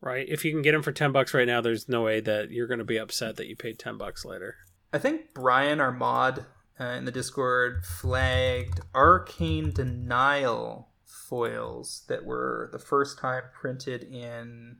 [0.00, 0.26] Right?
[0.28, 2.68] If you can get them for 10 bucks right now, there's no way that you're
[2.68, 4.54] going to be upset that you paid 10 bucks later.
[4.92, 6.46] I think Brian, our mod
[6.78, 14.76] uh, in the Discord, flagged Arcane Denial foils that were the first time printed in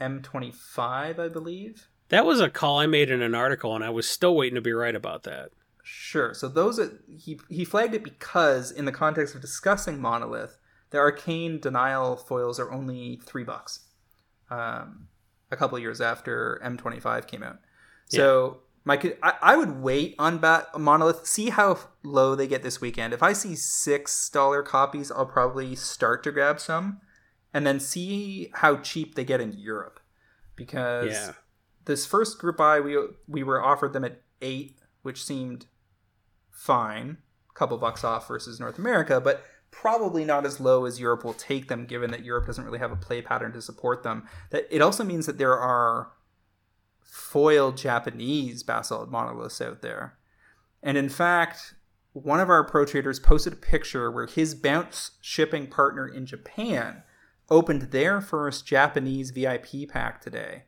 [0.00, 1.88] M25, I believe.
[2.08, 4.60] That was a call I made in an article, and I was still waiting to
[4.60, 5.50] be right about that.
[5.82, 6.34] Sure.
[6.34, 10.58] So those are, he he flagged it because in the context of discussing Monolith,
[10.92, 13.80] the Arcane Denial foils are only three bucks.
[14.50, 15.08] Um,
[15.50, 17.58] a couple years after M25 came out.
[18.08, 22.80] So my I, I would wait on Bat Monolith, see how low they get this
[22.80, 23.12] weekend.
[23.14, 27.00] If I see six dollar copies, I'll probably start to grab some,
[27.54, 30.00] and then see how cheap they get in Europe,
[30.56, 31.32] because Yeah.
[31.86, 35.66] this first group buy we we were offered them at eight, which seemed
[36.50, 37.18] fine,
[37.50, 41.34] a couple bucks off versus North America, but probably not as low as Europe will
[41.34, 44.28] take them, given that Europe doesn't really have a play pattern to support them.
[44.50, 46.12] That it also means that there are
[47.00, 50.18] foil Japanese basalt monoliths out there,
[50.82, 51.74] and in fact.
[52.14, 57.04] One of our pro traders posted a picture where his bounce shipping partner in Japan
[57.48, 60.64] opened their first Japanese VIP pack today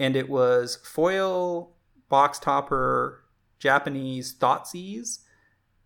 [0.00, 1.76] and it was foil
[2.08, 3.22] box topper
[3.58, 5.18] Japanese Thoughtseize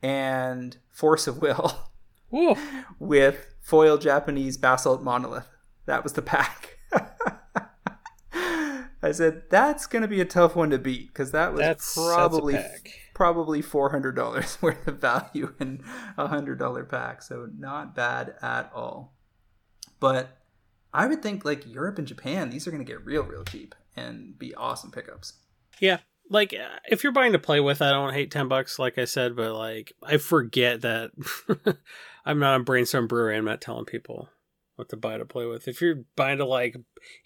[0.03, 1.91] and Force of Will
[2.35, 2.56] Whoa.
[2.98, 5.48] with foil Japanese Basalt Monolith.
[5.86, 6.78] That was the pack.
[9.02, 11.94] I said that's going to be a tough one to beat because that was That's
[11.94, 12.81] probably that's
[13.15, 15.85] probably four hundred dollars worth of value in
[16.16, 17.23] a hundred dollar pack.
[17.23, 19.15] So not bad at all.
[20.01, 20.39] But
[20.93, 23.74] I would think like Europe and Japan, these are going to get real, real cheap
[23.94, 25.35] and be awesome pickups.
[25.81, 25.98] Yeah.
[26.31, 29.05] Like uh, if you're buying to play with, I don't hate ten bucks, like I
[29.05, 31.11] said, but like I forget that
[32.25, 33.37] I'm not on brainstorm brewery.
[33.37, 34.29] I'm not telling people
[34.77, 35.69] what to buy to play with.
[35.69, 36.77] If you're buying to like,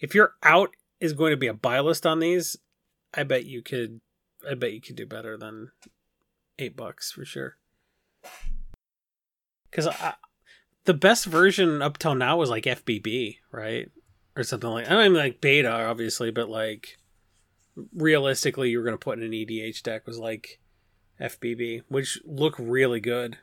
[0.00, 0.70] if your out
[1.00, 2.56] is going to be a buy list on these,
[3.14, 4.00] I bet you could.
[4.48, 5.72] I bet you could do better than
[6.58, 7.56] eight bucks for sure.
[9.70, 9.88] Because
[10.84, 13.90] the best version up till now was like FBB, right,
[14.36, 14.90] or something like.
[14.90, 16.98] I mean, like beta, obviously, but like
[17.94, 20.60] realistically you were going to put in an EDH deck was like
[21.20, 23.38] FBB, which look really good.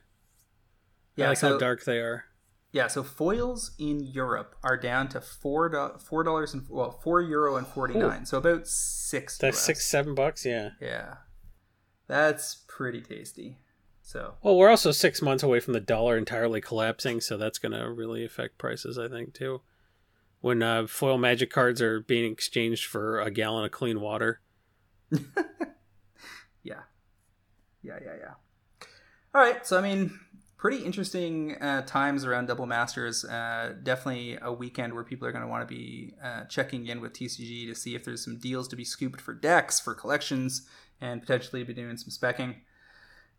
[1.17, 2.25] I Yeah, like so how dark they are.
[2.71, 7.55] Yeah, so foils in Europe are down to four four dollars and well four euro
[7.55, 9.37] and forty nine, so about six.
[9.37, 10.45] That's six, seven bucks.
[10.45, 10.71] Yeah.
[10.81, 11.15] Yeah,
[12.07, 13.59] that's pretty tasty.
[14.05, 17.71] So Well, we're also six months away from the dollar entirely collapsing, so that's going
[17.71, 19.61] to really affect prices, I think, too.
[20.41, 24.41] When uh, foil magic cards are being exchanged for a gallon of clean water.
[26.61, 26.83] yeah,
[27.81, 28.33] yeah, yeah, yeah.
[29.33, 30.19] All right, so I mean,
[30.65, 33.23] pretty interesting uh, times around Double Masters.
[33.23, 37.01] Uh, definitely a weekend where people are going to want to be uh, checking in
[37.01, 40.67] with TCG to see if there's some deals to be scooped for decks, for collections,
[40.99, 42.55] and potentially be doing some specking.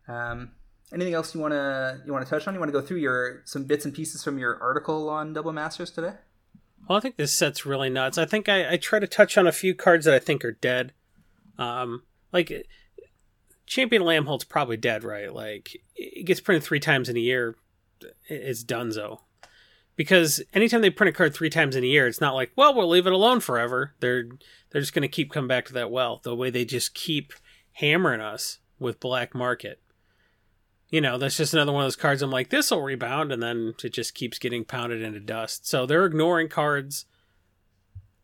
[0.07, 0.51] Um,
[0.93, 2.53] anything else you want to you want to touch on?
[2.53, 5.51] You want to go through your some bits and pieces from your article on Double
[5.51, 6.13] Masters today?
[6.87, 8.17] Well, I think this set's really nuts.
[8.17, 10.53] I think I, I try to touch on a few cards that I think are
[10.53, 10.93] dead.
[11.57, 12.69] Um, like
[13.67, 15.31] Champion Lambholt's probably dead, right?
[15.31, 17.55] Like it gets printed three times in a year,
[18.27, 19.19] it's donezo.
[19.95, 22.73] Because anytime they print a card three times in a year, it's not like, well,
[22.73, 23.93] we'll leave it alone forever.
[23.99, 24.25] They're
[24.69, 26.21] they're just going to keep coming back to that well.
[26.23, 27.33] The way they just keep
[27.73, 29.81] hammering us with black market.
[30.89, 32.21] You know, that's just another one of those cards.
[32.21, 35.67] I'm like, this will rebound, and then it just keeps getting pounded into dust.
[35.67, 37.05] So they're ignoring cards,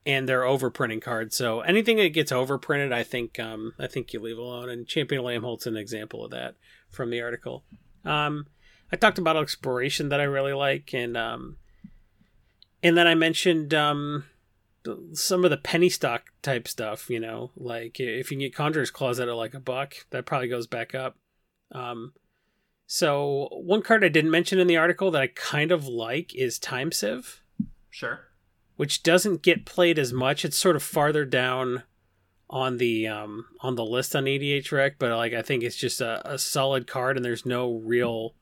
[0.05, 1.35] and they're overprinting cards.
[1.35, 4.69] So anything that gets overprinted, I think, um, I think you leave alone.
[4.69, 6.55] And Champion Lambholt's an example of that
[6.89, 7.63] from the article.
[8.05, 8.47] Um,
[8.91, 11.57] I talked about exploration that I really like, and um,
[12.84, 14.25] and then I mentioned um,
[15.13, 17.09] some of the penny stock type stuff.
[17.09, 20.67] You know, like if you get Conjurer's Closet at like a buck, that probably goes
[20.67, 21.17] back up.
[21.71, 22.13] Um,
[22.85, 26.59] so one card I didn't mention in the article that I kind of like is
[26.59, 27.41] Time Sieve.
[27.89, 28.27] Sure.
[28.75, 30.43] Which doesn't get played as much.
[30.43, 31.83] It's sort of farther down
[32.49, 36.01] on the um on the list on EDH Rec, but like I think it's just
[36.01, 38.35] a, a solid card and there's no real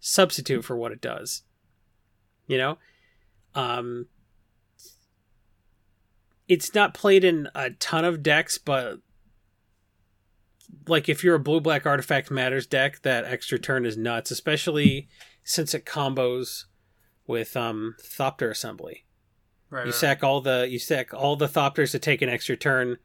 [0.00, 1.42] substitute for what it does.
[2.46, 2.78] You know?
[3.54, 4.06] Um
[6.48, 9.00] it's not played in a ton of decks, but
[10.86, 15.08] like if you're a blue black artifact matters deck, that extra turn is nuts, especially
[15.44, 16.64] since it combos
[17.26, 19.04] with um Thopter Assembly.
[19.70, 19.80] Right.
[19.80, 19.94] You right.
[19.94, 22.98] sack all the you sack all the Thopters to take an extra turn,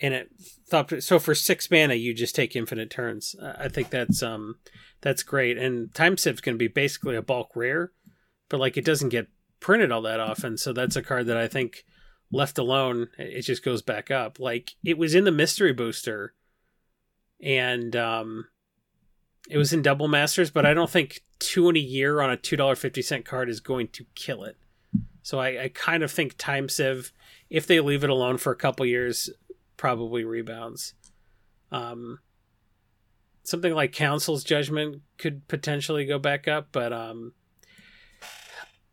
[0.00, 0.30] and it
[0.70, 1.02] Thopter.
[1.02, 3.34] So for six mana, you just take infinite turns.
[3.42, 4.56] I think that's um
[5.00, 5.58] that's great.
[5.58, 7.92] And Time Sieve's going to be basically a bulk rare,
[8.48, 9.28] but like it doesn't get
[9.60, 11.84] printed all that often, so that's a card that I think
[12.30, 14.38] left alone it just goes back up.
[14.38, 16.34] Like it was in the mystery booster,
[17.42, 18.46] and um,
[19.50, 22.36] it was in Double Masters, but I don't think two in a year on a
[22.36, 24.56] two dollar fifty cent card is going to kill it.
[25.28, 27.12] So I, I kind of think Time Sieve,
[27.50, 29.28] if they leave it alone for a couple years,
[29.76, 30.94] probably rebounds.
[31.70, 32.20] Um,
[33.42, 37.34] something like Council's Judgment could potentially go back up, but um,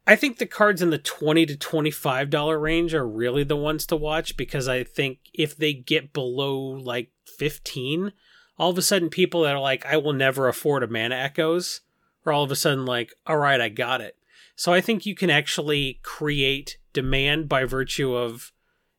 [0.05, 3.55] I think the cards in the twenty to twenty five dollar range are really the
[3.55, 8.11] ones to watch because I think if they get below like fifteen,
[8.57, 11.79] all of a sudden people that are like, I will never afford a mana echoes,
[12.25, 14.17] are all of a sudden like, all right, I got it.
[14.55, 18.51] So I think you can actually create demand by virtue of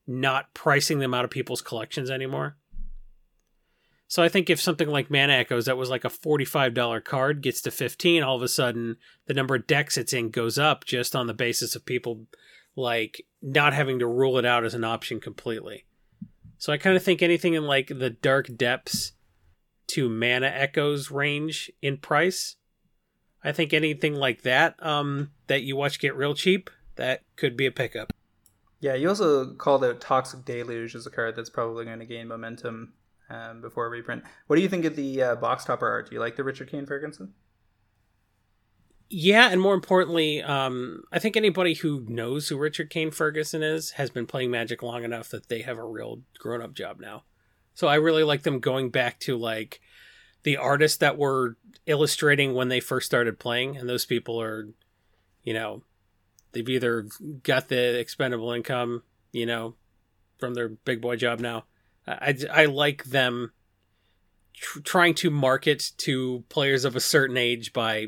[0.05, 2.57] not pricing them out of people's collections anymore.
[4.07, 7.61] So I think if something like Mana Echoes that was like a $45 card gets
[7.61, 11.15] to 15, all of a sudden the number of decks it's in goes up just
[11.15, 12.27] on the basis of people
[12.75, 15.85] like not having to rule it out as an option completely.
[16.57, 19.11] So I kind of think anything in like the dark depths
[19.87, 22.55] to Mana Echoes range in price
[23.47, 27.65] I think anything like that um, that you watch get real cheap, that could be
[27.65, 28.11] a pickup.
[28.81, 32.27] Yeah, you also called out Toxic Deluge as a card that's probably going to gain
[32.27, 32.91] momentum
[33.29, 34.23] um, before reprint.
[34.47, 36.09] What do you think of the uh, box topper art?
[36.09, 37.33] Do you like the Richard Kane Ferguson?
[39.09, 43.91] Yeah, and more importantly, um, I think anybody who knows who Richard Kane Ferguson is
[43.91, 47.23] has been playing Magic long enough that they have a real grown up job now.
[47.73, 49.79] So I really like them going back to like
[50.47, 51.57] the artists that were
[51.87, 54.69] illustrating when they first started playing, and those people are,
[55.43, 55.83] you know,
[56.53, 57.05] they've either
[57.43, 59.03] got the expendable income,
[59.33, 59.75] you know,
[60.37, 61.65] from their big boy job now.
[62.07, 63.51] I, I like them
[64.53, 68.07] tr- trying to market to players of a certain age by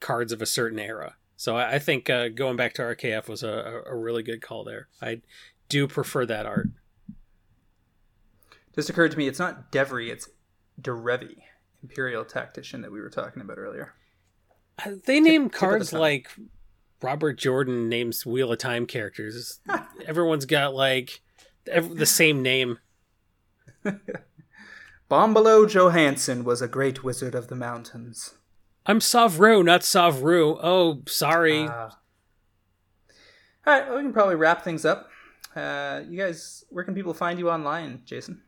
[0.00, 1.16] cards of a certain era.
[1.36, 4.64] So I, I think uh, going back to RKF was a, a really good call
[4.64, 4.88] there.
[5.02, 5.20] I
[5.68, 6.70] do prefer that art.
[8.74, 10.30] Just occurred to me, it's not Devry, it's
[10.80, 11.42] Derevi.
[11.84, 13.92] Imperial tactician that we were talking about earlier.
[14.84, 16.30] Uh, They name cards like
[17.02, 19.60] Robert Jordan names Wheel of Time characters.
[20.06, 21.20] Everyone's got like
[21.70, 22.78] ev- the same name.
[25.10, 28.34] Bombalo Johansson was a great wizard of the mountains.
[28.86, 30.58] I'm Savru, not Savru.
[30.62, 31.64] Oh, sorry.
[31.66, 31.90] Uh, all
[33.66, 35.08] right, well, we can probably wrap things up.
[35.54, 38.42] Uh, you guys, where can people find you online, Jason?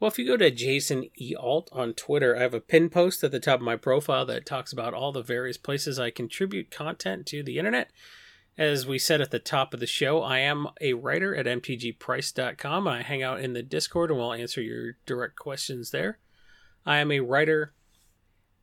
[0.00, 1.34] Well, if you go to Jason E.
[1.38, 4.46] Alt on Twitter, I have a pin post at the top of my profile that
[4.46, 7.90] talks about all the various places I contribute content to the internet.
[8.56, 12.88] As we said at the top of the show, I am a writer at mtgprice.com.
[12.88, 16.18] I hang out in the Discord and will answer your direct questions there.
[16.86, 17.74] I am a writer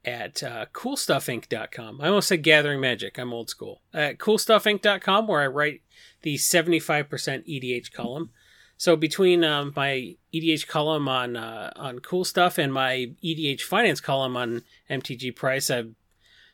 [0.04, 2.02] at uh, coolstuffinc.com.
[2.02, 3.20] I almost said Gathering Magic.
[3.20, 3.82] I'm old school.
[3.94, 5.82] At coolstuffinc.com, where I write
[6.24, 7.08] the 75%
[7.48, 8.32] EDH column.
[8.78, 14.00] So between um, my EDH column on uh, on Cool Stuff and my EDH Finance
[14.00, 15.86] column on MTG Price, I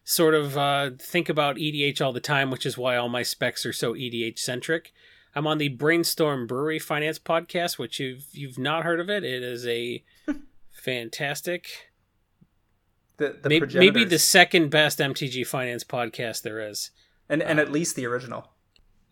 [0.05, 3.65] sort of uh, think about EDH all the time, which is why all my specs
[3.65, 4.93] are so EDH centric.
[5.35, 9.23] I'm on the Brainstorm Brewery Finance podcast, which you've you've not heard of it.
[9.25, 10.03] It is a
[10.71, 11.89] fantastic,
[13.17, 16.91] The, the maybe, maybe the second best MTG Finance podcast there is.
[17.27, 18.49] and and at least the original.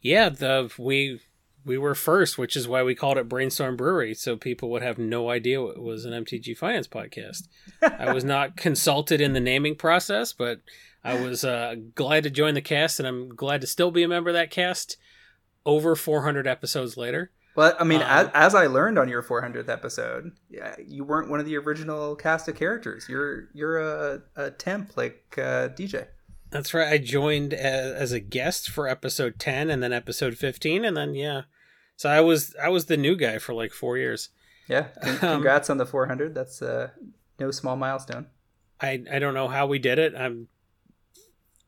[0.01, 1.21] Yeah, the we
[1.65, 4.97] we were first, which is why we called it Brainstorm Brewery, so people would have
[4.97, 7.47] no idea it was an MTG Finance podcast.
[7.81, 10.61] I was not consulted in the naming process, but
[11.03, 14.07] I was uh, glad to join the cast, and I'm glad to still be a
[14.07, 14.97] member of that cast.
[15.63, 19.69] Over 400 episodes later, Well, I mean, Um, as, as I learned on your 400th
[19.69, 23.05] episode, yeah, you weren't one of the original cast of characters.
[23.07, 26.07] You're you're a, a temp like uh, DJ.
[26.51, 26.91] That's right.
[26.93, 31.15] I joined as, as a guest for episode 10, and then episode 15, and then
[31.15, 31.43] yeah.
[31.95, 34.29] So I was I was the new guy for like four years.
[34.67, 36.35] Yeah, con- congrats on the 400.
[36.35, 36.89] That's uh,
[37.39, 38.27] no small milestone.
[38.79, 40.13] I I don't know how we did it.
[40.15, 40.47] I'm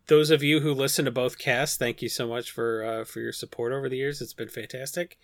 [0.08, 3.20] those of you who listen to both casts, thank you so much for uh, for
[3.20, 4.22] your support over the years.
[4.22, 5.18] It's been fantastic.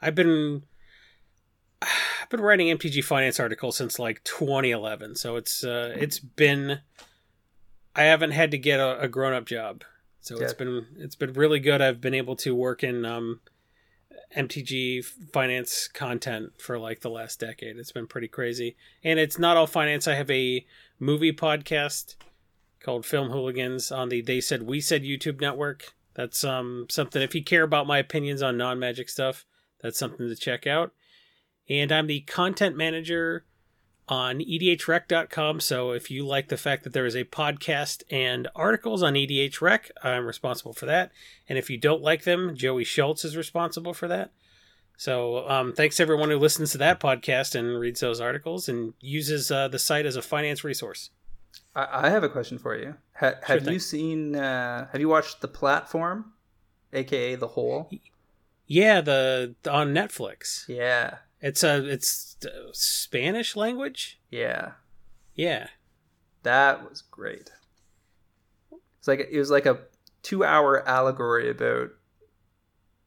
[0.00, 0.64] I've been
[1.82, 6.80] I've been writing MTG finance articles since like 2011, so it's uh, it's been
[7.96, 9.84] I haven't had to get a, a grown up job,
[10.20, 10.58] so it's Yeah.
[10.58, 11.80] been it's been really good.
[11.80, 13.40] I've been able to work in um,
[14.36, 17.76] MTG finance content for like the last decade.
[17.76, 20.08] It's been pretty crazy, and it's not all finance.
[20.08, 20.66] I have a
[20.98, 22.16] movie podcast
[22.80, 25.94] called Film Hooligans on the They Said We Said YouTube network.
[26.14, 29.44] That's um something if you care about my opinions on non-magic stuff,
[29.80, 30.92] that's something to check out.
[31.68, 33.44] And I'm the content manager
[34.08, 39.02] on edhrec.com, so if you like the fact that there is a podcast and articles
[39.02, 41.10] on E EDH Rec, I'm responsible for that.
[41.48, 44.32] And if you don't like them, Joey Schultz is responsible for that.
[44.96, 48.94] So um, thanks to everyone who listens to that podcast and reads those articles and
[49.00, 51.10] uses uh, the site as a finance resource.
[51.74, 52.94] I, I have a question for you.
[53.16, 53.72] Ha- have thing.
[53.72, 54.36] you seen?
[54.36, 56.32] Uh, have you watched the platform,
[56.92, 57.90] aka the Hole?
[58.66, 60.68] Yeah, the on Netflix.
[60.68, 62.38] Yeah, It's a it's
[62.72, 64.18] Spanish language.
[64.30, 64.72] yeah,
[65.34, 65.66] Yeah,
[66.42, 67.50] that was great.
[68.98, 69.80] It's like it was like a
[70.22, 71.90] two-hour allegory about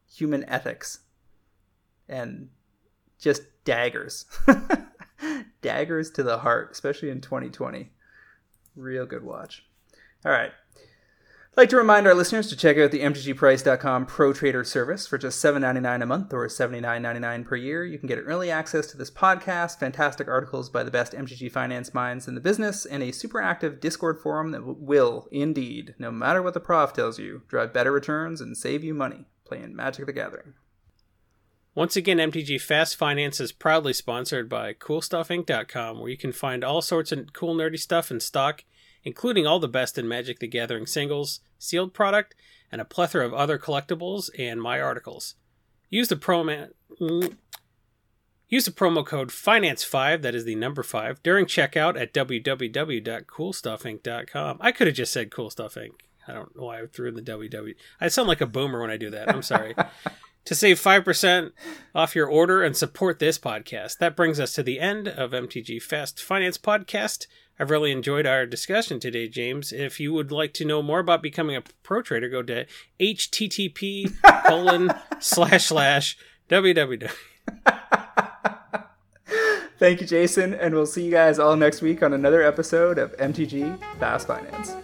[0.07, 0.99] human ethics
[2.07, 2.49] and
[3.19, 4.25] just daggers,
[5.63, 7.89] daggers to the heart, especially in 2020.
[8.75, 9.65] Real good watch.
[10.23, 10.51] All right.
[11.57, 15.17] I'd like to remind our listeners to check out the mtgprice.com Pro Trader service for
[15.17, 17.83] just $7.99 a month or $79.99 per year.
[17.83, 21.95] You can get early access to this podcast, fantastic articles by the best MTG finance
[21.95, 26.43] minds in the business, and a super active Discord forum that will, indeed, no matter
[26.43, 30.13] what the prof tells you, drive better returns and save you money playing Magic the
[30.13, 30.53] Gathering.
[31.73, 36.83] Once again, MTG Fast Finance is proudly sponsored by CoolStuffInc.com, where you can find all
[36.83, 38.63] sorts of cool nerdy stuff in stock,
[39.07, 42.35] including all the best in Magic the Gathering singles, sealed product,
[42.69, 45.35] and a plethora of other collectibles and my articles.
[45.89, 46.67] Use the promo
[48.49, 54.57] use the promo code Finance5, that is the number 5, during checkout at www.coolstuffinc.com.
[54.59, 55.91] I could have just said Cool Stuff Inc.
[56.27, 57.75] I don't know why I threw in the www.
[58.01, 59.33] I sound like a boomer when I do that.
[59.33, 59.73] I'm sorry.
[60.43, 61.51] to save 5%
[61.95, 63.99] off your order and support this podcast.
[63.99, 67.27] That brings us to the end of MTG Fast Finance Podcast.
[67.59, 69.71] I've really enjoyed our discussion today, James.
[69.71, 72.65] If you would like to know more about becoming a pro trader, go to
[72.99, 74.13] http
[74.47, 76.17] colon slash slash
[76.49, 77.11] www.
[79.79, 83.15] Thank you, Jason, and we'll see you guys all next week on another episode of
[83.17, 84.75] MTG Fast Finance.